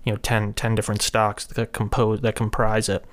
you 0.04 0.12
know 0.12 0.18
10, 0.18 0.52
10 0.54 0.74
different 0.74 1.00
stocks 1.00 1.46
that 1.46 1.72
compose 1.72 2.20
that 2.20 2.34
comprise 2.34 2.88
it, 2.88 3.04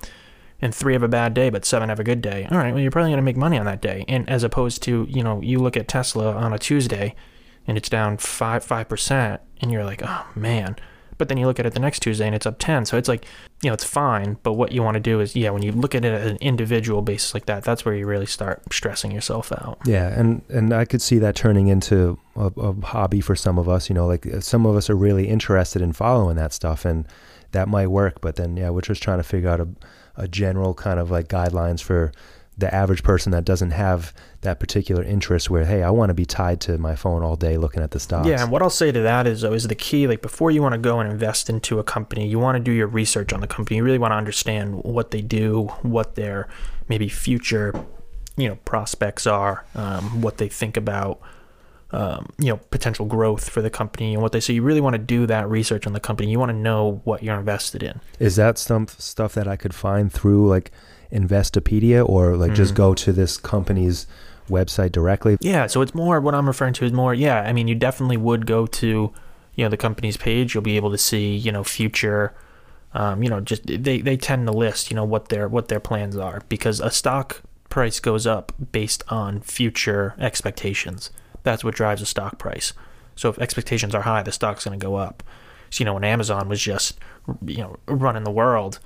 and 0.60 0.74
three 0.74 0.92
have 0.92 1.02
a 1.02 1.08
bad 1.08 1.32
day, 1.32 1.48
but 1.48 1.64
seven 1.64 1.88
have 1.88 2.00
a 2.00 2.04
good 2.04 2.20
day. 2.20 2.46
All 2.50 2.58
right, 2.58 2.72
well 2.74 2.82
you're 2.82 2.90
probably 2.90 3.10
going 3.10 3.18
to 3.18 3.22
make 3.22 3.36
money 3.36 3.58
on 3.58 3.64
that 3.64 3.80
day. 3.80 4.04
And 4.06 4.28
as 4.28 4.44
opposed 4.44 4.82
to 4.84 5.06
you 5.08 5.22
know 5.22 5.40
you 5.40 5.58
look 5.60 5.76
at 5.76 5.88
Tesla 5.88 6.34
on 6.34 6.52
a 6.52 6.58
Tuesday, 6.58 7.14
and 7.66 7.78
it's 7.78 7.88
down 7.88 8.18
five 8.18 8.62
five 8.62 8.88
percent, 8.88 9.40
and 9.60 9.72
you're 9.72 9.84
like, 9.84 10.02
oh 10.04 10.26
man. 10.34 10.76
But 11.18 11.28
then 11.28 11.38
you 11.38 11.46
look 11.46 11.58
at 11.58 11.66
it 11.66 11.74
the 11.74 11.80
next 11.80 12.00
Tuesday 12.00 12.26
and 12.26 12.34
it's 12.34 12.46
up 12.46 12.58
10. 12.58 12.86
So 12.86 12.96
it's 12.96 13.08
like, 13.08 13.24
you 13.62 13.70
know, 13.70 13.74
it's 13.74 13.84
fine. 13.84 14.36
But 14.42 14.54
what 14.54 14.72
you 14.72 14.82
want 14.82 14.94
to 14.94 15.00
do 15.00 15.20
is, 15.20 15.34
yeah, 15.34 15.50
when 15.50 15.62
you 15.62 15.72
look 15.72 15.94
at 15.94 16.04
it 16.04 16.12
at 16.12 16.26
an 16.26 16.36
individual 16.40 17.02
basis 17.02 17.34
like 17.34 17.46
that, 17.46 17.64
that's 17.64 17.84
where 17.84 17.94
you 17.94 18.06
really 18.06 18.26
start 18.26 18.62
stressing 18.72 19.10
yourself 19.10 19.52
out. 19.52 19.78
Yeah, 19.84 20.08
and 20.08 20.42
and 20.48 20.72
I 20.72 20.84
could 20.84 21.02
see 21.02 21.18
that 21.18 21.34
turning 21.34 21.68
into 21.68 22.18
a, 22.36 22.46
a 22.56 22.74
hobby 22.86 23.20
for 23.20 23.36
some 23.36 23.58
of 23.58 23.68
us. 23.68 23.88
You 23.88 23.94
know, 23.94 24.06
like 24.06 24.26
some 24.40 24.66
of 24.66 24.76
us 24.76 24.90
are 24.90 24.96
really 24.96 25.28
interested 25.28 25.82
in 25.82 25.92
following 25.92 26.36
that 26.36 26.52
stuff, 26.52 26.84
and 26.84 27.06
that 27.52 27.68
might 27.68 27.88
work. 27.88 28.20
But 28.20 28.36
then, 28.36 28.56
yeah, 28.56 28.70
we're 28.70 28.82
just 28.82 29.02
trying 29.02 29.18
to 29.18 29.24
figure 29.24 29.48
out 29.48 29.60
a, 29.60 29.68
a 30.16 30.28
general 30.28 30.74
kind 30.74 31.00
of 31.00 31.10
like 31.10 31.28
guidelines 31.28 31.82
for 31.82 32.12
the 32.56 32.72
average 32.72 33.02
person 33.02 33.32
that 33.32 33.44
doesn't 33.44 33.72
have 33.72 34.14
that 34.42 34.60
particular 34.60 35.02
interest 35.02 35.50
where 35.50 35.64
hey 35.64 35.82
i 35.82 35.90
want 35.90 36.10
to 36.10 36.14
be 36.14 36.24
tied 36.24 36.60
to 36.60 36.78
my 36.78 36.94
phone 36.94 37.22
all 37.22 37.34
day 37.34 37.56
looking 37.56 37.82
at 37.82 37.90
the 37.90 37.98
stocks 37.98 38.28
Yeah, 38.28 38.42
and 38.42 38.50
what 38.52 38.62
I'll 38.62 38.70
say 38.70 38.92
to 38.92 39.00
that 39.00 39.26
is 39.26 39.40
though 39.40 39.52
is 39.52 39.66
the 39.66 39.74
key. 39.74 40.06
Like 40.06 40.22
before 40.22 40.50
you 40.52 40.62
want 40.62 40.72
to 40.74 40.78
go 40.78 41.00
and 41.00 41.10
invest 41.10 41.50
into 41.50 41.78
a 41.78 41.84
company, 41.84 42.28
you 42.28 42.38
want 42.38 42.56
to 42.56 42.62
do 42.62 42.70
your 42.70 42.86
research 42.86 43.32
on 43.32 43.40
the 43.40 43.46
company. 43.46 43.76
You 43.78 43.84
really 43.84 43.98
want 43.98 44.12
to 44.12 44.16
understand 44.16 44.84
what 44.84 45.10
they 45.10 45.20
do, 45.22 45.64
what 45.82 46.14
their 46.14 46.48
maybe 46.88 47.08
future, 47.08 47.74
you 48.36 48.48
know, 48.48 48.56
prospects 48.64 49.26
are, 49.26 49.64
um, 49.74 50.20
what 50.22 50.36
they 50.38 50.48
think 50.48 50.76
about, 50.76 51.20
um, 51.90 52.28
you 52.38 52.48
know, 52.50 52.56
potential 52.70 53.06
growth 53.06 53.48
for 53.48 53.62
the 53.62 53.70
company 53.70 54.14
and 54.14 54.22
what 54.22 54.32
they. 54.32 54.40
So 54.40 54.52
you 54.52 54.62
really 54.62 54.80
want 54.80 54.94
to 54.94 54.98
do 54.98 55.26
that 55.26 55.48
research 55.48 55.86
on 55.86 55.92
the 55.92 56.00
company. 56.00 56.30
You 56.30 56.38
want 56.38 56.50
to 56.50 56.56
know 56.56 57.00
what 57.04 57.22
you're 57.22 57.38
invested 57.38 57.82
in. 57.82 58.00
is 58.18 58.36
that 58.36 58.58
some 58.58 58.86
stuff 58.88 59.34
that 59.34 59.46
i 59.48 59.56
could 59.56 59.74
find 59.74 60.12
through 60.12 60.48
like 60.48 60.70
investopedia 61.12 62.06
or 62.08 62.36
like 62.36 62.54
just 62.54 62.72
Mhm. 62.74 62.76
go 62.76 62.94
to 62.94 63.12
this 63.12 63.36
company's 63.36 64.06
website 64.50 64.92
directly 64.92 65.36
Yeah, 65.40 65.66
so 65.66 65.80
it's 65.80 65.94
more 65.94 66.20
what 66.20 66.34
I'm 66.34 66.46
referring 66.46 66.74
to 66.74 66.84
is 66.84 66.92
more. 66.92 67.14
Yeah, 67.14 67.40
I 67.40 67.52
mean, 67.52 67.66
you 67.68 67.74
definitely 67.74 68.18
would 68.18 68.46
go 68.46 68.66
to, 68.66 69.12
you 69.54 69.64
know, 69.64 69.68
the 69.70 69.76
company's 69.78 70.16
page. 70.18 70.54
You'll 70.54 70.62
be 70.62 70.76
able 70.76 70.90
to 70.90 70.98
see, 70.98 71.34
you 71.34 71.50
know, 71.50 71.64
future. 71.64 72.34
Um, 72.92 73.22
you 73.22 73.28
know, 73.30 73.40
just 73.40 73.66
they, 73.66 74.00
they 74.00 74.16
tend 74.16 74.46
to 74.46 74.52
list, 74.52 74.90
you 74.90 74.94
know, 74.96 75.04
what 75.04 75.28
their 75.28 75.48
what 75.48 75.68
their 75.68 75.80
plans 75.80 76.16
are 76.16 76.42
because 76.48 76.78
a 76.80 76.90
stock 76.90 77.42
price 77.70 77.98
goes 78.00 78.26
up 78.26 78.52
based 78.72 79.02
on 79.08 79.40
future 79.40 80.14
expectations. 80.18 81.10
That's 81.42 81.64
what 81.64 81.74
drives 81.74 82.02
a 82.02 82.06
stock 82.06 82.38
price. 82.38 82.72
So 83.16 83.28
if 83.30 83.38
expectations 83.38 83.94
are 83.94 84.02
high, 84.02 84.22
the 84.22 84.30
stock's 84.32 84.64
going 84.64 84.78
to 84.78 84.84
go 84.84 84.96
up. 84.96 85.22
So 85.70 85.80
you 85.80 85.86
know, 85.86 85.94
when 85.94 86.04
Amazon 86.04 86.48
was 86.48 86.60
just, 86.60 86.98
you 87.44 87.58
know, 87.58 87.76
running 87.88 88.24
the 88.24 88.30
world, 88.30 88.78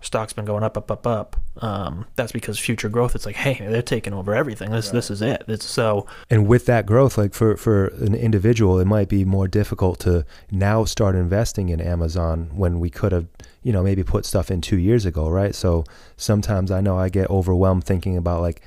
stock's 0.00 0.32
been 0.32 0.44
going 0.44 0.62
up, 0.62 0.76
up, 0.76 0.90
up, 0.90 1.06
up. 1.06 1.36
Um, 1.58 2.06
that's 2.16 2.32
because 2.32 2.58
future 2.58 2.88
growth. 2.88 3.14
It's 3.14 3.26
like, 3.26 3.36
hey, 3.36 3.58
they're 3.60 3.82
taking 3.82 4.12
over 4.14 4.34
everything. 4.34 4.70
This, 4.70 4.90
this 4.90 5.10
is 5.10 5.20
it. 5.22 5.44
It's 5.48 5.66
so 5.66 6.06
and 6.28 6.46
with 6.46 6.66
that 6.66 6.86
growth 6.86 7.16
like 7.16 7.34
for 7.34 7.56
for 7.56 7.86
an 7.86 8.14
individual 8.14 8.78
it 8.78 8.86
might 8.86 9.08
be 9.08 9.24
more 9.24 9.48
difficult 9.48 10.00
to 10.00 10.24
now 10.50 10.84
start 10.84 11.14
investing 11.14 11.68
in 11.68 11.80
amazon 11.80 12.50
when 12.52 12.80
we 12.80 12.90
could 12.90 13.12
have 13.12 13.26
you 13.62 13.72
know 13.72 13.82
maybe 13.82 14.02
put 14.02 14.24
stuff 14.24 14.50
in 14.50 14.60
two 14.60 14.76
years 14.76 15.06
ago 15.06 15.28
right 15.28 15.54
so 15.54 15.84
sometimes 16.16 16.70
i 16.70 16.80
know 16.80 16.98
i 16.98 17.08
get 17.08 17.28
overwhelmed 17.30 17.84
thinking 17.84 18.16
about 18.16 18.40
like 18.40 18.62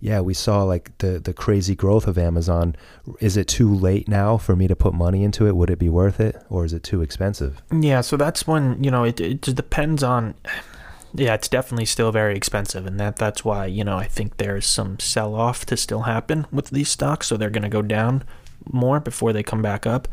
yeah 0.00 0.20
we 0.20 0.34
saw 0.34 0.62
like 0.62 0.96
the 0.98 1.18
the 1.18 1.32
crazy 1.32 1.74
growth 1.74 2.06
of 2.06 2.18
amazon 2.18 2.74
is 3.20 3.36
it 3.36 3.46
too 3.48 3.72
late 3.72 4.08
now 4.08 4.36
for 4.36 4.54
me 4.56 4.66
to 4.68 4.76
put 4.76 4.94
money 4.94 5.24
into 5.24 5.46
it 5.46 5.56
would 5.56 5.70
it 5.70 5.78
be 5.78 5.88
worth 5.88 6.20
it 6.20 6.36
or 6.48 6.64
is 6.64 6.72
it 6.72 6.82
too 6.82 7.02
expensive 7.02 7.62
Yeah, 7.72 8.00
so 8.00 8.16
that's 8.16 8.46
when 8.46 8.82
you 8.82 8.90
know 8.90 9.04
it. 9.04 9.20
It 9.20 9.42
just 9.42 9.56
depends 9.56 10.02
on. 10.02 10.34
Yeah, 11.14 11.34
it's 11.34 11.48
definitely 11.48 11.86
still 11.86 12.12
very 12.12 12.36
expensive, 12.36 12.86
and 12.86 12.98
that 13.00 13.16
that's 13.16 13.44
why 13.44 13.66
you 13.66 13.84
know 13.84 13.96
I 13.96 14.06
think 14.06 14.36
there's 14.36 14.66
some 14.66 14.98
sell 14.98 15.34
off 15.34 15.64
to 15.66 15.76
still 15.76 16.02
happen 16.02 16.46
with 16.52 16.70
these 16.70 16.88
stocks, 16.88 17.26
so 17.28 17.36
they're 17.36 17.50
going 17.50 17.62
to 17.62 17.68
go 17.68 17.82
down 17.82 18.24
more 18.70 19.00
before 19.00 19.32
they 19.32 19.42
come 19.42 19.62
back 19.62 19.86
up. 19.86 20.08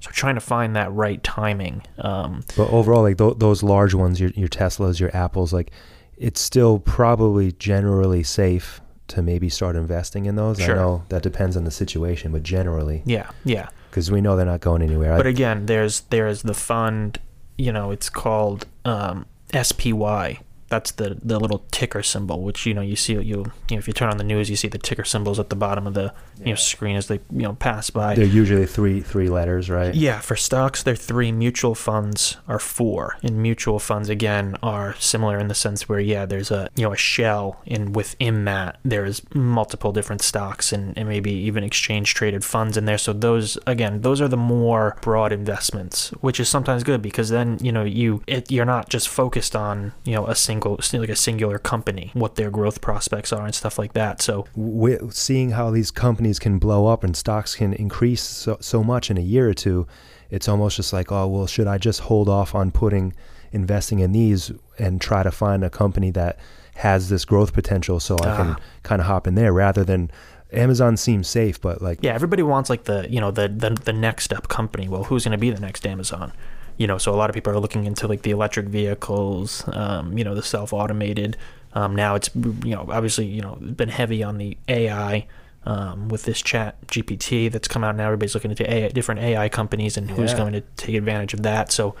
So 0.00 0.10
trying 0.10 0.34
to 0.34 0.40
find 0.40 0.76
that 0.76 0.92
right 0.92 1.22
timing. 1.22 1.82
Um, 1.98 2.44
but 2.56 2.68
overall 2.70 3.02
like 3.02 3.16
th- 3.16 3.38
those 3.38 3.62
large 3.62 3.94
ones 3.94 4.20
your, 4.20 4.30
your 4.30 4.48
teslas 4.48 5.00
your 5.00 5.14
apples 5.16 5.52
like 5.52 5.70
it's 6.18 6.40
still 6.40 6.78
probably 6.78 7.52
generally 7.52 8.22
safe 8.22 8.80
to 9.08 9.22
maybe 9.22 9.48
start 9.48 9.76
investing 9.76 10.26
in 10.26 10.36
those 10.36 10.58
Sure. 10.58 10.72
i 10.72 10.76
know 10.78 11.04
that 11.08 11.22
depends 11.22 11.56
on 11.56 11.64
the 11.64 11.70
situation 11.70 12.32
but 12.32 12.42
generally 12.42 13.02
yeah, 13.06 13.30
yeah. 13.44 13.68
because 13.90 14.10
we 14.10 14.20
know 14.20 14.36
they're 14.36 14.44
not 14.46 14.60
going 14.60 14.82
anywhere. 14.82 15.16
But 15.16 15.26
I, 15.26 15.30
again, 15.30 15.66
there's 15.66 16.00
there's 16.10 16.42
the 16.42 16.54
fund. 16.54 17.18
You 17.56 17.72
know, 17.72 17.90
it's 17.90 18.10
called 18.10 18.66
um, 18.84 19.26
SPY. 19.62 20.40
That's 20.68 20.92
the 20.92 21.18
the 21.22 21.38
little 21.38 21.64
ticker 21.70 22.02
symbol, 22.02 22.42
which 22.42 22.66
you 22.66 22.74
know 22.74 22.80
you 22.80 22.96
see 22.96 23.14
you 23.14 23.20
you 23.20 23.44
know 23.70 23.78
if 23.78 23.86
you 23.86 23.94
turn 23.94 24.10
on 24.10 24.18
the 24.18 24.24
news, 24.24 24.50
you 24.50 24.56
see 24.56 24.68
the 24.68 24.78
ticker 24.78 25.04
symbols 25.04 25.38
at 25.38 25.50
the 25.50 25.56
bottom 25.56 25.86
of 25.86 25.94
the 25.94 26.12
you 26.38 26.46
know 26.46 26.54
screen 26.54 26.96
as 26.96 27.08
they 27.08 27.20
you 27.30 27.42
know 27.42 27.54
pass 27.54 27.90
by. 27.90 28.14
they're 28.14 28.24
usually 28.24 28.66
three 28.66 29.00
three 29.00 29.28
letters, 29.28 29.70
right? 29.70 29.94
Yeah, 29.94 30.20
for 30.20 30.36
stocks, 30.36 30.82
they're 30.82 30.96
three. 30.96 31.32
Mutual 31.32 31.74
funds 31.74 32.38
are 32.48 32.58
four. 32.58 33.16
And 33.22 33.42
mutual 33.42 33.78
funds 33.78 34.08
again 34.08 34.56
are 34.62 34.94
similar 34.98 35.38
in 35.38 35.48
the 35.48 35.54
sense 35.54 35.88
where 35.88 36.00
yeah, 36.00 36.26
there's 36.26 36.50
a 36.50 36.68
you 36.74 36.84
know 36.84 36.92
a 36.92 36.96
shell, 36.96 37.60
and 37.66 37.94
within 37.94 38.44
that 38.46 38.78
there's 38.84 39.22
multiple 39.34 39.92
different 39.92 40.22
stocks 40.22 40.72
and, 40.72 40.96
and 40.96 41.08
maybe 41.08 41.32
even 41.32 41.64
exchange 41.64 42.14
traded 42.14 42.44
funds 42.44 42.76
in 42.76 42.84
there. 42.84 42.98
So 42.98 43.12
those 43.12 43.58
again, 43.66 44.00
those 44.00 44.20
are 44.20 44.28
the 44.28 44.36
more 44.36 44.96
broad 45.00 45.32
investments, 45.32 46.10
which 46.20 46.40
is 46.40 46.48
sometimes 46.48 46.82
good 46.82 47.02
because 47.02 47.28
then 47.28 47.58
you 47.60 47.72
know 47.72 47.84
you 47.84 48.22
it, 48.26 48.50
you're 48.50 48.64
not 48.64 48.88
just 48.88 49.08
focused 49.08 49.54
on 49.54 49.92
you 50.04 50.14
know 50.14 50.26
a 50.26 50.34
single 50.34 50.53
like 50.60 51.08
a 51.08 51.16
singular 51.16 51.58
company, 51.58 52.10
what 52.14 52.34
their 52.36 52.50
growth 52.50 52.80
prospects 52.80 53.32
are 53.32 53.44
and 53.44 53.54
stuff 53.54 53.78
like 53.78 53.92
that. 53.94 54.20
So 54.22 54.46
we 54.54 54.98
seeing 55.10 55.50
how 55.50 55.70
these 55.70 55.90
companies 55.90 56.38
can 56.38 56.58
blow 56.58 56.86
up 56.86 57.04
and 57.04 57.16
stocks 57.16 57.54
can 57.54 57.72
increase 57.74 58.22
so, 58.22 58.56
so 58.60 58.82
much 58.84 59.10
in 59.10 59.18
a 59.18 59.22
year 59.22 59.48
or 59.48 59.54
two, 59.54 59.86
it's 60.30 60.48
almost 60.48 60.76
just 60.76 60.92
like, 60.92 61.10
oh 61.12 61.26
well, 61.26 61.46
should 61.46 61.66
I 61.66 61.78
just 61.78 62.00
hold 62.00 62.28
off 62.28 62.54
on 62.54 62.70
putting 62.70 63.14
investing 63.52 64.00
in 64.00 64.12
these 64.12 64.50
and 64.78 65.00
try 65.00 65.22
to 65.22 65.30
find 65.30 65.62
a 65.64 65.70
company 65.70 66.10
that 66.10 66.38
has 66.76 67.08
this 67.08 67.24
growth 67.24 67.52
potential 67.52 68.00
so 68.00 68.16
I 68.16 68.36
can 68.36 68.46
Ah. 68.48 68.56
kind 68.82 69.00
of 69.00 69.06
hop 69.06 69.26
in 69.28 69.36
there 69.36 69.52
rather 69.52 69.84
than 69.84 70.10
Amazon 70.52 70.96
seems 70.96 71.28
safe, 71.28 71.60
but 71.60 71.80
like 71.82 71.98
Yeah, 72.02 72.14
everybody 72.14 72.42
wants 72.42 72.68
like 72.70 72.84
the 72.84 73.06
you 73.08 73.20
know 73.20 73.30
the 73.30 73.48
the, 73.48 73.70
the 73.70 73.92
next 73.92 74.32
up 74.32 74.48
company. 74.48 74.88
Well, 74.88 75.04
who's 75.04 75.24
going 75.24 75.32
to 75.32 75.38
be 75.38 75.50
the 75.50 75.60
next 75.60 75.86
Amazon? 75.86 76.32
You 76.76 76.86
know, 76.86 76.98
so 76.98 77.14
a 77.14 77.16
lot 77.16 77.30
of 77.30 77.34
people 77.34 77.52
are 77.52 77.60
looking 77.60 77.84
into 77.86 78.08
like 78.08 78.22
the 78.22 78.30
electric 78.32 78.66
vehicles, 78.66 79.62
um, 79.68 80.16
you 80.18 80.24
know, 80.24 80.34
the 80.34 80.42
self-automated. 80.42 81.36
Um, 81.72 81.94
now 81.96 82.14
it's 82.14 82.30
you 82.34 82.74
know 82.74 82.86
obviously 82.90 83.26
you 83.26 83.42
know 83.42 83.56
been 83.60 83.88
heavy 83.88 84.22
on 84.22 84.38
the 84.38 84.56
AI 84.68 85.26
um, 85.66 86.08
with 86.08 86.22
this 86.24 86.40
Chat 86.42 86.76
GPT 86.86 87.50
that's 87.50 87.66
come 87.68 87.82
out 87.84 87.96
now. 87.96 88.06
Everybody's 88.06 88.34
looking 88.34 88.50
into 88.50 88.68
AI, 88.72 88.88
different 88.88 89.20
AI 89.20 89.48
companies 89.48 89.96
and 89.96 90.10
who's 90.10 90.32
Yeah. 90.32 90.36
going 90.38 90.52
to 90.52 90.60
take 90.76 90.94
advantage 90.94 91.34
of 91.34 91.42
that. 91.42 91.72
So, 91.72 91.94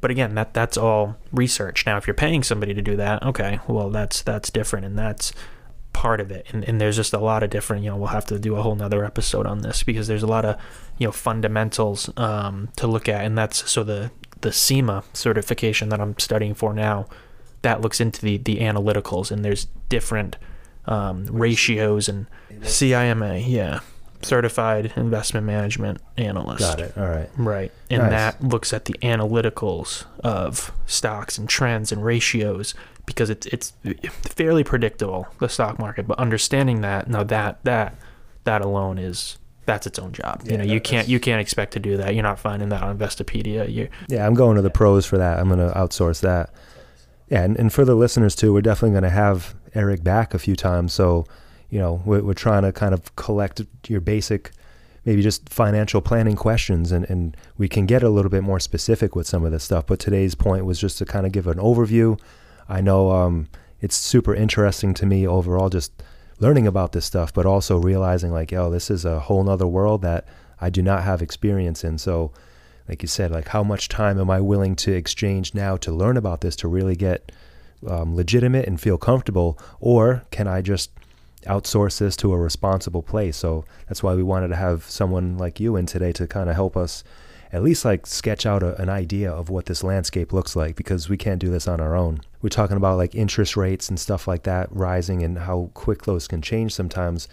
but 0.00 0.10
again, 0.10 0.34
that 0.34 0.54
that's 0.54 0.76
all 0.76 1.16
research. 1.32 1.86
Now, 1.86 1.96
if 1.98 2.06
you're 2.06 2.14
paying 2.14 2.42
somebody 2.42 2.74
to 2.74 2.82
do 2.82 2.96
that, 2.96 3.22
okay, 3.22 3.60
well 3.68 3.90
that's 3.90 4.22
that's 4.22 4.50
different, 4.50 4.86
and 4.86 4.98
that's 4.98 5.32
part 5.96 6.20
of 6.20 6.30
it 6.30 6.46
and, 6.52 6.62
and 6.64 6.78
there's 6.78 6.94
just 6.94 7.14
a 7.14 7.18
lot 7.18 7.42
of 7.42 7.48
different 7.48 7.82
you 7.82 7.88
know 7.88 7.96
we'll 7.96 8.08
have 8.08 8.26
to 8.26 8.38
do 8.38 8.54
a 8.54 8.60
whole 8.60 8.74
nother 8.74 9.02
episode 9.02 9.46
on 9.46 9.62
this 9.62 9.82
because 9.82 10.06
there's 10.06 10.22
a 10.22 10.26
lot 10.26 10.44
of 10.44 10.60
you 10.98 11.06
know 11.06 11.10
fundamentals 11.10 12.10
um, 12.18 12.68
to 12.76 12.86
look 12.86 13.08
at 13.08 13.24
and 13.24 13.38
that's 13.38 13.70
so 13.70 13.82
the 13.82 14.10
the 14.42 14.52
CIMA 14.52 15.04
certification 15.14 15.88
that 15.88 15.98
I'm 15.98 16.18
studying 16.18 16.52
for 16.52 16.74
now 16.74 17.06
that 17.62 17.80
looks 17.80 17.98
into 17.98 18.20
the 18.20 18.36
the 18.36 18.58
analyticals 18.58 19.30
and 19.30 19.42
there's 19.42 19.68
different 19.88 20.36
um, 20.84 21.24
ratios 21.30 22.10
and 22.10 22.26
CIMA 22.62 23.38
yeah 23.38 23.80
certified 24.20 24.92
investment 24.96 25.46
management 25.46 26.00
analyst 26.18 26.60
got 26.60 26.80
it. 26.80 26.92
All 26.96 27.06
right. 27.08 27.30
Right. 27.38 27.72
And 27.88 28.02
Nice. 28.02 28.10
that 28.10 28.44
looks 28.44 28.72
at 28.72 28.84
the 28.84 28.94
analyticals 29.02 30.04
of 30.20 30.72
stocks 30.86 31.38
and 31.38 31.48
trends 31.48 31.92
and 31.92 32.04
ratios 32.04 32.74
because 33.06 33.30
it's 33.30 33.46
it's 33.46 33.72
fairly 34.22 34.64
predictable 34.64 35.26
the 35.38 35.48
stock 35.48 35.78
market, 35.78 36.06
but 36.06 36.18
understanding 36.18 36.82
that 36.82 37.08
now 37.08 37.22
that 37.24 37.62
that 37.64 37.94
that 38.44 38.62
alone 38.62 38.98
is 38.98 39.38
that's 39.64 39.86
its 39.86 39.98
own 39.98 40.12
job. 40.12 40.42
Yeah, 40.44 40.52
you 40.52 40.58
know, 40.58 40.64
you 40.64 40.80
can't 40.80 41.08
you 41.08 41.20
can't 41.20 41.40
expect 41.40 41.72
to 41.74 41.80
do 41.80 41.96
that. 41.96 42.14
You're 42.14 42.22
not 42.22 42.38
finding 42.38 42.68
that 42.70 42.82
on 42.82 42.96
Investopedia. 42.96 43.70
You 43.70 43.88
Yeah, 44.08 44.26
I'm 44.26 44.34
going 44.34 44.56
to 44.56 44.62
the 44.62 44.70
pros 44.70 45.06
for 45.06 45.18
that. 45.18 45.38
I'm 45.38 45.48
going 45.48 45.66
to 45.66 45.74
outsource 45.74 46.20
that. 46.20 46.52
Yeah, 47.28 47.42
and, 47.42 47.56
and 47.56 47.72
for 47.72 47.84
the 47.84 47.96
listeners 47.96 48.36
too, 48.36 48.52
we're 48.52 48.60
definitely 48.60 48.92
going 48.92 49.02
to 49.02 49.10
have 49.10 49.54
Erik 49.74 50.04
back 50.04 50.32
a 50.32 50.38
few 50.38 50.54
times. 50.54 50.92
So, 50.92 51.26
you 51.70 51.78
know, 51.80 52.00
we're, 52.04 52.22
we're 52.22 52.34
trying 52.34 52.62
to 52.62 52.72
kind 52.72 52.94
of 52.94 53.14
collect 53.16 53.60
your 53.88 54.00
basic 54.00 54.52
maybe 55.04 55.22
just 55.22 55.48
financial 55.48 56.00
planning 56.00 56.34
questions 56.34 56.90
and, 56.90 57.08
and 57.08 57.36
we 57.56 57.68
can 57.68 57.86
get 57.86 58.02
a 58.02 58.08
little 58.08 58.30
bit 58.30 58.42
more 58.42 58.58
specific 58.58 59.14
with 59.14 59.26
some 59.26 59.44
of 59.44 59.52
this 59.52 59.62
stuff. 59.64 59.86
But 59.86 60.00
today's 60.00 60.34
point 60.34 60.64
was 60.66 60.80
just 60.80 60.98
to 60.98 61.04
kind 61.04 61.24
of 61.24 61.32
give 61.32 61.46
an 61.46 61.58
overview. 61.58 62.20
I 62.68 62.80
know 62.80 63.10
um, 63.10 63.48
it's 63.80 63.96
super 63.96 64.34
interesting 64.34 64.94
to 64.94 65.06
me 65.06 65.26
overall 65.26 65.68
just 65.68 65.92
learning 66.38 66.66
about 66.66 66.92
this 66.92 67.04
stuff, 67.04 67.32
but 67.32 67.46
also 67.46 67.78
realizing 67.78 68.32
like, 68.32 68.52
oh, 68.52 68.70
this 68.70 68.90
is 68.90 69.04
a 69.04 69.20
whole 69.20 69.42
nother 69.44 69.66
world 69.66 70.02
that 70.02 70.26
I 70.60 70.70
do 70.70 70.82
not 70.82 71.02
have 71.02 71.22
experience 71.22 71.84
in. 71.84 71.98
So 71.98 72.32
like 72.88 73.02
you 73.02 73.08
said, 73.08 73.30
like 73.30 73.48
how 73.48 73.62
much 73.62 73.88
time 73.88 74.18
am 74.20 74.30
I 74.30 74.40
willing 74.40 74.76
to 74.76 74.92
exchange 74.92 75.54
now 75.54 75.76
to 75.78 75.92
learn 75.92 76.16
about 76.16 76.40
this 76.40 76.56
to 76.56 76.68
really 76.68 76.96
get 76.96 77.32
um, 77.86 78.14
legitimate 78.14 78.66
and 78.66 78.80
feel 78.80 78.98
comfortable, 78.98 79.58
or 79.80 80.24
can 80.30 80.46
I 80.46 80.62
just 80.62 80.90
outsource 81.44 81.98
this 81.98 82.16
to 82.16 82.32
a 82.32 82.38
responsible 82.38 83.02
place? 83.02 83.36
So 83.36 83.64
that's 83.88 84.02
why 84.02 84.14
we 84.14 84.22
wanted 84.22 84.48
to 84.48 84.56
have 84.56 84.84
someone 84.84 85.36
like 85.36 85.60
you 85.60 85.76
in 85.76 85.86
today 85.86 86.12
to 86.12 86.26
kind 86.26 86.48
of 86.48 86.56
help 86.56 86.76
us 86.76 87.04
at 87.52 87.62
least 87.62 87.84
like 87.84 88.06
sketch 88.06 88.44
out 88.44 88.62
a, 88.62 88.80
an 88.80 88.88
idea 88.88 89.30
of 89.30 89.50
what 89.50 89.66
this 89.66 89.84
landscape 89.84 90.32
looks 90.32 90.56
like 90.56 90.76
because 90.76 91.08
we 91.08 91.16
can't 91.16 91.40
do 91.40 91.50
this 91.50 91.68
on 91.68 91.80
our 91.80 91.94
own. 91.94 92.20
We're 92.46 92.50
talking 92.50 92.76
about 92.76 92.96
like 92.96 93.16
interest 93.16 93.56
rates 93.56 93.88
and 93.88 93.98
stuff 93.98 94.28
like 94.28 94.44
that 94.44 94.68
rising 94.70 95.24
and 95.24 95.36
how 95.36 95.72
quick 95.74 96.04
those 96.04 96.28
can 96.28 96.40
change 96.42 96.72
sometimes. 96.72 97.26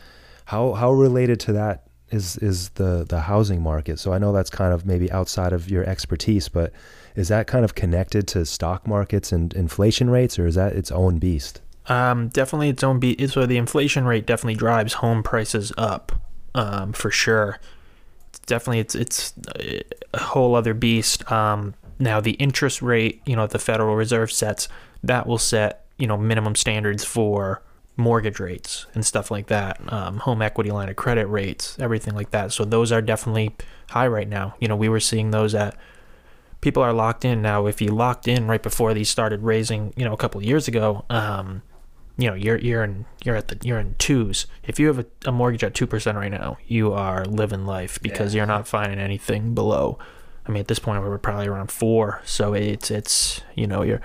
How 0.46 0.74
how 0.74 0.92
related 0.92 1.40
to 1.42 1.54
that 1.54 1.84
is 2.10 2.36
is 2.38 2.70
the 2.70 3.06
the 3.08 3.20
housing 3.20 3.62
market. 3.62 4.00
So 4.00 4.12
I 4.12 4.18
know 4.18 4.34
that's 4.34 4.50
kind 4.50 4.74
of 4.74 4.88
maybe 4.88 5.12
outside 5.12 5.54
of 5.54 5.70
your 5.70 5.84
expertise, 5.84 6.50
but 6.50 6.74
is 7.16 7.28
that 7.28 7.46
kind 7.46 7.64
of 7.64 7.76
connected 7.76 8.28
to 8.30 8.44
stock 8.44 8.88
markets 8.88 9.32
and 9.32 9.54
inflation 9.54 10.10
rates, 10.10 10.40
or 10.40 10.48
is 10.48 10.56
that 10.56 10.74
its 10.74 10.92
own 10.92 11.20
beast? 11.20 11.62
Um, 11.86 12.30
definitely 12.30 12.70
its 12.70 12.84
own 12.84 13.00
beast. 13.00 13.36
So 13.36 13.46
the 13.46 13.58
inflation 13.58 14.06
rate 14.06 14.26
definitely 14.26 14.56
drives 14.56 14.94
home 14.94 15.22
prices 15.22 15.72
up, 15.78 16.12
um, 16.56 16.92
for 16.92 17.12
sure. 17.12 17.60
It's 18.30 18.40
definitely, 18.40 18.80
it's 18.80 18.96
it's 18.96 19.34
a 20.12 20.20
whole 20.20 20.56
other 20.56 20.74
beast. 20.74 21.32
Um, 21.32 21.76
now 22.00 22.20
the 22.20 22.32
interest 22.32 22.82
rate, 22.82 23.22
you 23.28 23.36
know, 23.36 23.46
the 23.46 23.60
Federal 23.60 23.96
Reserve 23.96 24.32
sets 24.32 24.68
that 25.04 25.28
will 25.28 25.38
set 25.38 25.86
you 25.98 26.08
know 26.08 26.18
minimum 26.18 26.56
standards 26.56 27.04
for 27.04 27.62
mortgage 27.96 28.40
rates 28.40 28.88
and 28.96 29.06
stuff 29.06 29.30
like 29.30 29.48
that, 29.48 29.80
um, 29.92 30.18
home 30.18 30.42
equity 30.42 30.72
line 30.72 30.90
of 30.90 30.96
credit 30.96 31.28
rates, 31.28 31.78
everything 31.80 32.16
like 32.16 32.32
that. 32.32 32.52
So 32.52 32.66
those 32.66 32.92
are 32.92 33.02
definitely 33.02 33.56
high 33.90 34.08
right 34.08 34.28
now. 34.28 34.56
You 34.60 34.68
know, 34.68 34.76
we 34.76 34.90
were 34.90 35.00
seeing 35.00 35.32
those 35.32 35.54
at 35.54 35.78
people 36.62 36.82
are 36.82 36.94
locked 36.94 37.26
in 37.26 37.42
now. 37.42 37.68
If 37.68 37.82
you 37.82 37.90
locked 37.90 38.28
in 38.28 38.48
right 38.48 38.64
before 38.64 38.94
these 38.94 39.10
started 39.10 39.44
raising, 39.44 39.94
you 39.96 40.06
know, 40.06 40.14
a 40.14 40.18
couple 40.18 40.40
of 40.40 40.46
years 40.46 40.68
ago, 40.68 41.06
um, 41.10 41.62
you 42.18 42.28
know, 42.28 42.36
you're 42.36 42.58
you're 42.58 42.84
in 42.84 43.06
you're 43.24 43.36
at 43.36 43.50
the 43.50 43.58
you're 43.64 43.80
in 43.80 43.96
twos. 43.98 44.48
If 44.64 44.80
you 44.80 44.88
have 44.88 45.00
a, 45.00 45.06
a 45.26 45.32
mortgage 45.32 45.64
at 45.64 45.74
two 45.74 45.88
percent 45.88 46.18
right 46.18 46.32
now, 46.32 46.58
you 46.66 46.94
are 46.94 47.26
living 47.26 47.66
life 47.66 48.00
because 48.02 48.34
yeah. 48.34 48.40
you're 48.40 48.48
not 48.48 48.68
finding 48.68 49.00
anything 49.00 49.54
below. 49.54 50.00
I 50.46 50.52
mean, 50.52 50.60
at 50.60 50.68
this 50.68 50.80
point, 50.80 51.02
we're 51.02 51.18
probably 51.18 51.48
around 51.48 51.72
four. 51.72 52.22
So 52.24 52.54
it's 52.54 52.90
it's 52.90 53.42
you 53.56 53.68
know 53.68 53.82
you're 53.84 54.02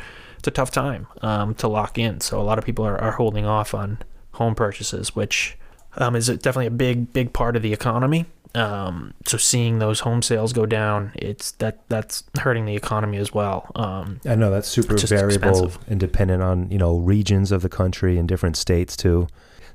a 0.49 0.51
tough 0.51 0.71
time 0.73 1.07
um, 1.23 1.55
to 1.57 1.69
lock 1.69 1.99
in. 1.99 2.21
So 2.21 2.41
a 2.41 2.43
lot 2.43 2.59
of 2.59 2.65
people 2.65 2.85
are, 2.85 3.01
are 3.01 3.13
holding 3.13 3.47
off 3.47 3.75
on 3.75 3.99
home 4.33 4.55
purchases, 4.55 5.15
which 5.15 5.57
um, 5.97 6.17
is 6.17 6.27
definitely 6.27 6.67
a 6.67 6.73
big 6.73 7.13
big 7.13 7.33
part 7.33 7.55
of 7.57 7.63
the 7.63 7.73
economy. 7.73 8.27
Um, 8.55 9.15
so 9.27 9.37
seeing 9.37 9.79
those 9.79 10.01
home 10.01 10.23
sales 10.23 10.53
go 10.53 10.67
down, 10.67 11.13
it's 11.15 11.53
that 11.53 11.81
that's 11.89 12.25
hurting 12.41 12.65
the 12.65 12.75
economy 12.75 13.19
as 13.19 13.33
well. 13.33 13.71
Um, 13.75 14.21
I 14.27 14.35
know 14.35 14.51
that's 14.51 14.69
super 14.69 14.97
variable 14.97 15.51
expensive. 15.51 15.79
and 15.87 16.01
dependent 16.01 16.43
on 16.43 16.71
you 16.71 16.79
know 16.79 16.97
regions 16.99 17.53
of 17.53 17.63
the 17.63 17.69
country 17.69 18.19
and 18.19 18.29
different 18.29 18.57
states 18.57 18.97
too. 18.97 19.29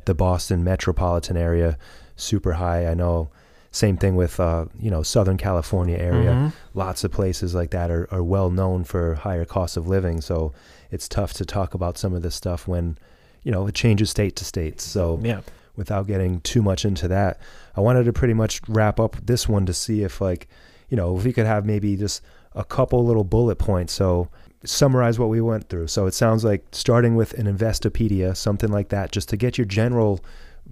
The 0.06 0.14
Boston 0.16 0.64
metropolitan 0.64 1.38
area, 1.38 1.78
super 2.16 2.54
high. 2.54 2.88
I 2.88 2.94
know. 2.94 3.30
Same 3.74 3.98
thing 3.98 4.16
with 4.16 4.40
uh, 4.40 4.66
you 4.80 4.90
know 4.90 5.04
Southern 5.04 5.38
California 5.38 5.98
area. 5.98 6.32
Mm-hmm. 6.32 6.78
Lots 6.80 7.04
of 7.04 7.12
places 7.12 7.54
like 7.54 7.72
that 7.72 7.92
are, 7.92 8.08
are 8.14 8.24
well 8.24 8.50
known 8.50 8.86
for 8.86 9.16
higher 9.16 9.44
costs 9.44 9.76
of 9.76 9.88
living. 9.88 10.22
So 10.22 10.54
it's 10.92 11.10
tough 11.10 11.34
to 11.34 11.46
talk 11.46 11.74
about 11.74 11.98
some 11.98 12.14
of 12.14 12.22
this 12.22 12.36
stuff 12.36 12.68
when 12.68 12.98
you 13.44 13.52
know 13.52 13.68
it 13.68 13.76
changes 13.76 14.10
state 14.10 14.38
to 14.38 14.46
state. 14.46 14.80
So 14.80 15.20
yeah 15.22 15.42
without 15.76 16.08
getting 16.08 16.42
too 16.42 16.62
much 16.62 16.86
into 16.86 17.08
that, 17.08 17.40
I 17.76 17.82
wanted 17.82 18.06
to 18.06 18.14
pretty 18.14 18.34
much 18.34 18.62
wrap 18.68 19.00
up 19.00 19.18
this 19.24 19.48
one 19.48 19.66
to 19.66 19.74
see 19.74 20.04
if 20.04 20.22
like, 20.22 20.48
you 20.90 20.98
know, 20.98 21.18
if 21.18 21.24
we 21.24 21.34
could 21.34 21.46
have 21.46 21.66
maybe 21.66 21.96
just 21.96 22.22
a 22.54 22.64
couple 22.64 23.04
little 23.06 23.24
bullet 23.24 23.58
points. 23.58 23.94
So 23.94 24.30
summarize 24.64 25.20
what 25.20 25.30
we 25.30 25.42
went 25.42 25.70
through. 25.70 25.88
So 25.88 26.06
it 26.06 26.14
sounds 26.14 26.44
like 26.44 26.64
starting 26.72 27.16
with 27.16 27.34
an 27.34 27.46
Investopedia, 27.46 28.38
something 28.38 28.72
like 28.72 28.90
that, 28.90 29.12
just 29.12 29.30
to 29.30 29.38
get 29.38 29.58
your 29.58 29.66
general, 29.66 30.20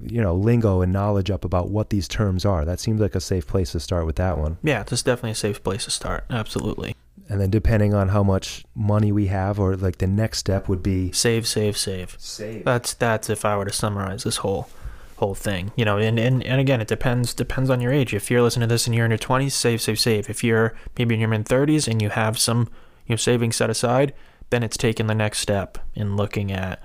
you 0.03 0.21
know, 0.21 0.35
lingo 0.35 0.81
and 0.81 0.91
knowledge 0.91 1.29
up 1.29 1.45
about 1.45 1.69
what 1.69 1.89
these 1.89 2.07
terms 2.07 2.45
are. 2.45 2.65
That 2.65 2.79
seems 2.79 3.01
like 3.01 3.15
a 3.15 3.21
safe 3.21 3.47
place 3.47 3.71
to 3.73 3.79
start 3.79 4.05
with 4.05 4.15
that 4.17 4.37
one. 4.37 4.57
Yeah, 4.63 4.81
it's 4.81 5.03
definitely 5.03 5.31
a 5.31 5.35
safe 5.35 5.63
place 5.63 5.85
to 5.85 5.91
start. 5.91 6.25
Absolutely. 6.29 6.95
And 7.29 7.39
then 7.39 7.49
depending 7.49 7.93
on 7.93 8.09
how 8.09 8.23
much 8.23 8.65
money 8.75 9.11
we 9.11 9.27
have, 9.27 9.59
or 9.59 9.75
like 9.75 9.99
the 9.99 10.07
next 10.07 10.39
step 10.39 10.67
would 10.67 10.83
be 10.83 11.11
save, 11.11 11.47
save, 11.47 11.77
save. 11.77 12.15
Save. 12.19 12.65
That's 12.65 12.93
that's 12.93 13.29
if 13.29 13.45
I 13.45 13.55
were 13.55 13.65
to 13.65 13.73
summarize 13.73 14.23
this 14.23 14.37
whole 14.37 14.69
whole 15.17 15.35
thing. 15.35 15.71
You 15.75 15.85
know, 15.85 15.97
and, 15.97 16.19
and, 16.19 16.43
and 16.43 16.59
again, 16.59 16.81
it 16.81 16.87
depends 16.87 17.33
depends 17.33 17.69
on 17.69 17.79
your 17.79 17.93
age. 17.93 18.13
If 18.13 18.29
you're 18.29 18.41
listening 18.41 18.67
to 18.67 18.73
this 18.73 18.87
and 18.87 18.95
you're 18.95 19.05
in 19.05 19.11
your 19.11 19.17
20s, 19.17 19.51
save, 19.51 19.81
save, 19.81 19.99
save. 19.99 20.29
If 20.29 20.43
you're 20.43 20.73
maybe 20.97 21.13
in 21.13 21.21
your 21.21 21.29
mid 21.29 21.45
30s 21.45 21.87
and 21.87 22.01
you 22.01 22.09
have 22.09 22.37
some 22.37 22.69
you 23.05 23.13
know 23.13 23.17
savings 23.17 23.55
set 23.55 23.69
aside, 23.69 24.13
then 24.49 24.63
it's 24.63 24.77
taking 24.77 25.07
the 25.07 25.15
next 25.15 25.39
step 25.39 25.77
in 25.93 26.17
looking 26.17 26.51
at 26.51 26.81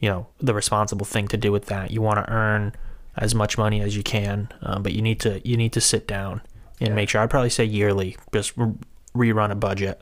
you 0.00 0.08
know 0.08 0.26
the 0.40 0.54
responsible 0.54 1.06
thing 1.06 1.28
to 1.28 1.36
do 1.36 1.52
with 1.52 1.66
that. 1.66 1.90
You 1.90 2.02
want 2.02 2.24
to 2.24 2.30
earn 2.32 2.74
as 3.16 3.34
much 3.34 3.58
money 3.58 3.80
as 3.80 3.96
you 3.96 4.02
can, 4.02 4.48
um, 4.62 4.82
but 4.82 4.92
you 4.92 5.02
need 5.02 5.20
to 5.20 5.46
you 5.46 5.56
need 5.56 5.72
to 5.74 5.80
sit 5.80 6.06
down 6.06 6.42
and 6.80 6.90
yeah. 6.90 6.94
make 6.94 7.08
sure. 7.08 7.20
I'd 7.20 7.30
probably 7.30 7.50
say 7.50 7.64
yearly, 7.64 8.16
just 8.32 8.56
re- 8.56 8.72
rerun 9.12 9.50
a 9.50 9.56
budget 9.56 10.00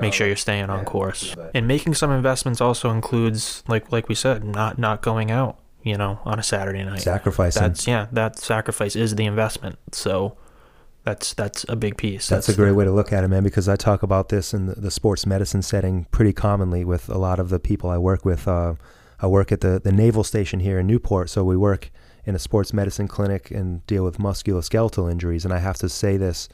make 0.00 0.14
sure 0.14 0.26
you're 0.26 0.34
staying 0.34 0.70
on 0.70 0.82
course 0.86 1.36
and 1.52 1.68
making 1.68 1.92
some 1.92 2.10
investments 2.10 2.58
also 2.58 2.88
includes 2.88 3.62
like 3.68 3.92
like 3.92 4.08
we 4.08 4.14
said 4.14 4.42
not 4.42 4.78
not 4.78 5.02
going 5.02 5.30
out 5.30 5.58
you 5.86 5.96
know, 5.96 6.18
on 6.24 6.40
a 6.40 6.42
Saturday 6.42 6.82
night. 6.82 7.00
Sacrificing. 7.00 7.62
That's 7.62 7.86
yeah, 7.86 8.08
that 8.10 8.40
sacrifice 8.40 8.96
is 8.96 9.14
the 9.14 9.24
investment. 9.24 9.78
So 9.92 10.36
that's 11.04 11.32
that's 11.32 11.64
a 11.68 11.76
big 11.76 11.96
piece. 11.96 12.26
That's, 12.26 12.48
that's 12.48 12.58
a 12.58 12.60
great 12.60 12.72
way 12.72 12.84
to 12.84 12.90
look 12.90 13.12
at 13.12 13.22
it, 13.22 13.28
man. 13.28 13.44
Because 13.44 13.68
I 13.68 13.76
talk 13.76 14.02
about 14.02 14.28
this 14.28 14.52
in 14.52 14.66
the, 14.66 14.74
the, 14.74 14.90
sports 14.90 15.26
medicine 15.26 15.62
setting 15.62 16.06
pretty 16.10 16.32
commonly 16.32 16.84
with 16.84 17.08
a 17.08 17.18
lot 17.18 17.38
of 17.38 17.50
the 17.50 17.60
people 17.60 17.88
I 17.88 17.98
work 17.98 18.24
with. 18.24 18.48
Uh, 18.48 18.74
I 19.20 19.26
work 19.26 19.52
at 19.52 19.60
the 19.60 19.80
the 19.82 19.92
naval 19.92 20.24
station 20.24 20.60
here 20.60 20.78
in 20.78 20.86
Newport, 20.86 21.30
so 21.30 21.44
we 21.44 21.56
work 21.56 21.90
in 22.24 22.34
a 22.34 22.38
sports 22.38 22.72
medicine 22.72 23.08
clinic 23.08 23.50
and 23.50 23.86
deal 23.86 24.04
with 24.04 24.18
musculoskeletal 24.18 25.10
injuries. 25.10 25.44
And 25.44 25.54
I 25.54 25.58
have 25.58 25.78
to 25.78 25.88
say 25.88 26.16
this 26.16 26.48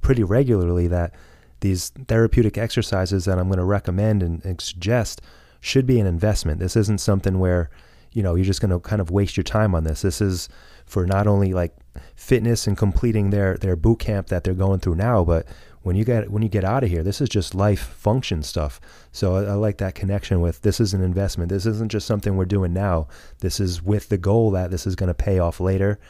pretty 0.00 0.22
regularly 0.22 0.86
that 0.88 1.14
these 1.60 1.90
therapeutic 1.90 2.56
exercises 2.56 3.24
that 3.24 3.38
I'm 3.38 3.48
going 3.48 3.58
to 3.58 3.64
recommend 3.64 4.22
and, 4.22 4.44
and 4.44 4.60
suggest 4.60 5.20
should 5.60 5.86
be 5.86 5.98
an 5.98 6.06
investment. 6.06 6.60
This 6.60 6.76
isn't 6.76 7.00
something 7.00 7.38
where 7.38 7.70
you 8.16 8.22
know, 8.22 8.34
you're 8.34 8.46
just 8.46 8.62
going 8.62 8.70
to 8.70 8.80
kind 8.80 9.02
of 9.02 9.10
waste 9.10 9.36
your 9.36 9.44
time 9.44 9.74
on 9.74 9.84
this. 9.84 10.00
This 10.00 10.22
is 10.22 10.48
for 10.86 11.04
not 11.04 11.26
only 11.26 11.52
like 11.52 11.76
fitness 12.14 12.66
and 12.66 12.74
completing 12.74 13.28
their 13.28 13.58
their 13.58 13.76
boot 13.76 13.98
camp 13.98 14.28
that 14.28 14.42
they're 14.42 14.54
going 14.54 14.80
through 14.80 14.94
now, 14.94 15.22
but 15.22 15.46
when 15.86 15.94
you 15.94 16.04
get 16.04 16.32
when 16.32 16.42
you 16.42 16.48
get 16.48 16.64
out 16.64 16.82
of 16.82 16.90
here, 16.90 17.04
this 17.04 17.20
is 17.20 17.28
just 17.28 17.54
life 17.54 17.78
function 17.78 18.42
stuff. 18.42 18.80
So 19.12 19.36
I, 19.36 19.44
I, 19.44 19.52
like 19.52 19.78
that 19.78 19.94
connection 19.94 20.40
with 20.40 20.62
this 20.62 20.80
is 20.80 20.92
an 20.94 21.00
investment. 21.00 21.48
This 21.48 21.64
isn't 21.64 21.92
just 21.92 22.08
something 22.08 22.36
we're 22.36 22.44
doing 22.44 22.72
now. 22.72 23.06
This 23.38 23.60
is 23.60 23.84
with 23.84 24.08
the 24.08 24.18
goal 24.18 24.50
that 24.50 24.72
this 24.72 24.84
is 24.84 24.96
going 24.96 25.06
to 25.06 25.14
pay 25.14 25.38
off 25.38 25.60
later, 25.60 26.00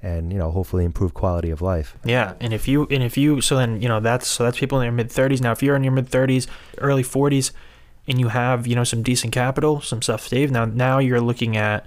and 0.00 0.32
you 0.32 0.38
know 0.38 0.50
hopefully 0.50 0.86
improve 0.86 1.12
quality 1.12 1.50
of 1.50 1.60
life. 1.60 1.98
Yeah, 2.02 2.32
and 2.40 2.54
if 2.54 2.66
you 2.66 2.86
and 2.90 3.02
if 3.02 3.18
you 3.18 3.42
so 3.42 3.58
then 3.58 3.82
you 3.82 3.88
know 3.88 4.00
that's 4.00 4.26
so 4.26 4.42
that's 4.42 4.58
people 4.58 4.80
in 4.80 4.84
their 4.84 4.92
mid 4.92 5.12
thirties 5.12 5.42
now. 5.42 5.52
If 5.52 5.62
you're 5.62 5.76
in 5.76 5.84
your 5.84 5.92
mid 5.92 6.08
thirties, 6.08 6.46
early 6.78 7.02
forties, 7.02 7.52
and 8.08 8.18
you 8.18 8.28
have 8.28 8.66
you 8.66 8.74
know 8.74 8.84
some 8.84 9.02
decent 9.02 9.34
capital, 9.34 9.82
some 9.82 10.00
stuff 10.00 10.26
saved. 10.26 10.50
Now 10.50 10.64
now 10.64 10.98
you're 10.98 11.20
looking 11.20 11.58
at 11.58 11.84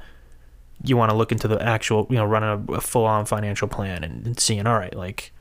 you 0.84 0.96
want 0.96 1.10
to 1.10 1.18
look 1.18 1.32
into 1.32 1.48
the 1.48 1.60
actual 1.64 2.06
you 2.12 2.18
know 2.18 2.26
running 2.26 2.68
a, 2.70 2.74
a 2.74 2.82
full 2.82 3.06
on 3.06 3.26
financial 3.26 3.68
plan 3.68 4.04
and, 4.04 4.28
and 4.28 4.40
seeing 4.40 4.68
all 4.68 4.78
right 4.78 4.96
like 4.96 5.32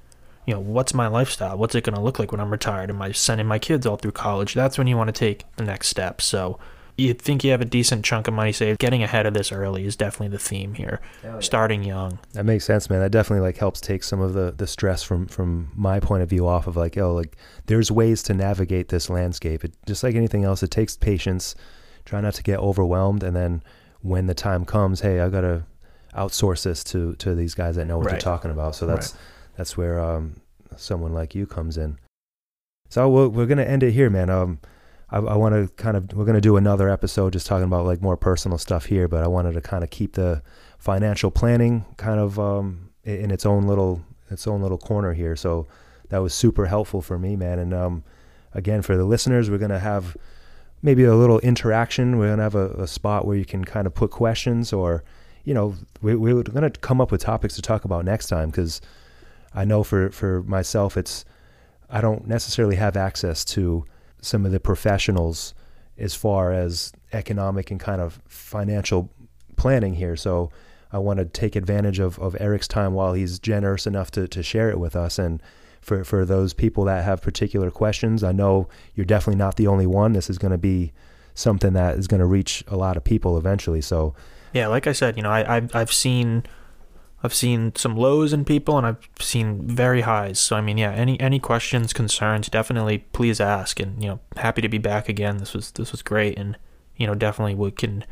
you 0.49 0.55
know 0.55 0.61
what's 0.61 0.95
my 0.95 1.07
lifestyle 1.07 1.59
what's 1.59 1.75
it 1.75 1.85
going 1.85 1.95
to 1.95 2.01
look 2.01 2.19
like 2.19 2.33
when 2.33 2.41
i'm 2.41 2.51
retired 2.51 2.89
am 2.89 3.03
i 3.03 3.13
sending 3.13 3.47
my 3.47 3.59
kids 3.59 3.85
all 3.85 3.97
through 3.97 4.11
college 4.11 4.55
that's 4.55 4.79
when 4.79 4.87
you 4.87 4.97
want 4.97 5.09
to 5.09 5.13
take 5.13 5.45
the 5.57 5.63
next 5.63 5.89
step 5.89 6.23
so 6.23 6.59
you 6.99 7.15
think 7.15 7.45
you 7.45 7.53
have 7.53 7.61
a 7.61 7.65
decent 7.65 8.05
chunk 8.05 8.27
of 8.27 8.35
money 8.35 8.51
saved, 8.51 8.81
getting 8.81 9.05
ahead 9.05 9.25
of 9.25 9.33
this 9.33 9.53
early 9.53 9.87
is 9.87 9.95
definitely 9.95 10.37
the 10.37 10.43
theme 10.43 10.75
here. 10.75 11.01
Yeah. 11.23 11.39
Starting 11.39 11.85
young. 11.85 12.19
That 12.33 12.45
makes 12.45 12.65
sense, 12.65 12.91
man. 12.91 12.99
That 12.99 13.13
definitely 13.13 13.47
like 13.47 13.57
helps 13.57 13.81
take 13.81 14.03
some 14.03 14.21
of 14.21 14.33
the 14.35 14.53
the 14.57 14.67
stress 14.67 15.05
from 15.05 15.29
from 15.29 15.71
my 15.77 16.01
point 16.01 16.25
of 16.25 16.29
view 16.29 16.49
off 16.49 16.67
of 16.67 16.77
like, 16.77 16.99
oh, 16.99 17.15
like 17.15 17.37
there's 17.67 17.93
ways 17.93 18.25
to 18.25 18.35
navigate 18.35 18.89
this 18.89 19.09
landscape. 19.09 19.65
It, 19.65 19.75
just 19.87 20.03
like 20.03 20.17
anything 20.17 20.43
else, 20.43 20.65
it 20.65 20.73
takes 20.73 20.97
patience. 20.97 21.55
Try 22.05 22.21
not 22.21 22.35
to 22.35 22.43
get 22.43 22.59
overwhelmed, 22.59 23.23
and 23.23 23.37
then 23.37 23.63
when 24.01 24.27
the 24.27 24.35
time 24.35 24.65
comes, 24.65 25.01
hey, 25.01 25.21
I've 25.21 25.31
gotta 25.31 25.65
outsource 26.17 26.65
this 26.65 26.83
to 26.85 27.15
to 27.17 27.37
these 27.37 27.55
guys 27.55 27.77
that 27.77 27.85
know 27.85 27.99
what 27.99 28.07
right. 28.07 28.13
they're 28.13 28.21
talking 28.21 28.51
about. 28.51 28.75
So 28.75 28.87
that's 28.87 29.13
right. 29.13 29.21
That's 29.59 29.77
where 29.77 30.01
um, 30.01 30.41
someone 30.77 31.13
like 31.13 31.35
you 31.35 31.47
comes 31.47 31.77
in. 31.77 31.99
So 32.89 33.09
we're, 33.11 33.29
we're 33.29 33.47
gonna 33.47 33.65
end 33.65 33.83
it 33.83 33.93
here, 33.93 34.09
man. 34.09 34.31
Um, 34.31 34.61
I, 35.11 35.19
I 35.19 35.37
want 35.37 35.55
to 35.55 35.73
kind 35.83 35.97
of 35.97 36.13
we're 36.13 36.25
going 36.25 36.35
to 36.35 36.41
do 36.41 36.57
another 36.57 36.89
episode 36.89 37.33
just 37.33 37.47
talking 37.47 37.65
about 37.65 37.87
like 37.87 38.03
more 38.03 38.17
personal 38.17 38.59
stuff 38.59 38.87
here, 38.87 39.09
but 39.09 39.25
I 39.25 39.27
wanted 39.27 39.53
to 39.53 39.61
kind 39.61 39.83
of 39.83 39.91
keep 39.91 40.15
the 40.15 40.43
financial 40.79 41.31
planning 41.31 41.87
kind 41.97 42.21
of 42.21 42.39
um, 42.39 42.91
in 43.05 43.31
its 43.31 43.47
own 43.47 43.67
little 43.67 44.03
its 44.31 44.47
own 44.47 44.61
little 44.63 44.79
corner 44.79 45.15
here. 45.15 45.35
So 45.35 45.67
that 46.11 46.19
was 46.19 46.35
super 46.35 46.67
helpful 46.67 47.01
for 47.01 47.19
me, 47.19 47.37
man. 47.37 47.59
And 47.59 47.73
um, 47.73 48.05
again, 48.53 48.83
for 48.83 48.97
the 48.97 49.05
listeners, 49.05 49.51
we're 49.51 49.59
gonna 49.59 49.79
have 49.79 50.17
maybe 50.83 51.05
a 51.05 51.17
little 51.17 51.39
interaction. 51.41 52.19
We're 52.19 52.31
gonna 52.31 52.43
have 52.43 52.55
a, 52.55 52.69
a 52.73 52.87
spot 52.87 53.27
where 53.27 53.37
you 53.37 53.47
can 53.47 53.65
kind 53.65 53.87
of 53.87 53.95
put 53.95 54.11
questions, 54.11 54.73
or 54.73 55.05
you 55.45 55.55
know, 55.55 55.75
we, 56.03 56.15
we're 56.17 56.43
gonna 56.43 56.71
come 56.71 57.01
up 57.01 57.11
with 57.11 57.23
topics 57.23 57.55
to 57.57 57.63
talk 57.63 57.87
about 57.87 58.05
next 58.05 58.27
time 58.27 58.51
because 58.51 58.83
I 59.59 59.65
know 59.65 59.83
for 59.83 60.11
for 60.11 60.43
myself, 60.45 60.97
it's 60.97 61.25
I 61.91 62.01
don't 62.01 62.27
necessarily 62.29 62.77
have 62.77 62.97
access 62.97 63.45
to 63.47 63.85
some 64.21 64.47
of 64.47 64.53
the 64.53 64.61
professionals 64.61 65.55
as 65.97 66.15
far 66.15 66.53
as 66.53 66.93
economic 67.13 67.71
and 67.71 67.81
kind 67.81 68.01
of 68.01 68.21
financial 68.29 69.11
planning 69.57 69.95
here. 69.95 70.17
So 70.17 70.51
I 70.93 70.99
want 70.99 71.19
to 71.19 71.25
take 71.25 71.57
advantage 71.57 71.99
of, 71.99 72.19
of 72.19 72.37
Erik's 72.41 72.69
time 72.69 72.95
while 72.95 73.15
he's 73.15 73.39
generous 73.39 73.87
enough 73.87 74.11
to, 74.13 74.29
to 74.29 74.43
share 74.43 74.71
it 74.71 74.79
with 74.79 74.95
us. 74.95 75.19
And 75.19 75.43
for, 75.81 76.05
for 76.05 76.25
those 76.25 76.55
people 76.55 76.85
that 76.85 77.05
have 77.05 77.21
particular 77.21 77.71
questions, 77.71 78.23
I 78.23 78.33
know 78.33 78.69
you're 78.95 79.07
definitely 79.07 79.39
not 79.39 79.57
the 79.57 79.67
only 79.67 79.87
one. 79.87 80.13
This 80.13 80.31
is 80.31 80.39
going 80.39 80.53
to 80.53 80.59
be 80.59 80.93
something 81.35 81.73
that 81.73 81.99
is 81.99 82.07
going 82.07 82.21
to 82.21 82.27
reach 82.27 82.65
a 82.69 82.77
lot 82.77 82.97
of 82.97 83.05
people 83.05 83.37
eventually. 83.37 83.81
So, 83.81 84.15
yeah, 84.53 84.69
like 84.69 84.87
I 84.87 84.93
said, 84.93 85.17
you 85.17 85.23
know, 85.23 85.31
I, 85.31 85.57
I've, 85.57 85.75
I've 85.75 85.93
seen 85.93 86.45
I've 87.23 87.35
seen 87.35 87.73
some 87.75 87.97
lows 87.97 88.33
in 88.33 88.45
people 88.45 88.79
and 88.79 88.87
I've 88.87 89.09
seen 89.19 89.67
very 89.67 90.03
highs. 90.03 90.39
So 90.39 90.57
I 90.57 90.61
mean, 90.61 90.79
yeah, 90.79 90.93
any 90.93 91.19
any 91.21 91.39
questions, 91.41 91.93
concerns, 91.93 92.49
definitely 92.49 92.99
please 93.13 93.41
ask. 93.41 93.81
And 93.81 94.03
you 94.03 94.09
know, 94.09 94.21
happy 94.37 94.63
to 94.63 94.69
be 94.69 94.79
back 94.79 95.09
again. 95.09 95.39
This 95.39 95.55
was 95.55 95.73
this 95.73 95.93
was 95.93 96.03
great, 96.03 96.39
and 96.39 96.57
you 96.97 97.07
know, 97.07 97.15
definitely 97.15 97.55
we 97.55 97.71
can 97.71 98.05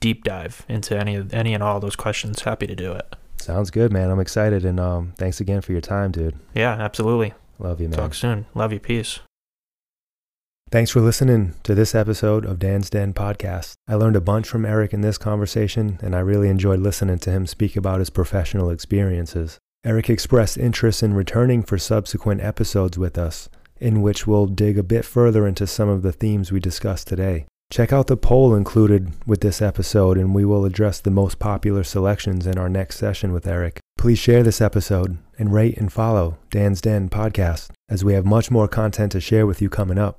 deep 0.00 0.22
dive 0.24 0.64
into 0.68 0.96
any 0.96 1.16
of 1.16 1.34
any 1.34 1.54
and 1.54 1.62
all 1.62 1.80
those 1.80 1.96
questions. 1.96 2.42
Happy 2.42 2.66
to 2.66 2.76
do 2.76 2.92
it. 2.92 3.16
Sounds 3.38 3.70
good, 3.70 3.92
man. 3.92 4.10
I'm 4.10 4.20
excited, 4.20 4.64
and 4.64 4.78
um, 4.78 5.14
thanks 5.16 5.40
again 5.40 5.60
for 5.60 5.72
your 5.72 5.80
time, 5.80 6.10
dude. 6.10 6.36
Yeah, 6.54 6.72
absolutely. 6.72 7.34
Love 7.58 7.80
you, 7.80 7.88
man. 7.88 7.98
Talk 7.98 8.14
soon. 8.14 8.46
Love 8.54 8.72
you. 8.72 8.80
Peace. 8.80 9.20
Thanks 10.70 10.90
for 10.90 11.00
listening 11.00 11.54
to 11.62 11.74
this 11.74 11.94
episode 11.94 12.44
of 12.44 12.58
Dan's 12.58 12.90
Den 12.90 13.14
podcast. 13.14 13.72
I 13.88 13.94
learned 13.94 14.16
a 14.16 14.20
bunch 14.20 14.46
from 14.46 14.66
Erik 14.66 14.92
in 14.92 15.00
this 15.00 15.16
conversation, 15.16 15.98
and 16.02 16.14
I 16.14 16.18
really 16.18 16.50
enjoyed 16.50 16.80
listening 16.80 17.18
to 17.20 17.30
him 17.30 17.46
speak 17.46 17.74
about 17.74 18.00
his 18.00 18.10
professional 18.10 18.68
experiences. 18.68 19.56
Erik 19.82 20.10
expressed 20.10 20.58
interest 20.58 21.02
in 21.02 21.14
returning 21.14 21.62
for 21.62 21.78
subsequent 21.78 22.42
episodes 22.42 22.98
with 22.98 23.16
us, 23.16 23.48
in 23.78 24.02
which 24.02 24.26
we'll 24.26 24.44
dig 24.44 24.76
a 24.76 24.82
bit 24.82 25.06
further 25.06 25.46
into 25.46 25.66
some 25.66 25.88
of 25.88 26.02
the 26.02 26.12
themes 26.12 26.52
we 26.52 26.60
discussed 26.60 27.08
today. 27.08 27.46
Check 27.70 27.90
out 27.90 28.06
the 28.06 28.18
poll 28.18 28.54
included 28.54 29.12
with 29.26 29.40
this 29.40 29.62
episode, 29.62 30.18
and 30.18 30.34
we 30.34 30.44
will 30.44 30.66
address 30.66 31.00
the 31.00 31.10
most 31.10 31.38
popular 31.38 31.82
selections 31.82 32.46
in 32.46 32.58
our 32.58 32.68
next 32.68 32.98
session 32.98 33.32
with 33.32 33.46
Erik. 33.46 33.80
Please 33.96 34.18
share 34.18 34.42
this 34.42 34.60
episode 34.60 35.16
and 35.38 35.54
rate 35.54 35.78
and 35.78 35.90
follow 35.90 36.36
Dan's 36.50 36.82
Den 36.82 37.08
podcast, 37.08 37.70
as 37.88 38.04
we 38.04 38.12
have 38.12 38.26
much 38.26 38.50
more 38.50 38.68
content 38.68 39.12
to 39.12 39.20
share 39.20 39.46
with 39.46 39.62
you 39.62 39.70
coming 39.70 39.96
up. 39.96 40.18